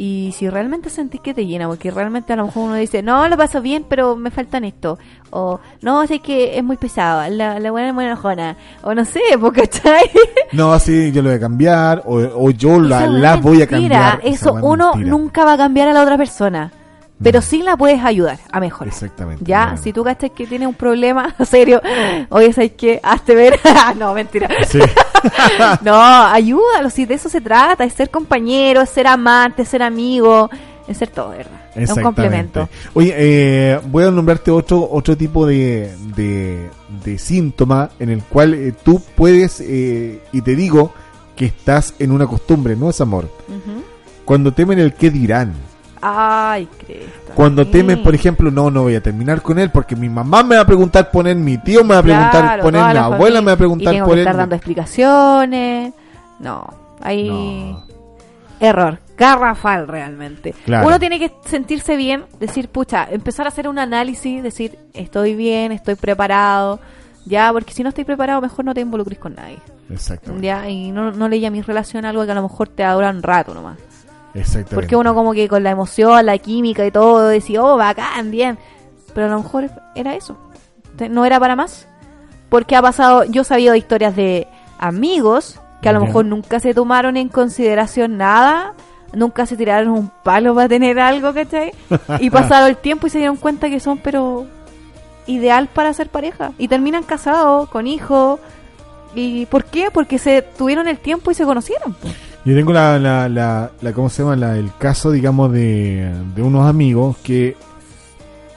y 0.00 0.32
si 0.38 0.48
realmente 0.48 0.90
sentís 0.90 1.20
que 1.20 1.34
te 1.34 1.44
llena, 1.44 1.66
porque 1.66 1.90
realmente 1.90 2.32
a 2.32 2.36
lo 2.36 2.46
mejor 2.46 2.66
uno 2.66 2.74
dice, 2.76 3.02
no, 3.02 3.28
lo 3.28 3.36
paso 3.36 3.60
bien, 3.60 3.84
pero 3.88 4.14
me 4.14 4.30
faltan 4.30 4.62
esto, 4.62 4.96
o 5.30 5.58
no, 5.82 6.06
sé 6.06 6.20
que 6.20 6.56
es 6.56 6.62
muy 6.62 6.76
pesado, 6.76 7.28
la, 7.30 7.58
la 7.58 7.70
buena 7.72 7.88
es 7.88 7.94
muy 7.94 8.04
enojona, 8.04 8.56
o 8.82 8.94
no 8.94 9.04
sé, 9.04 9.20
porque 9.40 9.62
¿cachai? 9.68 10.08
No, 10.52 10.72
así 10.72 11.10
yo 11.10 11.20
lo 11.20 11.30
voy 11.30 11.36
a 11.38 11.40
cambiar, 11.40 12.04
o, 12.06 12.14
o 12.16 12.50
yo 12.50 12.78
la, 12.78 13.08
la 13.08 13.36
voy 13.36 13.60
a 13.60 13.66
cambiar. 13.66 14.20
Eso 14.22 14.54
uno 14.62 14.94
mentira. 14.94 15.10
nunca 15.10 15.44
va 15.44 15.54
a 15.54 15.56
cambiar 15.56 15.88
a 15.88 15.92
la 15.92 16.02
otra 16.02 16.16
persona. 16.16 16.70
Pero 17.22 17.42
sí 17.42 17.62
la 17.62 17.76
puedes 17.76 18.02
ayudar 18.02 18.38
a 18.50 18.60
mejorar. 18.60 18.92
Exactamente. 18.92 19.44
Ya, 19.44 19.66
claro. 19.66 19.82
si 19.82 19.92
tú 19.92 20.04
cachas 20.04 20.30
que 20.30 20.46
tienes 20.46 20.68
un 20.68 20.74
problema 20.74 21.34
serio, 21.44 21.80
oye, 22.28 22.52
¿sabes 22.52 22.72
qué? 22.76 23.00
Hazte 23.02 23.34
ver. 23.34 23.58
no, 23.98 24.14
mentira. 24.14 24.48
Sí. 24.68 24.78
no, 25.82 26.00
ayúdalo, 26.00 26.90
si 26.90 27.06
de 27.06 27.14
eso 27.14 27.28
se 27.28 27.40
trata, 27.40 27.84
es 27.84 27.92
ser 27.92 28.10
compañero, 28.10 28.82
es 28.82 28.90
ser 28.90 29.06
amante, 29.08 29.62
es 29.62 29.68
ser 29.68 29.82
amigo, 29.82 30.48
es 30.86 30.96
ser 30.96 31.08
todo, 31.08 31.30
¿verdad? 31.30 31.52
Es 31.74 31.90
un 31.90 32.02
complemento. 32.02 32.68
Oye, 32.94 33.14
eh, 33.16 33.80
voy 33.86 34.04
a 34.04 34.10
nombrarte 34.10 34.50
otro 34.50 34.88
otro 34.90 35.16
tipo 35.16 35.46
de, 35.46 35.94
de, 36.16 36.68
de 37.04 37.18
síntoma 37.18 37.90
en 37.98 38.10
el 38.10 38.22
cual 38.22 38.54
eh, 38.54 38.72
tú 38.82 39.00
puedes, 39.16 39.60
eh, 39.60 40.20
y 40.32 40.42
te 40.42 40.56
digo, 40.56 40.92
que 41.36 41.46
estás 41.46 41.94
en 41.98 42.10
una 42.10 42.26
costumbre, 42.26 42.74
no 42.74 42.90
es 42.90 43.00
amor. 43.00 43.30
Uh 43.48 43.52
-huh. 43.52 43.82
Cuando 44.24 44.52
temen 44.52 44.78
el 44.78 44.94
qué 44.94 45.10
dirán. 45.10 45.54
Ay, 46.00 46.68
creo. 46.86 47.06
Cuando 47.34 47.66
temes, 47.66 47.98
por 47.98 48.14
ejemplo, 48.14 48.50
no, 48.50 48.70
no 48.70 48.82
voy 48.82 48.94
a 48.94 49.02
terminar 49.02 49.42
con 49.42 49.58
él 49.58 49.70
porque 49.70 49.96
mi 49.96 50.08
mamá 50.08 50.42
me 50.42 50.56
va 50.56 50.62
a 50.62 50.66
preguntar 50.66 51.10
por 51.10 51.26
él, 51.28 51.36
mi 51.36 51.58
tío 51.58 51.84
me 51.84 51.94
va 51.94 52.00
a 52.00 52.02
preguntar 52.02 52.60
por 52.60 52.74
él, 52.74 52.82
mi 52.82 52.96
abuela 52.96 53.40
me 53.40 53.46
va 53.46 53.52
a 53.52 53.56
preguntar 53.56 53.94
y 53.94 53.98
por 53.98 54.08
que 54.08 54.12
él. 54.14 54.18
estar 54.20 54.36
dando 54.36 54.54
explicaciones. 54.54 55.92
No, 56.38 56.66
ahí. 57.00 57.76
Error. 58.60 58.98
Garrafal 59.16 59.88
realmente. 59.88 60.54
Uno 60.66 61.00
tiene 61.00 61.18
que 61.18 61.32
sentirse 61.44 61.96
bien, 61.96 62.24
decir, 62.38 62.68
pucha, 62.68 63.08
empezar 63.10 63.46
a 63.46 63.48
hacer 63.48 63.68
un 63.68 63.78
análisis, 63.80 64.42
decir, 64.42 64.78
estoy 64.94 65.34
bien, 65.34 65.72
estoy 65.72 65.96
preparado. 65.96 66.78
Ya, 67.26 67.52
porque 67.52 67.72
si 67.72 67.82
no 67.82 67.88
estoy 67.88 68.04
preparado, 68.04 68.40
mejor 68.40 68.64
no 68.64 68.74
te 68.74 68.80
involucres 68.80 69.18
con 69.18 69.34
nadie. 69.34 69.58
Exacto. 69.90 70.32
Ya, 70.40 70.68
y 70.68 70.92
no, 70.92 71.10
no 71.10 71.28
le 71.28 71.40
llames 71.40 71.66
relación 71.66 72.04
a 72.04 72.10
algo 72.10 72.24
que 72.24 72.30
a 72.30 72.34
lo 72.34 72.42
mejor 72.42 72.68
te 72.68 72.84
dura 72.84 73.10
un 73.10 73.22
rato 73.22 73.54
nomás. 73.54 73.76
Exactamente. 74.34 74.74
Porque 74.74 74.96
uno 74.96 75.14
como 75.14 75.32
que 75.32 75.48
con 75.48 75.62
la 75.62 75.70
emoción, 75.70 76.26
la 76.26 76.38
química 76.38 76.86
y 76.86 76.90
todo, 76.90 77.28
decía, 77.28 77.62
oh, 77.62 77.76
bacán, 77.76 78.30
bien. 78.30 78.58
Pero 79.14 79.26
a 79.26 79.30
lo 79.30 79.42
mejor 79.42 79.70
era 79.94 80.14
eso. 80.14 80.36
No 81.10 81.24
era 81.24 81.38
para 81.40 81.56
más. 81.56 81.86
Porque 82.48 82.76
ha 82.76 82.82
pasado, 82.82 83.24
yo 83.24 83.42
he 83.42 83.44
sabido 83.44 83.72
de 83.72 83.78
historias 83.78 84.16
de 84.16 84.48
amigos 84.78 85.60
que 85.82 85.88
a 85.88 85.92
lo 85.92 86.00
mejor 86.00 86.24
nunca 86.24 86.60
se 86.60 86.74
tomaron 86.74 87.16
en 87.16 87.28
consideración 87.28 88.16
nada, 88.16 88.74
nunca 89.12 89.46
se 89.46 89.56
tiraron 89.56 89.90
un 89.90 90.10
palo 90.24 90.54
para 90.54 90.68
tener 90.68 90.98
algo, 90.98 91.32
¿cachai? 91.32 91.72
Y 92.20 92.30
pasaron 92.30 92.68
el 92.68 92.76
tiempo 92.76 93.06
y 93.06 93.10
se 93.10 93.18
dieron 93.18 93.36
cuenta 93.36 93.68
que 93.68 93.80
son, 93.80 93.98
pero 93.98 94.46
ideal 95.26 95.68
para 95.68 95.92
ser 95.92 96.08
pareja. 96.08 96.52
Y 96.58 96.68
terminan 96.68 97.04
casados, 97.04 97.68
con 97.68 97.86
hijos. 97.86 98.40
¿Y 99.14 99.46
por 99.46 99.64
qué? 99.64 99.90
Porque 99.92 100.18
se 100.18 100.42
tuvieron 100.42 100.88
el 100.88 100.98
tiempo 100.98 101.30
y 101.30 101.34
se 101.34 101.44
conocieron. 101.44 101.96
Yo 102.48 102.54
tengo 102.54 102.72
la, 102.72 102.98
la, 102.98 103.28
la, 103.28 103.92
¿cómo 103.92 104.08
se 104.08 104.22
llama? 104.22 104.34
La, 104.34 104.56
el 104.56 104.70
caso, 104.78 105.10
digamos, 105.10 105.52
de, 105.52 106.10
de 106.34 106.42
unos 106.42 106.66
amigos 106.66 107.18
que 107.22 107.54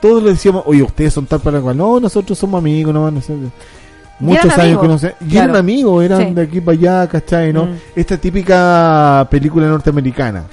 todos 0.01 0.23
le 0.23 0.29
decíamos, 0.29 0.63
oye, 0.65 0.81
ustedes 0.81 1.13
son 1.13 1.25
tal 1.25 1.41
para 1.41 1.59
cual. 1.59 1.75
No, 1.75 1.99
nosotros 1.99 2.37
somos 2.37 2.59
amigos, 2.59 2.93
no, 2.93 3.11
no 3.11 3.21
sé 3.21 3.35
muchos 4.21 4.57
años 4.57 4.79
conocen. 4.79 5.11
Y 5.29 5.35
eran 5.35 5.55
amigos, 5.57 6.05
eran 6.05 6.33
de 6.33 6.43
aquí 6.43 6.61
para 6.61 6.77
allá, 6.77 7.07
¿cachai? 7.07 7.51
¿no? 7.51 7.65
Mm. 7.65 7.75
Esta 7.95 8.17
típica 8.17 9.27
película 9.29 9.67
norteamericana, 9.67 10.45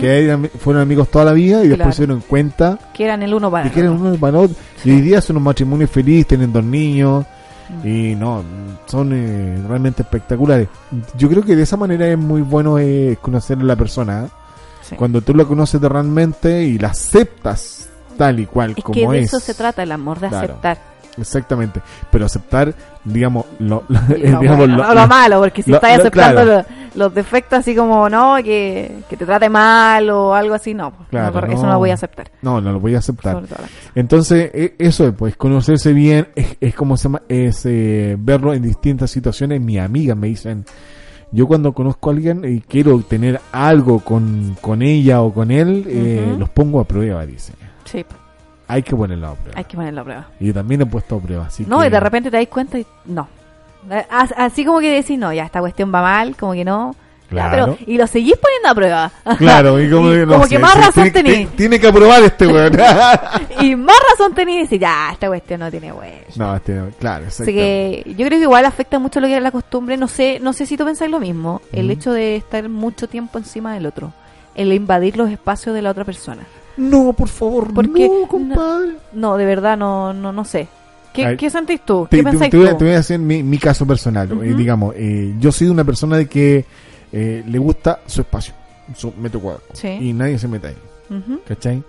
que 0.00 0.50
fueron 0.58 0.82
amigos 0.82 1.10
toda 1.10 1.26
la 1.26 1.32
vida 1.32 1.62
y 1.62 1.68
después 1.68 1.94
se 1.94 2.06
dieron 2.06 2.22
cuenta 2.26 2.78
que 2.94 3.04
eran 3.04 3.22
el 3.22 3.34
uno 3.34 3.50
para 3.50 3.70
que 3.70 3.80
eran 3.80 3.92
uno 3.92 4.16
para 4.16 4.38
otro. 4.38 4.56
Y 4.84 4.90
hoy 4.90 5.00
día 5.02 5.20
son 5.20 5.36
un 5.36 5.42
matrimonio 5.42 5.86
feliz, 5.86 6.26
tienen 6.26 6.50
dos 6.50 6.64
niños. 6.64 7.26
Y 7.82 8.14
no, 8.14 8.44
son 8.86 9.12
eh, 9.12 9.62
realmente 9.66 10.02
espectaculares. 10.02 10.68
Yo 11.16 11.28
creo 11.28 11.42
que 11.42 11.56
de 11.56 11.62
esa 11.62 11.76
manera 11.76 12.06
es 12.06 12.18
muy 12.18 12.42
bueno 12.42 12.78
eh, 12.78 13.18
conocer 13.20 13.58
a 13.58 13.64
la 13.64 13.76
persona. 13.76 14.26
¿eh? 14.26 14.94
Cuando 14.96 15.20
tú 15.20 15.34
la 15.34 15.44
conoces 15.44 15.80
realmente 15.80 16.62
y 16.62 16.78
la 16.78 16.88
aceptas 16.88 17.88
tal 18.16 18.40
y 18.40 18.46
cual 18.46 18.76
como 18.82 18.94
es. 18.94 19.08
Que 19.08 19.18
de 19.18 19.24
eso 19.24 19.40
se 19.40 19.54
trata 19.54 19.82
el 19.82 19.92
amor, 19.92 20.20
de 20.20 20.28
aceptar 20.28 20.96
Exactamente, 21.18 21.80
pero 22.10 22.26
aceptar, 22.26 22.74
digamos, 23.04 23.46
lo, 23.58 23.84
lo, 23.88 25.06
malo, 25.08 25.40
porque 25.40 25.62
si 25.62 25.72
estás 25.72 26.00
aceptando 26.00 26.64
los, 26.96 27.14
defectos 27.14 27.60
así 27.60 27.74
como, 27.74 28.08
no, 28.08 28.36
que, 28.42 29.02
te 29.08 29.16
trate 29.16 29.48
mal 29.48 30.08
o 30.10 30.34
algo 30.34 30.54
así, 30.54 30.74
no, 30.74 30.92
eso 31.10 31.66
no 31.66 31.72
lo 31.72 31.78
voy 31.78 31.90
a 31.90 31.94
aceptar. 31.94 32.30
No, 32.42 32.60
no 32.60 32.72
lo 32.72 32.80
voy 32.80 32.94
a 32.94 32.98
aceptar. 32.98 33.42
Entonces, 33.94 34.50
e, 34.52 34.74
eso 34.78 35.06
es, 35.08 35.14
pues, 35.14 35.36
conocerse 35.36 35.92
bien 35.92 36.28
es, 36.34 36.74
como 36.74 36.96
se 36.96 37.04
llama, 37.04 37.22
es 37.28 37.64
eh, 37.66 38.16
verlo 38.18 38.54
en 38.54 38.62
distintas 38.62 39.10
situaciones. 39.10 39.60
Mi 39.60 39.78
amiga 39.78 40.14
me 40.14 40.28
dicen, 40.28 40.64
yo 41.32 41.46
cuando 41.46 41.72
conozco 41.72 42.10
a 42.10 42.12
alguien 42.12 42.42
y 42.44 42.60
quiero 42.60 42.98
tener 43.00 43.40
algo 43.52 44.00
con, 44.00 44.56
con 44.60 44.82
ella 44.82 45.22
o 45.22 45.32
con 45.32 45.50
él, 45.50 45.84
eh, 45.88 46.34
los 46.38 46.48
pongo 46.50 46.80
a 46.80 46.84
prueba, 46.84 47.26
dice. 47.26 47.52
Sí. 47.84 48.04
Hay 48.68 48.82
que 48.82 48.96
ponerlo 48.96 49.28
a 49.28 49.34
prueba. 49.34 49.58
Hay 49.58 49.64
que 49.64 49.76
ponerlo 49.76 50.00
a 50.00 50.04
prueba. 50.04 50.28
Y 50.40 50.46
yo 50.46 50.54
también 50.54 50.80
he 50.80 50.86
puesto 50.86 51.16
a 51.16 51.20
prueba. 51.20 51.46
Así 51.46 51.64
no, 51.66 51.84
y 51.84 51.90
de 51.90 52.00
repente 52.00 52.30
te 52.30 52.36
das 52.36 52.46
cuenta 52.48 52.78
y 52.78 52.86
no. 53.06 53.28
Eh, 53.90 54.06
así 54.10 54.64
como 54.64 54.80
que 54.80 54.92
decís, 54.92 55.18
no, 55.18 55.32
ya 55.32 55.44
esta 55.44 55.60
cuestión 55.60 55.92
va 55.94 56.02
mal, 56.02 56.36
como 56.36 56.52
que 56.52 56.64
no. 56.64 56.94
Claro. 57.28 57.76
y 57.84 57.96
lo 57.96 58.06
seguís 58.06 58.36
poniendo 58.36 58.68
a 58.68 58.74
prueba. 58.74 59.12
Claro, 59.38 59.80
y 59.80 59.90
como, 59.90 60.46
que 60.46 60.58
más 60.58 60.76
razón 60.76 61.10
tenés. 61.10 61.48
Tiene, 61.56 61.80
que 61.80 61.88
aprobar 61.88 62.22
este 62.22 62.46
weón. 62.46 62.72
y 63.60 63.74
más 63.74 63.96
razón 64.10 64.34
tenés 64.34 64.56
y 64.56 64.62
decís, 64.62 64.80
ya, 64.80 65.10
esta 65.12 65.26
cuestión 65.26 65.60
no 65.60 65.70
tiene 65.70 65.92
weón. 65.92 66.14
No, 66.36 66.54
este, 66.54 66.80
claro, 66.98 67.26
Así 67.26 67.46
que 67.46 68.04
yo 68.06 68.26
creo 68.26 68.38
que 68.38 68.44
igual 68.44 68.64
afecta 68.64 68.98
mucho 68.98 69.20
lo 69.20 69.26
que 69.26 69.36
es 69.36 69.42
la 69.42 69.50
costumbre. 69.50 69.96
No 69.96 70.08
sé 70.08 70.38
no 70.40 70.52
sé 70.52 70.66
si 70.66 70.76
tú 70.76 70.84
pensáis 70.84 71.10
lo 71.10 71.18
mismo. 71.18 71.60
El 71.72 71.90
hecho 71.90 72.12
de 72.12 72.36
estar 72.36 72.68
mucho 72.68 73.08
tiempo 73.08 73.38
encima 73.38 73.74
del 73.74 73.86
otro. 73.86 74.12
El 74.54 74.72
invadir 74.72 75.16
los 75.16 75.30
espacios 75.30 75.74
de 75.74 75.82
la 75.82 75.90
otra 75.90 76.04
persona. 76.04 76.44
No, 76.76 77.12
por 77.14 77.28
favor, 77.28 77.72
Porque, 77.72 78.08
no, 78.08 78.28
compadre. 78.28 78.96
No, 79.12 79.36
de 79.36 79.46
verdad, 79.46 79.76
no, 79.76 80.12
no, 80.12 80.32
no 80.32 80.44
sé. 80.44 80.68
¿Qué, 81.16 81.36
¿qué 81.36 81.50
sentís 81.50 81.80
tú? 81.84 82.06
¿Qué 82.10 82.18
te, 82.18 82.22
pensáis 82.22 82.50
tú? 82.50 82.64
Te 82.64 82.72
voy 82.74 82.92
a 82.92 82.96
decir 82.96 83.18
mi, 83.18 83.42
mi 83.42 83.58
caso 83.58 83.86
personal. 83.86 84.30
Eh, 84.42 84.54
digamos, 84.54 84.94
eh, 84.96 85.34
yo 85.38 85.50
soy 85.50 85.68
una 85.68 85.84
persona 85.84 86.16
de 86.16 86.26
que 86.26 86.64
eh, 87.12 87.42
le 87.46 87.58
gusta 87.58 88.00
su 88.06 88.20
espacio, 88.20 88.54
su 88.94 89.12
metro 89.18 89.40
cuadrado. 89.40 89.64
Y 90.00 90.12
nadie 90.12 90.38
se 90.38 90.48
mete 90.48 90.68
ahí. 90.68 90.76
¿Cachai? 91.46 91.82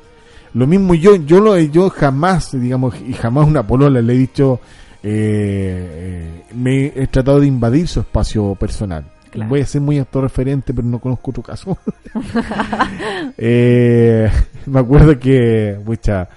Lo 0.54 0.66
mismo 0.66 0.96
yo, 0.96 1.16
yo 1.16 1.40
lo 1.40 1.60
yo 1.60 1.90
jamás, 1.90 2.60
digamos, 2.60 2.96
y 3.08 3.14
jamás 3.14 3.48
una 3.48 3.66
polola 3.66 4.02
le 4.02 4.14
he 4.14 4.18
dicho, 4.18 4.60
me 5.04 6.86
he 6.96 7.08
tratado 7.12 7.40
de 7.40 7.48
invadir 7.48 7.88
su 7.88 8.00
espacio 8.00 8.56
personal. 8.56 9.06
Voy 9.46 9.62
a 9.62 9.66
ser 9.66 9.82
muy 9.82 10.00
autorreferente, 10.00 10.74
pero 10.74 10.88
no 10.88 11.00
conozco 11.00 11.32
otro 11.32 11.44
caso. 11.44 11.78
eh, 13.38 14.30
me 14.66 14.80
acuerdo 14.80 15.20
que, 15.20 15.80
pucha, 15.86 16.28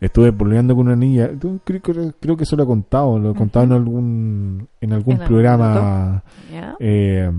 estuve 0.00 0.32
peleando 0.32 0.74
con 0.74 0.86
una 0.86 0.96
niña. 0.96 1.30
Creo, 1.64 1.82
creo, 2.18 2.36
que 2.36 2.44
eso 2.44 2.56
lo 2.56 2.62
he 2.62 2.66
contado, 2.66 3.18
lo 3.18 3.32
he 3.32 3.34
contado 3.34 3.66
en 3.66 3.72
algún, 3.72 4.68
en 4.80 4.92
algún 4.92 5.18
programa. 5.18 6.22
Eh, 6.78 7.30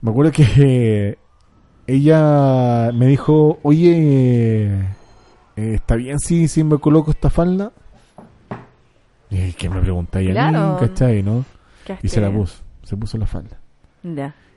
me 0.00 0.10
acuerdo 0.10 0.32
que 0.32 1.18
ella 1.86 2.90
me 2.92 3.06
dijo, 3.06 3.58
oye, 3.62 4.68
eh, 5.56 5.74
¿está 5.74 5.96
bien 5.96 6.18
si, 6.20 6.46
si 6.48 6.62
me 6.62 6.78
coloco 6.78 7.10
esta 7.10 7.30
falda? 7.30 7.72
Y 9.30 9.52
que 9.52 9.68
me 9.68 9.80
preguntáis 9.80 10.34
a 10.36 10.50
mí, 10.50 10.58
¿cachai? 10.80 11.22
¿no? 11.22 11.44
Y 12.02 12.08
se 12.08 12.20
la 12.20 12.30
puso, 12.30 12.62
se 12.82 12.96
puso 12.96 13.18
la 13.18 13.26
falda. 13.26 13.58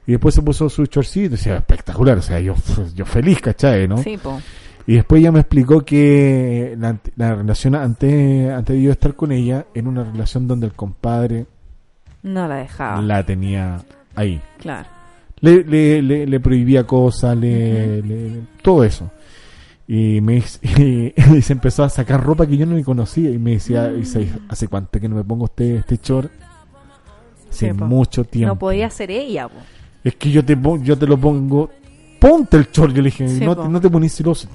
Y 0.08 0.12
después 0.14 0.34
se 0.36 0.42
puso 0.42 0.70
su 0.70 0.86
chorcito, 0.86 1.36
o 1.36 1.38
sea, 1.38 1.58
espectacular, 1.58 2.18
o 2.18 2.22
sea, 2.22 2.40
yo, 2.40 2.56
yo 2.94 3.06
feliz, 3.06 3.40
¿cachai? 3.42 3.88
¿no? 3.88 3.98
Sí, 3.98 4.18
po. 4.18 4.40
Y 4.88 4.96
después 4.96 5.20
ella 5.20 5.32
me 5.32 5.40
explicó 5.40 5.86
que 5.86 6.76
la, 6.80 6.98
la, 7.16 7.36
relación 7.36 7.76
antes, 7.76 8.50
antes 8.52 8.76
de 8.76 8.82
yo 8.82 8.92
estar 8.92 9.16
con 9.16 9.32
ella, 9.32 9.66
en 9.74 9.88
una 9.88 10.04
relación 10.04 10.48
donde 10.48 10.68
el 10.68 10.74
compadre 10.74 11.46
no 12.24 12.48
la 12.48 12.58
dejaba. 12.58 13.02
La 13.02 13.26
tenía 13.26 13.82
ahí. 14.16 14.42
Claro. 14.60 14.88
Le, 15.40 15.64
le, 15.64 16.28
le, 16.28 16.40
prohibía 16.40 16.86
cosas, 16.86 17.36
le, 17.36 18.42
todo 18.62 18.84
eso. 18.84 19.10
Y 19.88 20.22
me 20.22 20.38
y, 20.62 21.42
se 21.42 21.54
empezó 21.54 21.84
a 21.84 21.90
sacar 21.90 22.24
ropa 22.24 22.46
que 22.46 22.58
yo 22.58 22.66
no 22.66 22.76
me 22.76 22.84
conocía 22.84 23.32
y 23.32 23.40
me 23.40 23.52
decía, 23.52 23.92
¿hace 24.50 24.68
cuánto 24.68 25.00
que 25.00 25.10
no 25.10 25.16
me 25.16 25.24
pongo 25.24 25.46
este, 25.46 25.78
este 25.78 26.00
short? 26.02 26.32
Hace 27.50 27.74
mucho 27.74 28.24
tiempo. 28.24 28.54
No 28.54 28.60
podía 28.60 28.90
ser 28.90 29.12
ella, 29.12 29.50
Es 30.04 30.16
que 30.16 30.32
yo 30.32 30.46
te, 30.46 30.58
yo 30.84 30.98
te 30.98 31.08
lo 31.08 31.18
pongo. 31.18 31.70
Ponte 32.22 32.56
el 32.58 32.68
short, 32.72 32.94
yo 32.94 33.02
le 33.02 33.10
dije. 33.10 33.26
no, 33.44 33.56
no, 33.56 33.82
te 33.82 33.90
ponís 33.90 34.14
celoso. 34.14 34.48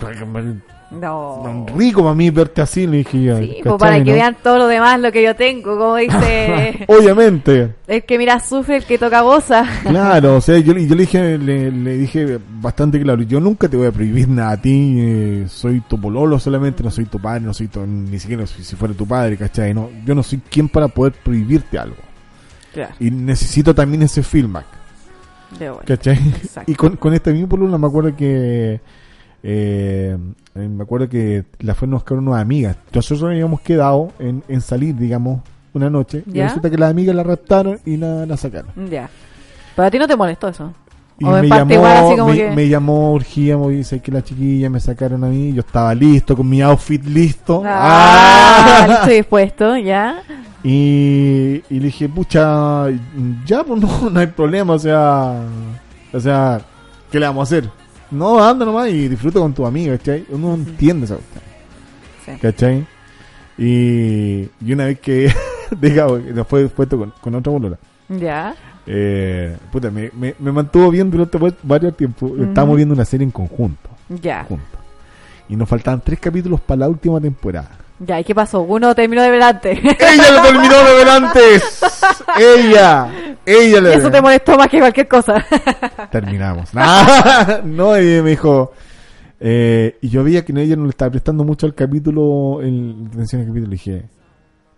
No. 0.88 1.66
Rico 1.76 2.00
para 2.00 2.14
mí 2.14 2.30
verte 2.30 2.62
así, 2.62 2.86
le 2.86 2.98
dije 2.98 3.20
yo. 3.20 3.38
Sí, 3.38 3.60
para 3.76 4.04
que 4.04 4.12
vean 4.12 4.36
todo 4.40 4.58
lo 4.58 4.68
demás, 4.68 5.00
lo 5.00 5.10
que 5.10 5.20
yo 5.20 5.34
tengo, 5.34 5.76
como 5.76 5.96
dice. 5.96 6.84
Obviamente. 6.88 7.74
El 7.88 8.04
que 8.04 8.18
mira 8.18 8.38
sufre, 8.38 8.76
el 8.76 8.84
que 8.84 8.98
toca 8.98 9.22
goza. 9.22 9.64
claro, 9.82 10.36
o 10.36 10.40
sea, 10.40 10.58
yo, 10.58 10.74
yo 10.74 10.94
le 10.94 11.00
dije, 11.00 11.38
le, 11.38 11.98
dije 11.98 12.38
bastante 12.48 13.00
claro, 13.02 13.22
yo 13.22 13.40
nunca 13.40 13.68
te 13.68 13.76
voy 13.76 13.88
a 13.88 13.90
prohibir 13.90 14.28
nada 14.28 14.52
a 14.52 14.62
ti, 14.62 14.94
eh, 15.00 15.46
soy 15.48 15.80
tu 15.80 16.00
pololo 16.00 16.38
solamente, 16.38 16.84
no 16.84 16.92
soy 16.92 17.06
tu 17.06 17.18
padre, 17.18 17.40
no 17.40 17.52
soy 17.52 17.66
tu, 17.66 17.84
ni 17.84 18.20
siquiera 18.20 18.46
si, 18.46 18.62
si 18.62 18.76
fuera 18.76 18.94
tu 18.94 19.08
padre, 19.08 19.36
¿cachai? 19.36 19.74
No, 19.74 19.90
yo 20.04 20.14
no 20.14 20.22
soy 20.22 20.40
quien 20.48 20.68
para 20.68 20.86
poder 20.86 21.14
prohibirte 21.14 21.80
algo. 21.80 21.96
Y 23.00 23.10
necesito 23.10 23.74
también 23.74 24.02
ese 24.02 24.22
feedback. 24.22 24.66
Y 26.66 26.74
con, 26.74 26.96
con 26.96 27.14
este 27.14 27.32
mismo 27.32 27.48
polula 27.48 27.78
me 27.78 27.86
acuerdo 27.86 28.14
que 28.16 28.80
eh, 29.42 30.16
me 30.54 30.82
acuerdo 30.82 31.08
que 31.08 31.44
la 31.60 31.74
fueron 31.74 31.94
a 31.94 31.96
buscar 31.98 32.18
unas 32.18 32.40
amigas. 32.40 32.76
Nosotros 32.92 33.30
habíamos 33.30 33.60
quedado 33.60 34.12
en, 34.18 34.42
en 34.48 34.60
salir, 34.60 34.96
digamos, 34.96 35.40
una 35.72 35.90
noche. 35.90 36.24
Y 36.26 36.40
resulta 36.40 36.70
que 36.70 36.78
las 36.78 36.90
amigas 36.90 37.14
la 37.14 37.22
raptaron 37.22 37.78
y 37.84 37.96
la, 37.96 38.26
la 38.26 38.36
sacaron. 38.36 38.70
Ya. 38.90 39.08
Pero 39.76 39.86
a 39.86 39.90
ti 39.90 39.98
no 39.98 40.08
te 40.08 40.16
molestó 40.16 40.48
eso. 40.48 40.72
Y 41.18 41.24
me 41.24 41.48
llamó, 41.48 42.26
me, 42.54 42.68
llamó, 42.68 43.12
urgíamos, 43.12 43.70
dice 43.70 44.00
que 44.00 44.12
la 44.12 44.22
chiquilla 44.22 44.68
me 44.68 44.80
sacaron 44.80 45.24
a 45.24 45.28
mí, 45.28 45.54
yo 45.54 45.60
estaba 45.60 45.94
listo, 45.94 46.36
con 46.36 46.46
mi 46.46 46.60
outfit 46.60 47.02
listo. 47.06 47.62
Ah, 47.64 48.84
¡Ah! 48.86 48.94
Estoy 49.00 49.14
dispuesto, 49.16 49.76
ya. 49.78 50.22
Y, 50.68 51.62
y, 51.70 51.78
le 51.78 51.86
dije, 51.86 52.08
pucha, 52.08 52.86
ya, 53.46 53.62
pues 53.62 53.80
no, 53.82 54.10
no 54.10 54.18
hay 54.20 54.26
problema, 54.26 54.72
o 54.74 54.78
sea, 54.80 55.40
o 56.12 56.18
sea, 56.20 56.60
¿qué 57.10 57.20
le 57.20 57.26
vamos 57.26 57.40
a 57.42 57.56
hacer? 57.56 57.70
No, 58.10 58.42
anda 58.42 58.64
nomás 58.64 58.88
y 58.88 59.06
disfruta 59.08 59.38
con 59.38 59.52
tu 59.54 59.64
amigo, 59.64 59.96
¿cachai? 59.96 60.26
Uno 60.30 60.54
entiende 60.54 61.04
esa 61.04 61.14
cuestión. 61.16 61.44
Sí. 62.24 62.32
¿Cachai? 62.42 62.86
Y, 63.58 64.48
y 64.64 64.72
una 64.72 64.86
vez 64.86 64.98
que, 64.98 65.32
digamos, 65.80 66.24
después 66.34 66.70
puesto 66.72 66.98
con, 66.98 67.12
con 67.20 67.34
otra 67.36 67.52
bolola. 67.52 67.78
Ya. 68.08 68.54
Eh, 68.88 69.56
puta, 69.70 69.90
me, 69.90 70.10
me, 70.18 70.34
me 70.38 70.50
mantuvo 70.52 70.90
bien 70.90 71.10
durante 71.10 71.38
va- 71.38 71.54
varios 71.62 71.96
tiempos. 71.96 72.32
Estábamos 72.40 72.76
viendo 72.76 72.94
una 72.94 73.04
serie 73.04 73.24
en 73.24 73.30
conjunto. 73.30 73.88
Ya. 74.20 74.46
Y 75.48 75.54
nos 75.54 75.68
faltaban 75.68 76.00
tres 76.04 76.18
capítulos 76.18 76.60
para 76.60 76.80
la 76.80 76.88
última 76.88 77.20
temporada. 77.20 77.70
Ya, 77.98 78.20
¿y 78.20 78.24
qué 78.24 78.34
pasó? 78.34 78.60
Uno 78.60 78.94
terminó 78.94 79.22
de 79.22 79.30
delante. 79.30 79.72
¡Ella 79.72 80.30
lo 80.32 80.42
terminó 80.42 80.84
de 80.84 80.94
ver 80.94 81.08
antes! 81.08 81.82
¡Ella! 82.38 83.36
¡Ella 83.44 83.80
lo 83.80 83.88
Eso 83.88 84.10
te 84.10 84.20
molestó 84.20 84.56
más 84.56 84.68
que 84.68 84.78
cualquier 84.78 85.08
cosa. 85.08 85.44
Terminamos. 86.10 86.70
No, 87.64 87.98
y 87.98 88.22
me 88.22 88.30
dijo... 88.30 88.72
eh, 89.40 89.96
y 90.00 90.08
yo 90.08 90.22
veía 90.24 90.44
que 90.44 90.52
ella 90.52 90.76
no 90.76 90.84
le 90.84 90.90
estaba 90.90 91.10
prestando 91.10 91.44
mucho 91.44 91.66
al 91.66 91.74
capítulo, 91.74 92.60
el, 92.60 93.08
atención 93.12 93.42
al 93.42 93.48
capítulo, 93.48 93.72
y 93.72 93.76
dije... 93.76 94.04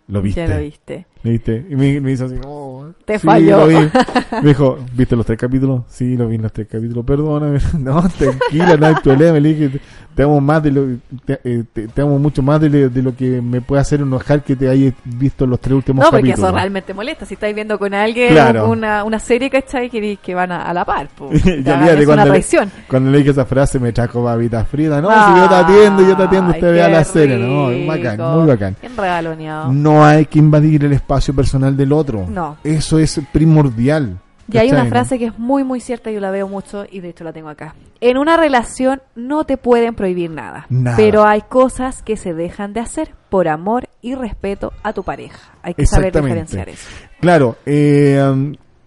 ¿Lo 0.09 0.23
viste? 0.23 0.47
Ya 0.47 0.55
lo 0.55 0.61
viste. 0.61 1.07
¿Lo 1.23 1.31
viste? 1.33 1.67
Y 1.69 1.75
me, 1.75 2.01
me 2.01 2.13
hizo 2.13 2.27
así, 2.27 2.37
oh, 2.47 2.87
Te 3.05 3.19
sí, 3.19 3.27
falló. 3.27 3.67
Me 4.43 4.49
dijo, 4.51 4.79
¿viste 4.95 5.17
los 5.17 5.27
tres 5.27 5.39
capítulos? 5.39 5.83
Sí, 5.89 6.17
lo 6.17 6.29
vi 6.29 6.37
en 6.37 6.43
los 6.43 6.53
tres 6.53 6.69
capítulos. 6.71 7.05
Perdóname. 7.05 7.59
No, 7.79 8.03
tranquila, 8.09 8.77
no 8.77 8.87
hay 8.87 8.95
problema. 9.03 9.39
Le 9.41 9.55
dije, 9.55 9.81
te 10.15 10.23
amo 10.23 10.41
más 10.41 10.63
de 10.63 10.71
lo, 10.73 10.87
te, 11.25 11.41
eh, 11.45 11.65
te- 11.73 11.89
te 11.89 12.03
amo 12.03 12.19
mucho 12.19 12.43
más 12.43 12.61
de, 12.61 12.69
lo- 12.71 12.89
de 12.89 13.03
lo 13.03 13.17
que 13.17 13.41
me 13.43 13.61
puede 13.61 13.81
hacer 13.83 14.01
enojar 14.01 14.43
que 14.45 14.55
te 14.57 14.69
hayas 14.69 14.93
visto 15.05 15.45
los 15.47 15.59
tres 15.61 15.75
últimos 15.75 16.05
No, 16.05 16.11
porque 16.11 16.29
capítulos. 16.29 16.51
eso 16.51 16.57
realmente 16.57 16.95
molesta. 16.95 17.25
Si 17.27 17.35
estáis 17.35 17.55
viendo 17.55 17.79
con 17.79 17.95
alguien 17.95 18.31
Claro. 18.31 18.69
una, 18.71 19.03
una 19.05 19.19
serie, 19.19 19.51
¿cachai? 19.51 19.91
Que, 19.91 20.19
que 20.23 20.35
van 20.35 20.53
a, 20.53 20.63
a 20.63 20.73
la 20.75 20.85
par. 20.85 21.09
Y 21.33 21.63
Ya, 21.65 21.85
es 21.93 22.05
cuando 22.07 22.25
le- 22.27 22.31
traición. 22.31 22.71
Cuando 22.89 23.11
le 23.11 23.19
dije 23.19 23.31
esa 23.31 23.45
frase 23.45 23.81
me 23.81 23.93
trajo 23.93 24.23
babita 24.23 24.65
frita. 24.65 25.01
No, 25.01 25.09
si 25.11 25.41
yo 25.41 25.49
te 25.49 25.55
atiendo, 25.55 26.03
yo 26.07 26.17
te 26.17 26.23
atiendo, 26.23 26.51
usted 26.53 26.73
vea 26.73 26.89
la 26.89 27.03
serie. 27.05 27.37
No, 27.39 27.71
es 27.71 27.87
bacán, 27.87 28.21
muy 28.39 28.47
bacán. 28.47 28.77
Bien 28.81 28.97
regaloneado. 28.97 29.73
No 29.73 30.05
hay 30.05 30.27
que 30.27 30.39
invadir 30.39 30.85
el 30.85 30.93
espacio 30.93 31.08
personal 31.33 31.77
del 31.77 31.93
otro. 31.93 32.27
No. 32.29 32.57
Eso 32.63 32.99
es 32.99 33.21
primordial. 33.33 34.19
Y 34.51 34.57
hay 34.57 34.71
una 34.71 34.87
frase 34.87 35.19
que 35.19 35.27
es 35.27 35.39
muy, 35.39 35.63
muy 35.63 35.79
cierta, 35.81 36.11
yo 36.11 36.21
la 36.21 36.31
veo 36.31 36.49
mucho 36.49 36.85
y 36.91 37.01
de 37.01 37.11
hecho 37.11 37.23
la 37.23 37.35
tengo 37.35 37.51
acá. 37.51 37.75
En 38.01 38.17
una 38.17 38.37
relación 38.39 39.03
no 39.15 39.45
te 39.45 39.59
pueden 39.59 39.95
prohibir 39.95 40.31
nada, 40.31 40.65
Nada. 40.71 40.97
pero 40.97 41.25
hay 41.27 41.43
cosas 41.43 42.03
que 42.03 42.17
se 42.17 42.33
dejan 42.33 42.73
de 42.73 42.81
hacer 42.81 43.15
por 43.29 43.47
amor 43.49 43.89
y 44.01 44.15
respeto 44.15 44.73
a 44.83 44.95
tu 44.95 45.03
pareja. 45.03 45.53
Hay 45.63 45.75
que 45.75 45.85
saber 45.85 46.15
diferenciar 46.15 46.71
eso. 46.71 46.89
Claro, 47.21 47.57
eh, 47.67 48.19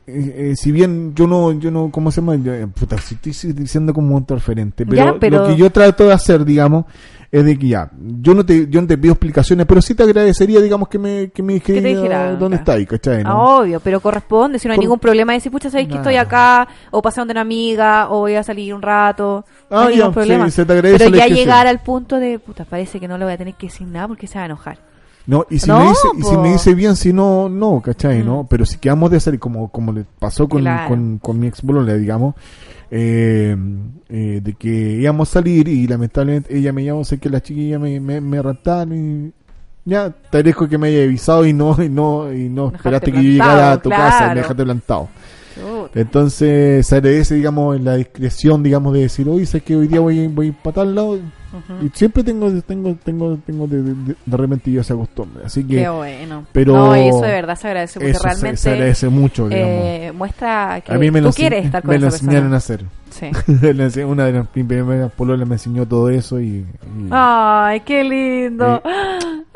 eh, 0.07 0.35
eh, 0.51 0.53
si 0.55 0.71
bien 0.71 1.13
yo 1.13 1.27
no, 1.27 1.51
yo 1.51 1.69
no, 1.69 1.91
¿cómo 1.91 2.09
se 2.09 2.21
llama? 2.21 2.35
Yo, 2.37 2.53
eh, 2.55 2.65
puta, 2.65 2.97
si 2.97 3.15
estoy 3.15 3.53
diciendo 3.53 3.93
como 3.93 4.15
un 4.15 4.21
interferente, 4.21 4.83
pero, 4.85 4.97
Ya, 4.97 5.15
pero- 5.19 5.41
lo 5.43 5.47
que 5.47 5.57
yo 5.57 5.69
trato 5.69 6.07
de 6.07 6.13
hacer, 6.13 6.43
digamos, 6.43 6.85
es 7.31 7.45
de 7.45 7.57
que 7.57 7.67
ya, 7.69 7.89
yo 7.97 8.33
no 8.33 8.45
te, 8.45 8.67
yo 8.67 8.81
no 8.81 8.87
te 8.87 8.97
pido 8.97 9.13
explicaciones, 9.13 9.65
pero 9.65 9.81
sí 9.81 9.95
te 9.95 10.03
agradecería, 10.03 10.59
digamos, 10.59 10.89
que 10.89 10.99
me, 10.99 11.29
que 11.31 11.41
me 11.41 11.53
dijera 11.53 11.79
dijera, 11.87 12.25
dónde 12.35 12.37
claro. 12.37 12.55
está 12.55 12.73
ahí, 12.73 12.85
¿cachai? 12.85 13.21
Ah, 13.21 13.29
no? 13.29 13.57
obvio, 13.59 13.79
pero 13.79 14.01
corresponde, 14.01 14.59
si 14.59 14.67
no 14.67 14.73
hay 14.73 14.77
Cor- 14.77 14.83
ningún 14.83 14.99
problema, 14.99 15.31
decir, 15.33 15.51
pucha, 15.51 15.69
sabéis 15.69 15.87
que 15.87 15.95
estoy 15.95 16.17
acá, 16.17 16.67
o 16.91 17.01
pasé 17.01 17.21
donde 17.21 17.31
una 17.31 17.41
amiga, 17.41 18.09
o 18.09 18.19
voy 18.19 18.35
a 18.35 18.43
salir 18.43 18.73
un 18.73 18.81
rato, 18.81 19.45
no 19.69 19.77
Ah, 19.79 19.85
hay 19.85 19.93
ya, 19.95 19.97
ningún 19.99 20.13
problema. 20.13 20.45
sí, 20.45 20.51
se 20.51 20.65
te 20.65 20.73
agradece 20.73 21.05
pero 21.05 21.17
ya 21.17 21.27
llegar 21.27 21.67
al 21.67 21.79
punto 21.81 22.17
de, 22.17 22.37
puta, 22.37 22.65
parece 22.65 22.99
que 22.99 23.07
no 23.07 23.17
le 23.17 23.23
voy 23.23 23.33
a 23.33 23.37
tener 23.37 23.53
que 23.53 23.67
decir 23.67 23.87
nada 23.87 24.09
porque 24.09 24.27
se 24.27 24.35
va 24.37 24.43
a 24.43 24.45
enojar. 24.47 24.91
No, 25.27 25.45
y 25.49 25.59
si 25.59 25.69
No, 25.69 25.79
me 25.79 25.87
dice, 25.89 26.07
y 26.17 26.23
si 26.23 26.37
me 26.37 26.51
dice 26.51 26.73
bien, 26.73 26.95
si 26.95 27.13
no, 27.13 27.47
no, 27.47 27.79
¿cachai? 27.79 28.23
Mm. 28.23 28.25
¿no? 28.25 28.47
Pero 28.49 28.65
si 28.65 28.77
quedamos 28.79 29.11
de 29.11 29.17
hacer 29.17 29.37
como, 29.39 29.69
como 29.69 29.93
le 29.93 30.03
pasó 30.19 30.49
con, 30.49 30.61
Claro. 30.63 30.89
con, 30.89 31.19
con 31.19 31.39
mi 31.39 31.47
ex 31.47 31.61
digamos, 31.61 32.35
eh, 32.91 33.55
eh, 34.09 34.41
de 34.43 34.53
que 34.53 34.69
íbamos 34.69 35.29
a 35.29 35.33
salir 35.33 35.67
y 35.69 35.87
lamentablemente 35.87 36.55
ella 36.55 36.73
me 36.73 36.83
llamó, 36.83 37.05
sé 37.05 37.17
que 37.17 37.29
las 37.29 37.41
chiquillas 37.41 37.79
me, 37.79 37.99
me, 38.01 38.19
me 38.19 38.41
raptaron 38.41 38.93
y 38.93 39.31
ya, 39.83 40.09
te 40.11 40.37
agradezco 40.37 40.67
que 40.67 40.77
me 40.77 40.89
haya 40.89 41.03
avisado 41.03 41.45
y 41.45 41.53
no, 41.53 41.81
y 41.81 41.89
no, 41.89 42.31
y 42.31 42.49
no 42.49 42.67
esperaste 42.67 43.11
que 43.11 43.23
yo 43.23 43.29
llegara 43.31 43.71
a 43.71 43.81
tu 43.81 43.89
casa 43.89 44.27
y 44.27 44.29
me 44.29 44.35
dejaste 44.35 44.63
plantado. 44.63 45.09
Chuta. 45.55 45.99
Entonces 45.99 46.85
se 46.85 46.95
agradece, 46.95 47.35
digamos, 47.35 47.79
la 47.81 47.95
discreción, 47.95 48.61
digamos, 48.61 48.93
de 48.93 49.01
decir, 49.01 49.27
oye, 49.27 49.45
sé 49.45 49.61
que 49.61 49.75
hoy 49.75 49.87
día 49.87 49.99
voy, 49.99 50.27
voy 50.27 50.51
para 50.51 50.75
tal 50.75 50.93
lado. 50.95 51.19
Ujú. 51.51 51.85
Y 51.85 51.89
siempre 51.93 52.23
tengo, 52.23 52.49
tengo, 52.61 52.95
tengo, 53.03 53.37
tengo 53.45 53.67
de, 53.67 53.83
de, 53.83 53.93
de- 54.25 54.37
repente 54.37 54.71
yo 54.71 54.81
esa 54.81 54.95
costumbre. 54.95 55.43
Así 55.45 55.63
que 55.65 55.77
Qué 55.77 55.89
bueno. 55.89 56.45
pero 56.51 56.73
no, 56.75 56.95
y 56.97 57.07
eso 57.09 57.21
de 57.21 57.27
verdad 57.31 57.55
se 57.57 57.67
agradece 57.67 57.99
porque 57.99 58.11
eso 58.11 58.19
se- 58.21 58.27
realmente 58.27 58.57
se, 58.57 58.69
agradece 58.71 59.09
mucho, 59.09 59.49
digamos. 59.49 59.69
eh, 59.75 60.11
muestra 60.15 60.81
que 60.85 60.93
a 60.93 60.97
mí 60.97 61.11
me 61.11 61.19
tú 61.19 61.27
lo, 61.27 61.33
quieres 61.33 61.65
estar 61.65 61.81
con 61.81 61.91
me 61.91 61.99
lo 61.99 62.07
esa 62.07 62.17
enseñaron 62.17 62.51
persona. 62.51 62.55
a 62.55 62.57
hacer. 62.57 62.85
Sí. 63.11 64.01
Una 64.03 64.25
de 64.25 64.31
las 64.31 64.47
primeras 64.47 65.11
pololas 65.11 65.45
me 65.47 65.55
enseñó 65.55 65.85
todo 65.85 66.09
eso 66.09 66.39
y... 66.39 66.45
y- 66.45 66.65
Ay, 67.11 67.81
qué 67.81 68.03
lindo. 68.05 68.81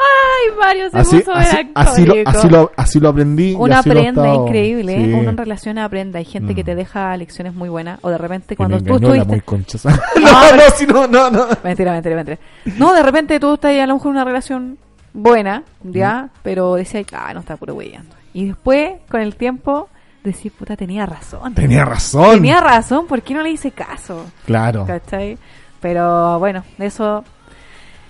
Ay, 0.05 0.57
Mario 0.59 0.89
se 0.89 0.97
así, 0.97 1.17
puso 1.19 1.33
así, 1.33 1.71
así, 1.73 2.05
lo, 2.05 2.13
así, 2.25 2.49
lo, 2.49 2.71
así 2.75 2.99
lo 2.99 3.09
aprendí. 3.09 3.55
Uno 3.57 3.75
aprende, 3.77 4.33
increíble. 4.33 4.95
Sí. 4.97 5.11
¿eh? 5.11 5.15
Uno 5.15 5.29
en 5.31 5.37
relación 5.37 5.77
aprende. 5.77 6.19
Hay 6.19 6.25
gente 6.25 6.53
que 6.55 6.63
Mm. 6.63 6.65
te 6.65 6.75
deja 6.75 7.17
lecciones 7.17 7.53
muy 7.53 7.69
buenas. 7.69 7.99
O 8.01 8.09
de 8.09 8.17
repente 8.17 8.55
cuando 8.55 8.79
tú 8.81 8.95
estuviste... 8.95 9.25
muy 9.27 9.41
concha. 9.41 9.77
no, 10.21 10.55
no, 10.55 10.61
si 10.75 10.85
no, 10.85 11.07
no, 11.07 11.29
no. 11.31 11.47
Mentira, 11.63 11.91
mentira, 11.91 12.15
mentira. 12.15 12.37
No, 12.77 12.93
de 12.93 13.03
repente 13.03 13.39
tú 13.39 13.53
estás 13.55 13.71
a 13.79 13.85
lo 13.87 13.93
mejor 13.95 14.07
en 14.09 14.15
una 14.15 14.25
relación 14.25 14.77
buena, 15.13 15.63
¿ya? 15.83 16.29
Pero 16.43 16.75
decías, 16.75 17.05
ah, 17.13 17.33
no 17.33 17.39
está 17.41 17.55
puro 17.57 17.73
weyando. 17.75 18.15
Y 18.33 18.47
después, 18.47 18.93
con 19.09 19.21
el 19.21 19.35
tiempo, 19.35 19.87
decís, 20.23 20.51
puta, 20.51 20.75
tenía 20.75 21.05
razón. 21.05 21.53
Tenía 21.53 21.85
razón. 21.85 22.31
Tenía 22.35 22.59
razón, 22.59 23.07
¿por 23.07 23.21
qué 23.21 23.33
no 23.33 23.41
le 23.41 23.51
hice 23.51 23.71
caso? 23.71 24.25
Claro. 24.45 24.85
¿Cachai? 24.85 25.37
Pero 25.79 26.37
bueno, 26.39 26.63
eso 26.79 27.23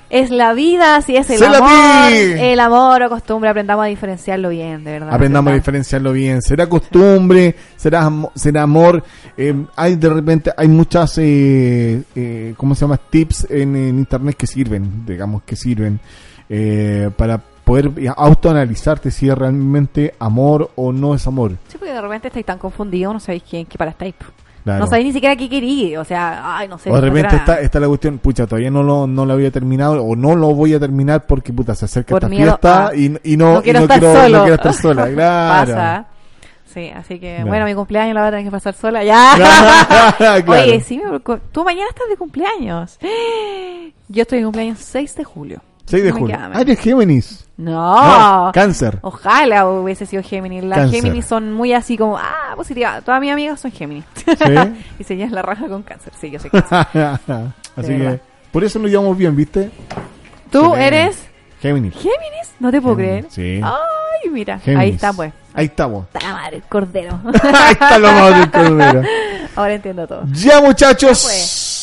es 0.09 0.29
la 0.29 0.53
vida, 0.53 0.95
así 0.97 1.15
es 1.15 1.29
el 1.29 1.39
¡Se 1.39 1.49
la 1.49 1.57
amor. 1.57 2.11
vi! 2.11 2.41
El 2.41 2.59
amor 2.59 3.03
o 3.03 3.09
costumbre, 3.09 3.49
aprendamos 3.49 3.85
a 3.85 3.87
diferenciarlo 3.87 4.49
bien, 4.49 4.83
de 4.83 4.91
verdad. 4.91 5.13
Aprendamos 5.13 5.51
a 5.51 5.55
diferenciarlo 5.55 6.11
bien. 6.13 6.41
Será 6.41 6.67
costumbre, 6.67 7.55
será, 7.75 8.11
será 8.35 8.63
amor. 8.63 9.03
Eh, 9.37 9.53
hay 9.75 9.95
de 9.95 10.09
repente, 10.09 10.51
hay 10.55 10.67
muchas, 10.67 11.17
eh, 11.17 12.03
eh, 12.15 12.53
¿cómo 12.57 12.75
se 12.75 12.81
llama? 12.81 12.97
Tips 12.97 13.47
en, 13.49 13.75
en 13.75 13.99
internet 13.99 14.35
que 14.37 14.47
sirven, 14.47 15.05
digamos 15.05 15.43
que 15.43 15.55
sirven, 15.55 15.99
eh, 16.49 17.09
para 17.17 17.37
poder 17.37 17.91
eh, 17.97 18.07
autoanalizarte 18.15 19.09
si 19.09 19.27
es 19.27 19.35
realmente 19.35 20.13
amor 20.19 20.69
o 20.75 20.91
no 20.91 21.15
es 21.15 21.25
amor. 21.25 21.53
Sí, 21.67 21.77
porque 21.79 21.93
de 21.93 22.01
repente 22.01 22.27
estáis 22.27 22.45
tan 22.45 22.59
confundidos, 22.59 23.13
no 23.13 23.19
sabéis 23.19 23.43
quién, 23.49 23.65
qué 23.65 23.77
para 23.77 23.91
estáis. 23.91 24.13
Claro. 24.65 24.79
No 24.79 24.87
sabéis 24.87 25.05
ni 25.05 25.13
siquiera 25.13 25.35
qué 25.35 25.47
querí, 25.47 25.95
o 25.95 26.03
sea, 26.03 26.57
ay, 26.57 26.67
no 26.67 26.77
sé. 26.79 26.89
o 26.89 26.95
de 26.95 27.01
repente 27.01 27.35
está, 27.35 27.61
está 27.61 27.79
la 27.79 27.87
cuestión, 27.87 28.17
pucha, 28.17 28.47
todavía 28.47 28.71
no 28.71 28.81
lo, 28.81 29.05
no 29.05 29.23
lo 29.25 29.33
había 29.33 29.51
terminado 29.51 30.03
o 30.03 30.15
no 30.15 30.35
lo 30.35 30.55
voy 30.55 30.73
a 30.73 30.79
terminar 30.79 31.27
porque 31.27 31.53
puta 31.53 31.75
se 31.75 31.85
acerca 31.85 32.09
Por 32.09 32.23
esta 32.23 32.29
miedo 32.29 32.45
fiesta 32.47 32.87
a- 32.87 32.95
y, 32.95 33.15
y 33.23 33.37
no, 33.37 33.53
no 33.53 33.59
y 33.59 33.61
quiero 33.61 33.79
no 33.79 33.83
estar 33.85 33.99
quiero, 33.99 34.13
no 34.29 34.39
quiero 34.41 34.55
estar 34.55 34.73
sola. 34.73 35.07
Claro. 35.13 35.71
Pasa. 35.71 36.05
Sí, 36.73 36.89
así 36.89 37.19
que 37.19 37.43
bueno, 37.45 37.65
mi 37.65 37.73
cumpleaños 37.75 38.15
la 38.15 38.21
voy 38.21 38.27
a 38.27 38.31
tener 38.31 38.45
que 38.45 38.51
pasar 38.51 38.73
sola. 38.73 39.03
Ya. 39.03 39.33
Claro. 40.17 40.51
Oye, 40.51 40.81
sí, 40.81 40.99
tú 41.51 41.63
mañana 41.63 41.87
estás 41.89 42.09
de 42.09 42.17
cumpleaños. 42.17 42.97
Yo 44.09 44.21
estoy 44.23 44.39
de 44.39 44.43
cumpleaños 44.45 44.79
6 44.79 45.15
de 45.15 45.23
julio. 45.23 45.61
6 45.85 46.03
de 46.03 46.13
queda 46.13 46.51
Ah, 46.53 46.61
eres 46.61 46.79
Géminis. 46.79 47.45
No. 47.57 48.45
No, 48.45 48.51
cáncer. 48.51 48.97
Ojalá 49.01 49.67
hubiese 49.69 50.05
sido 50.05 50.21
Géminis. 50.23 50.63
Las 50.63 50.79
Cáncer. 50.79 51.01
Géminis 51.03 51.25
son 51.25 51.53
muy 51.53 51.73
así 51.73 51.97
como, 51.97 52.17
ah, 52.17 52.53
positiva. 52.55 53.01
Todas 53.01 53.21
mis 53.21 53.31
amigas 53.31 53.59
son 53.59 53.71
Géminis. 53.71 54.03
¿Sí? 54.25 54.33
y 54.99 55.03
se 55.03 55.15
llevan 55.15 55.35
la 55.35 55.41
raja 55.41 55.67
con 55.67 55.83
cáncer. 55.83 56.11
Sí, 56.19 56.31
yo 56.31 56.39
soy 56.39 56.49
cáncer. 56.49 56.87
Así 57.75 57.87
que 57.89 57.97
verdad. 57.97 58.19
por 58.51 58.63
eso 58.63 58.79
nos 58.79 58.89
llevamos 58.89 59.17
bien, 59.17 59.35
¿viste? 59.35 59.69
¿Tú 60.49 60.73
Sí. 60.75 60.81
eres 60.81 61.27
Géminis. 61.61 61.93
Géminis? 61.93 62.53
No 62.59 62.71
te 62.71 62.81
puedo 62.81 62.95
creer. 62.95 63.25
Sí. 63.29 63.61
Ay, 63.63 64.29
mira. 64.31 64.59
Géminis. 64.59 64.81
Ahí 64.81 64.89
está, 64.91 65.13
pues. 65.13 65.33
Ahí 65.53 65.65
estamos. 65.65 66.05
Está 66.13 66.27
la 66.27 66.33
madre, 66.33 66.57
el 66.57 66.63
cordero. 66.63 67.19
Ahí 67.43 67.71
está 67.73 67.99
lo 67.99 68.11
más 68.11 68.39
del 68.39 68.51
cordero. 68.51 69.01
Ahora 69.55 69.73
entiendo 69.73 70.05
todo. 70.07 70.23
Ya, 70.33 70.59
muchachos. 70.61 71.21
Ya, 71.23 71.27
pues. 71.29 71.74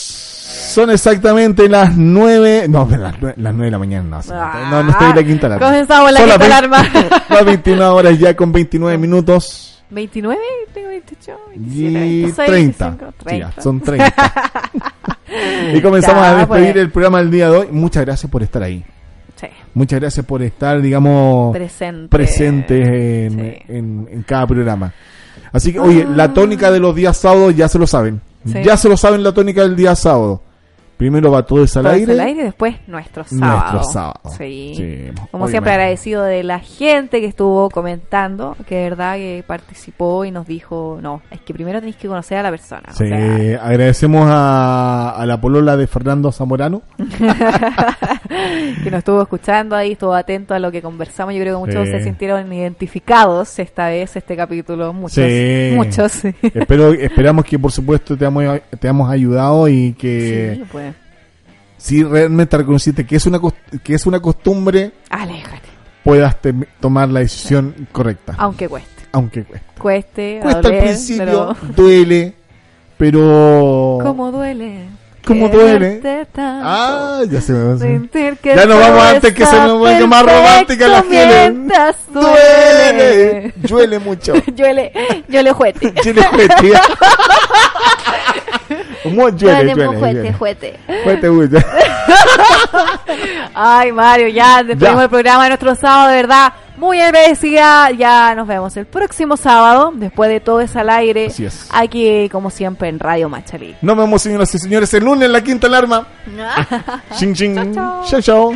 Son 0.73 0.91
exactamente 0.91 1.69
las 1.69 1.97
nueve. 1.97 2.67
No, 2.69 2.89
las 2.91 3.15
nueve, 3.21 3.35
las 3.37 3.53
nueve 3.55 3.65
de 3.67 3.71
la 3.71 3.79
mañana. 3.79 4.09
No, 4.09 4.23
sí, 4.23 4.31
no, 4.31 4.83
no 4.83 4.91
estoy 4.91 5.11
en 5.11 5.17
la 5.17 5.25
quinta 5.25 5.47
alarma. 5.49 5.67
Comenzamos 5.67 6.13
la 6.13 6.21
Son 6.21 6.29
quinta 6.31 6.45
alarma. 6.47 6.89
Las 7.29 7.45
21 7.45 7.95
horas 7.95 8.19
ya 8.19 8.37
con 8.37 8.53
29 8.53 8.99
minutos. 8.99 9.69
29, 9.91 10.41
tengo 10.73 10.89
28, 10.89 11.39
27, 11.51 11.85
Y 11.91 11.93
26, 12.23 12.47
30. 12.47 12.89
25, 12.89 13.13
Sí, 13.19 13.25
30. 13.25 13.55
ya, 13.57 13.63
son 13.63 13.81
30. 13.81 14.15
y 15.75 15.81
comenzamos 15.83 16.23
Ya, 16.23 16.31
a 16.31 16.35
despedir 16.37 16.73
pues. 16.73 16.77
el 16.85 16.91
programa 16.91 17.19
del 17.19 17.31
día 17.31 17.51
de 17.51 17.57
hoy. 17.59 17.67
Muchas 17.71 18.05
gracias 18.05 18.31
por 18.31 18.43
estar 18.43 18.63
ahí. 18.63 18.85
Sí, 19.37 19.47
Muchas 19.75 20.01
gracias 20.01 20.25
por 20.25 20.43
estar, 20.43 20.81
digamos, 20.81 21.53
presente. 21.55 22.09
presentes 22.09 22.89
en, 22.89 23.31
Sí. 23.39 23.63
en- 23.69 24.09
en 24.11 24.23
cada 24.23 24.47
programa. 24.47 24.93
Así 25.53 25.73
que, 25.73 25.79
oye, 25.81 26.07
la 26.09 26.33
tónica 26.33 26.71
de 26.71 26.81
los 26.81 26.95
días 26.95 27.17
sábados 27.17 27.55
ya 27.55 27.69
se 27.69 27.79
lo 27.79 27.87
saben. 27.87 28.21
Sí. 28.47 28.63
Ya 28.65 28.77
se 28.77 28.89
lo 28.89 28.97
saben 28.97 29.23
la 29.23 29.33
tónica 29.33 29.63
del 29.63 29.77
día 29.77 29.95
sábado. 29.95 30.43
Primero 31.03 31.33
va 31.33 31.45
todo 31.45 31.65
eso 31.65 31.81
al 31.81 31.87
aire. 31.87 32.31
y 32.31 32.35
después 32.35 32.77
nuestro 32.87 33.25
sábado. 33.25 33.73
Nuestro 33.73 33.93
sábado. 33.93 34.21
Sí. 34.39 35.11
Como 35.33 35.49
siempre, 35.49 35.73
agradecido 35.73 36.23
de 36.23 36.45
la 36.45 36.61
gente 36.61 37.21
que 37.21 37.27
estuvo 37.27 37.71
comentando, 37.71 38.57
que 38.69 38.77
de 38.77 38.83
verdad 38.85 39.17
que 39.17 39.43
participó 39.45 40.25
y 40.25 40.31
nos 40.31 40.47
dijo, 40.47 41.01
no, 41.03 41.21
es 41.33 41.41
que 41.41 41.53
primero 41.53 41.81
tenéis 41.81 41.97
que 41.97 42.07
conocer 42.07 42.39
a 42.39 42.45
la 42.45 42.51
persona. 42.51 42.93
Sí, 42.93 43.05
agradecemos 43.05 44.29
a, 44.29 45.11
a, 45.17 45.27
la 45.27 45.41
polola 45.41 45.77
de 45.77 45.89
Fernando 45.89 46.31
Zamorano. 46.31 46.83
que 48.85 48.91
nos 48.91 48.99
estuvo 48.99 49.23
escuchando 49.23 49.77
ahí, 49.77 49.93
estuvo 49.93 50.15
atento 50.15 50.55
a 50.55 50.59
lo 50.59 50.71
que 50.71 50.83
conversamos. 50.83 51.35
Yo 51.35 51.41
creo 51.41 51.61
que 51.61 51.67
muchos 51.67 51.89
se 51.89 52.03
sintieron 52.03 52.53
identificados 52.53 53.59
esta 53.59 53.89
vez, 53.89 54.17
este 54.17 54.37
capítulo. 54.37 54.93
Muchos. 54.93 55.25
Muchos. 55.75 56.25
Espero, 56.43 56.93
esperamos 56.93 57.45
que, 57.45 57.59
por 57.59 57.73
supuesto, 57.73 58.17
te 58.17 58.25
hemos, 58.25 58.61
te 58.79 58.89
hemos 58.89 59.11
ayudado 59.11 59.69
y 59.69 59.93
que... 59.95 60.55
Sí, 60.57 60.65
pues 60.71 60.95
si 61.83 62.05
realmente 62.05 62.57
reconociste 62.57 63.05
que 63.05 63.17
es 63.17 63.27
una 63.27 63.41
que 63.83 63.95
es 63.95 64.07
una 64.07 64.21
costumbre, 64.21 64.93
aléjate. 65.11 65.69
Puedas 66.05 66.37
tomar 66.79 67.09
la 67.09 67.21
decisión 67.21 67.89
correcta. 67.91 68.35
Aunque 68.39 68.69
cueste. 68.69 69.03
Aunque 69.11 69.43
cueste. 69.43 69.67
Cueste, 69.79 70.39
cuesta 70.41 70.69
al 70.69 70.79
principio, 70.79 71.57
duele, 71.75 72.35
pero 72.97 73.99
¿Cómo 74.01 74.31
duele? 74.31 74.87
¿Cómo 75.25 75.49
duele? 75.49 76.01
Ah, 76.37 77.23
ya 77.31 77.41
se 77.41 77.53
me 77.53 77.75
va 77.75 77.79
Ya 78.43 78.67
nos 78.67 78.79
vamos 78.79 79.05
antes 79.05 79.33
que 79.33 79.47
se 79.47 79.57
nos 79.57 79.81
vaya 79.81 80.07
más 80.07 80.23
romántica 80.23 80.89
la 80.89 81.03
gente. 81.03 81.75
Duele. 82.13 83.53
Duele 83.57 83.99
mucho. 83.99 84.35
Duele, 84.53 84.93
duele 85.29 85.53
juete. 85.53 85.91
Duele 86.05 86.23
juete. 86.23 86.73
Muy 89.05 89.33
lluele, 89.33 89.75
lluele, 89.75 90.33
juete, 90.33 90.33
juete. 90.33 90.79
Juete, 91.05 91.67
Ay, 93.55 93.93
Mario, 93.93 94.29
ya 94.29 94.63
despedimos 94.63 95.03
el 95.03 95.09
programa 95.11 95.43
de 95.45 95.51
nuestro 95.51 95.75
sábado, 95.75 96.11
de 96.11 96.17
verdad. 96.17 96.53
Muy 96.83 97.01
agradecida. 97.01 97.93
Ya 97.93 98.35
nos 98.35 98.49
vemos 98.49 98.77
el 98.77 98.87
próximo 98.87 99.37
sábado, 99.37 99.93
después 99.95 100.29
de 100.29 100.41
todo 100.41 100.61
ese 100.61 100.81
al 100.81 100.91
aire. 100.91 101.27
Así 101.27 101.45
es. 101.45 101.69
Aquí, 101.71 102.29
como 102.29 102.51
siempre, 102.51 102.89
en 102.89 102.99
Radio 102.99 103.29
Machalí. 103.29 103.77
Nos 103.83 103.97
vemos, 103.97 104.21
señoras 104.21 104.53
y 104.57 104.59
señores, 104.59 104.93
el 104.93 105.05
lunes 105.05 105.27
en 105.27 105.33
la 105.33 105.45
quinta 105.45 105.69
alarma. 105.69 106.09
ching, 107.17 107.35
ching. 107.35 107.73
chao. 107.73 108.21
chao. 108.21 108.53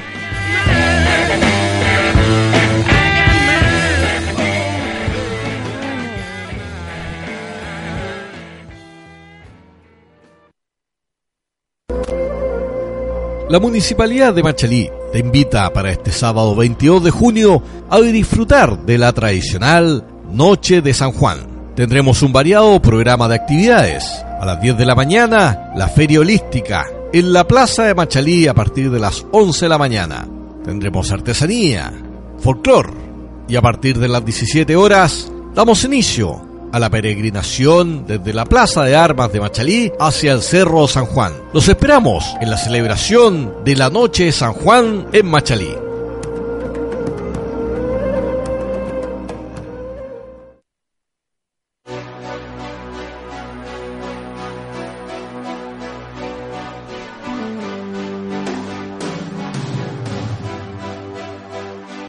La 13.49 13.61
Municipalidad 13.61 14.35
de 14.35 14.43
Machalí 14.43 14.91
te 15.17 15.21
invita 15.21 15.73
para 15.73 15.91
este 15.91 16.13
sábado 16.13 16.55
22 16.55 17.05
de 17.05 17.11
junio 17.11 17.63
a 17.89 17.99
disfrutar 18.01 18.85
de 18.85 18.99
la 18.99 19.15
tradicional 19.15 20.05
Noche 20.31 20.83
de 20.83 20.93
San 20.93 21.11
Juan. 21.13 21.73
Tendremos 21.75 22.21
un 22.21 22.35
variado 22.35 22.83
programa 22.83 23.27
de 23.27 23.37
actividades. 23.37 24.05
A 24.39 24.45
las 24.45 24.61
10 24.61 24.77
de 24.77 24.85
la 24.85 24.95
mañana, 24.95 25.73
la 25.75 25.89
Feria 25.89 26.21
Holística 26.21 26.85
en 27.15 27.33
la 27.33 27.47
Plaza 27.49 27.85
de 27.85 27.95
Machalí 27.95 28.47
a 28.47 28.53
partir 28.53 28.91
de 28.91 29.01
las 29.01 29.25
11 29.33 29.65
de 29.65 29.69
la 29.71 29.79
mañana. 29.79 30.29
Tendremos 30.63 31.11
artesanía, 31.11 31.95
folclor 32.39 32.93
y 33.49 33.57
a 33.57 33.63
partir 33.63 33.99
de 33.99 34.09
las 34.09 34.23
17 34.23 34.77
horas 34.77 35.33
damos 35.55 35.83
inicio 35.85 36.46
a 36.77 36.79
la 36.79 36.91
peregrinación 36.91 38.07
desde 38.07 38.35
la 38.35 38.45
Plaza 38.45 38.85
de 38.85 38.95
Armas 38.95 39.33
de 39.33 39.41
Machalí 39.41 39.93
hacia 39.99 40.33
el 40.33 40.43
Cerro 40.43 40.87
San 40.87 41.07
Juan. 41.07 41.33
Los 41.55 41.69
esperamos 41.69 42.37
en 42.43 42.51
la 42.51 42.59
celebración 42.59 43.65
de 43.65 43.77
la 43.77 43.89
Noche 43.89 44.27
de 44.27 44.33
San 44.33 44.53
Juan 44.53 45.07
en 45.11 45.27
Machalí. 45.27 45.86